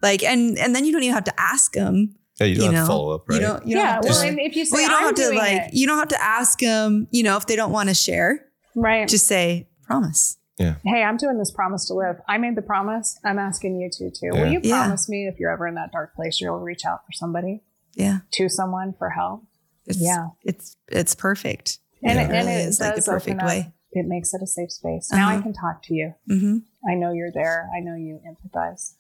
like, 0.03 0.23
and 0.23 0.59
and 0.59 0.75
then 0.75 0.85
you 0.85 0.93
don't 0.93 1.03
even 1.03 1.15
have 1.15 1.25
to 1.25 1.41
ask 1.41 1.73
them. 1.73 2.15
Yeah, 2.41 2.47
you 2.49 2.57
don't 2.57 2.65
you 2.73 2.77
have 2.77 2.85
to 2.87 2.89
follow 2.89 3.15
up, 3.15 3.29
right? 3.29 3.37
You 3.37 3.41
don't. 3.41 3.67
You 3.67 3.77
don't 3.77 3.85
yeah. 3.87 3.93
have 3.95 4.03
to, 4.03 4.09
Well, 4.11 4.23
and 4.23 4.39
if 4.41 4.57
you 4.57 4.67
say, 4.67 4.75
well, 4.75 4.83
you 4.83 4.89
don't 4.89 4.99
I'm 4.99 5.05
have 5.07 5.15
to 5.15 5.31
like. 5.37 5.63
it, 5.69 5.75
You 5.75 5.87
don't 5.87 5.99
have 5.99 6.09
to 6.09 6.23
ask 6.23 6.59
them. 6.59 7.07
You 7.11 7.23
know, 7.23 7.37
if 7.39 7.47
they 7.47 7.57
don't 7.57 7.73
want 7.73 7.89
to 7.89 7.95
share, 7.95 8.45
right? 8.75 9.09
just 9.09 9.27
say 9.27 9.69
promise. 9.85 10.37
Yeah. 10.59 10.77
Hey, 10.85 11.03
I'm 11.03 11.17
doing 11.19 11.39
this 11.39 11.51
promise 11.51 11.87
to 11.89 11.95
live. 11.95 12.17
I 12.29 12.39
made 12.39 12.57
the 12.57 12.63
promise. 12.63 13.19
I'm 13.25 13.39
asking 13.39 13.79
you 13.81 13.91
to 13.91 14.11
too. 14.11 14.31
Yeah. 14.33 14.43
Will 14.45 14.53
you 14.53 14.61
Yeah. 14.63 14.83
promise 14.85 15.09
me 15.09 15.27
if 15.27 15.39
you're 15.39 15.51
ever 15.51 15.67
in 15.67 15.75
that 15.77 15.93
dark 15.93 16.15
place, 16.15 16.41
you'll 16.41 16.59
reach 16.61 16.85
out 16.87 17.01
for 17.07 17.13
somebody, 17.13 17.63
Yeah. 17.95 18.21
to 18.33 18.49
someone 18.49 18.95
for 18.99 19.11
help? 19.11 19.45
It's, 19.87 20.01
Yeah. 20.01 20.29
It's 20.45 20.77
it's 20.89 21.15
perfect. 21.15 21.79
And, 22.03 22.17
Yeah. 22.19 22.23
it, 22.23 22.31
It 22.31 22.35
and 22.37 22.49
really 22.49 22.63
it 22.63 22.69
is 22.69 22.81
like 22.81 22.97
the 22.97 23.03
perfect 23.03 23.37
open 23.37 23.41
up- 23.41 23.47
way. 23.47 23.73
It 23.97 24.07
makes 24.07 24.33
it 24.35 24.43
a 24.43 24.47
safe 24.47 24.71
space. 24.73 25.11
Now 25.13 25.29
I 25.29 25.35
Uh-huh. 25.35 25.43
can 25.43 25.53
talk 25.53 25.83
to 25.85 25.95
you. 25.95 26.15
Mm-hmm. 26.31 26.59
I 26.91 26.95
know 26.95 27.13
you're 27.13 27.33
there. 27.33 27.69
I 27.77 27.81
know 27.81 27.95
you 27.97 28.21
empathize. 28.29 28.95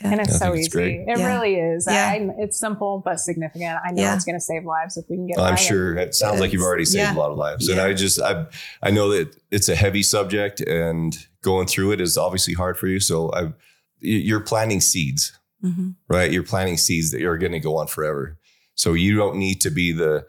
Yeah. 0.00 0.10
And 0.10 0.20
it's 0.20 0.34
I 0.36 0.38
so 0.38 0.44
think 0.46 0.56
it's 0.56 0.60
easy. 0.68 0.70
great. 0.70 1.00
It 1.08 1.18
Yeah. 1.18 1.34
really 1.34 1.54
is. 1.54 1.86
Yeah. 1.88 2.08
I, 2.14 2.28
it's 2.38 2.58
simple 2.58 3.00
but 3.04 3.20
significant. 3.20 3.78
I 3.86 3.92
know 3.92 4.02
Yeah. 4.02 4.14
it's 4.16 4.24
going 4.24 4.34
to 4.36 4.40
save 4.40 4.64
lives 4.64 4.96
if 4.96 5.04
we 5.08 5.16
can 5.16 5.26
get. 5.28 5.38
I'm 5.38 5.56
sure 5.56 5.96
it 5.96 6.14
sounds 6.14 6.40
like 6.40 6.52
you've 6.52 6.62
already 6.62 6.84
saved 6.84 7.02
Yeah. 7.02 7.14
a 7.14 7.18
lot 7.18 7.30
of 7.30 7.38
lives. 7.38 7.68
And 7.68 7.80
I 7.80 7.92
just 7.94 8.20
I 8.20 8.46
I 8.82 8.90
know 8.90 9.08
that 9.10 9.36
it's 9.50 9.68
a 9.68 9.74
heavy 9.76 10.02
subject 10.02 10.60
and 10.60 11.16
going 11.42 11.66
through 11.66 11.92
it 11.92 12.00
is 12.00 12.16
obviously 12.18 12.54
hard 12.54 12.76
for 12.78 12.88
you. 12.88 12.98
So 13.00 13.30
I 13.32 13.52
you're 14.00 14.40
planting 14.40 14.80
seeds, 14.80 15.32
Mm-hmm. 15.62 15.90
right? 16.08 16.30
You're 16.30 16.42
planting 16.42 16.76
seeds 16.76 17.10
that 17.12 17.22
are 17.22 17.38
going 17.38 17.52
to 17.52 17.60
go 17.60 17.76
on 17.78 17.86
forever. 17.86 18.36
So 18.74 18.92
you 18.94 19.16
don't 19.16 19.36
need 19.36 19.60
to 19.62 19.70
be 19.70 19.92
the 19.92 20.26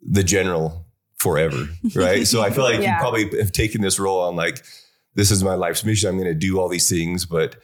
the 0.00 0.22
general 0.22 0.86
forever, 1.20 1.68
right? 1.94 2.26
so 2.26 2.40
I 2.42 2.50
feel 2.50 2.64
like 2.64 2.80
Yeah. 2.82 2.94
you 2.96 3.00
probably 3.00 3.38
have 3.38 3.52
taken 3.52 3.80
this 3.82 3.98
role 4.00 4.20
on 4.20 4.36
like 4.36 4.64
this 5.14 5.30
is 5.30 5.42
my 5.44 5.54
life's 5.54 5.84
mission. 5.84 6.08
I'm 6.08 6.16
going 6.16 6.28
to 6.28 6.34
do 6.34 6.58
all 6.58 6.68
these 6.68 6.88
things, 6.88 7.26
but 7.26 7.56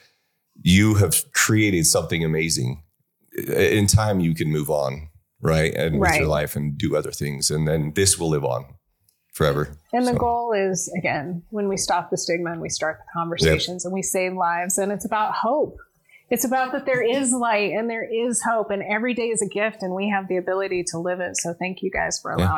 you 0.62 0.94
have 0.94 1.24
created 1.32 1.86
something 1.86 2.24
amazing. 2.24 2.82
In 3.48 3.86
time, 3.86 4.20
you 4.20 4.34
can 4.34 4.50
move 4.50 4.68
on, 4.70 5.08
right? 5.40 5.72
And 5.74 5.98
with 6.00 6.16
your 6.16 6.26
life 6.26 6.56
and 6.56 6.76
do 6.76 6.96
other 6.96 7.12
things. 7.12 7.50
And 7.50 7.66
then 7.68 7.92
this 7.94 8.18
will 8.18 8.30
live 8.30 8.44
on 8.44 8.64
forever. 9.32 9.76
And 9.92 10.06
the 10.06 10.12
So- 10.12 10.18
goal 10.18 10.52
is 10.52 10.92
again, 10.98 11.42
when 11.50 11.68
we 11.68 11.76
stop 11.76 12.10
the 12.10 12.16
stigma 12.18 12.50
and 12.52 12.60
we 12.60 12.68
start 12.68 12.98
the 12.98 13.18
conversations 13.18 13.84
and 13.84 13.94
we 13.94 14.02
save 14.02 14.32
lives, 14.34 14.76
and 14.78 14.90
it's 14.92 15.04
about 15.04 15.34
hope. 15.34 15.76
It's 16.28 16.44
about 16.44 16.72
that 16.72 16.84
there 16.86 17.02
is 17.02 17.32
light 17.32 17.72
and 17.72 17.88
there 17.88 18.02
is 18.04 18.42
hope, 18.42 18.70
and 18.70 18.82
every 18.82 19.14
day 19.14 19.28
is 19.28 19.40
a 19.40 19.48
gift, 19.48 19.82
and 19.82 19.94
we 19.94 20.08
have 20.10 20.26
the 20.26 20.36
ability 20.38 20.82
to 20.88 20.98
live 20.98 21.20
it. 21.20 21.36
So 21.36 21.54
thank 21.54 21.82
you 21.82 21.90
guys 21.90 22.18
for 22.20 22.34
Yeah. 22.36 22.48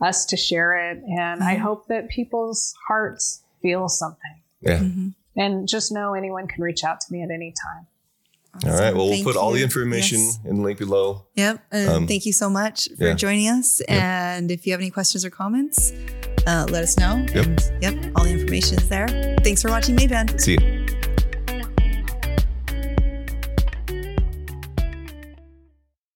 Allowing 0.00 0.08
us 0.10 0.24
to 0.26 0.36
share 0.36 0.90
it, 0.90 1.02
and 1.04 1.42
I 1.42 1.56
Mhm. 1.56 1.60
hope 1.60 1.88
that 1.88 2.08
people's 2.08 2.74
hearts 2.88 3.42
feel 3.62 3.88
something. 3.88 4.40
Yeah. 4.60 4.78
Mm-hmm. 4.78 5.08
And 5.38 5.68
just 5.68 5.92
know 5.92 6.14
anyone 6.14 6.46
can 6.46 6.62
reach 6.62 6.82
out 6.84 7.00
to 7.00 7.12
me 7.12 7.22
at 7.22 7.30
any 7.30 7.52
time. 7.52 7.86
All 8.64 8.78
right. 8.78 8.94
Well, 8.94 9.04
we'll 9.04 9.12
Thank 9.12 9.24
put 9.26 9.36
all 9.36 9.52
the 9.52 9.62
information 9.62 10.18
Yes. 10.18 10.38
in 10.46 10.56
the 10.56 10.62
link 10.62 10.78
below. 10.78 11.26
Yep. 11.34 11.60
And 11.72 11.88
Um, 11.90 12.06
thank 12.06 12.24
you 12.24 12.32
so 12.32 12.48
much 12.48 12.88
for 12.96 13.08
yeah. 13.08 13.12
joining 13.14 13.48
us. 13.48 13.80
And 13.88 14.50
if 14.50 14.66
you 14.66 14.72
have 14.72 14.80
any 14.80 14.90
questions 14.90 15.26
or 15.26 15.30
comments, 15.30 15.92
uh, 16.46 16.66
let 16.70 16.82
us 16.82 16.96
know. 16.98 17.16
Yep. 17.34 17.46
And 17.46 17.72
yep, 17.82 18.12
all 18.16 18.24
the 18.24 18.30
information 18.32 18.78
is 18.78 18.88
there. 18.88 19.36
Thanks 19.44 19.60
for 19.60 19.68
watching 19.70 19.94
Maeband. 19.96 20.40
See 20.40 20.52
you. 20.58 20.86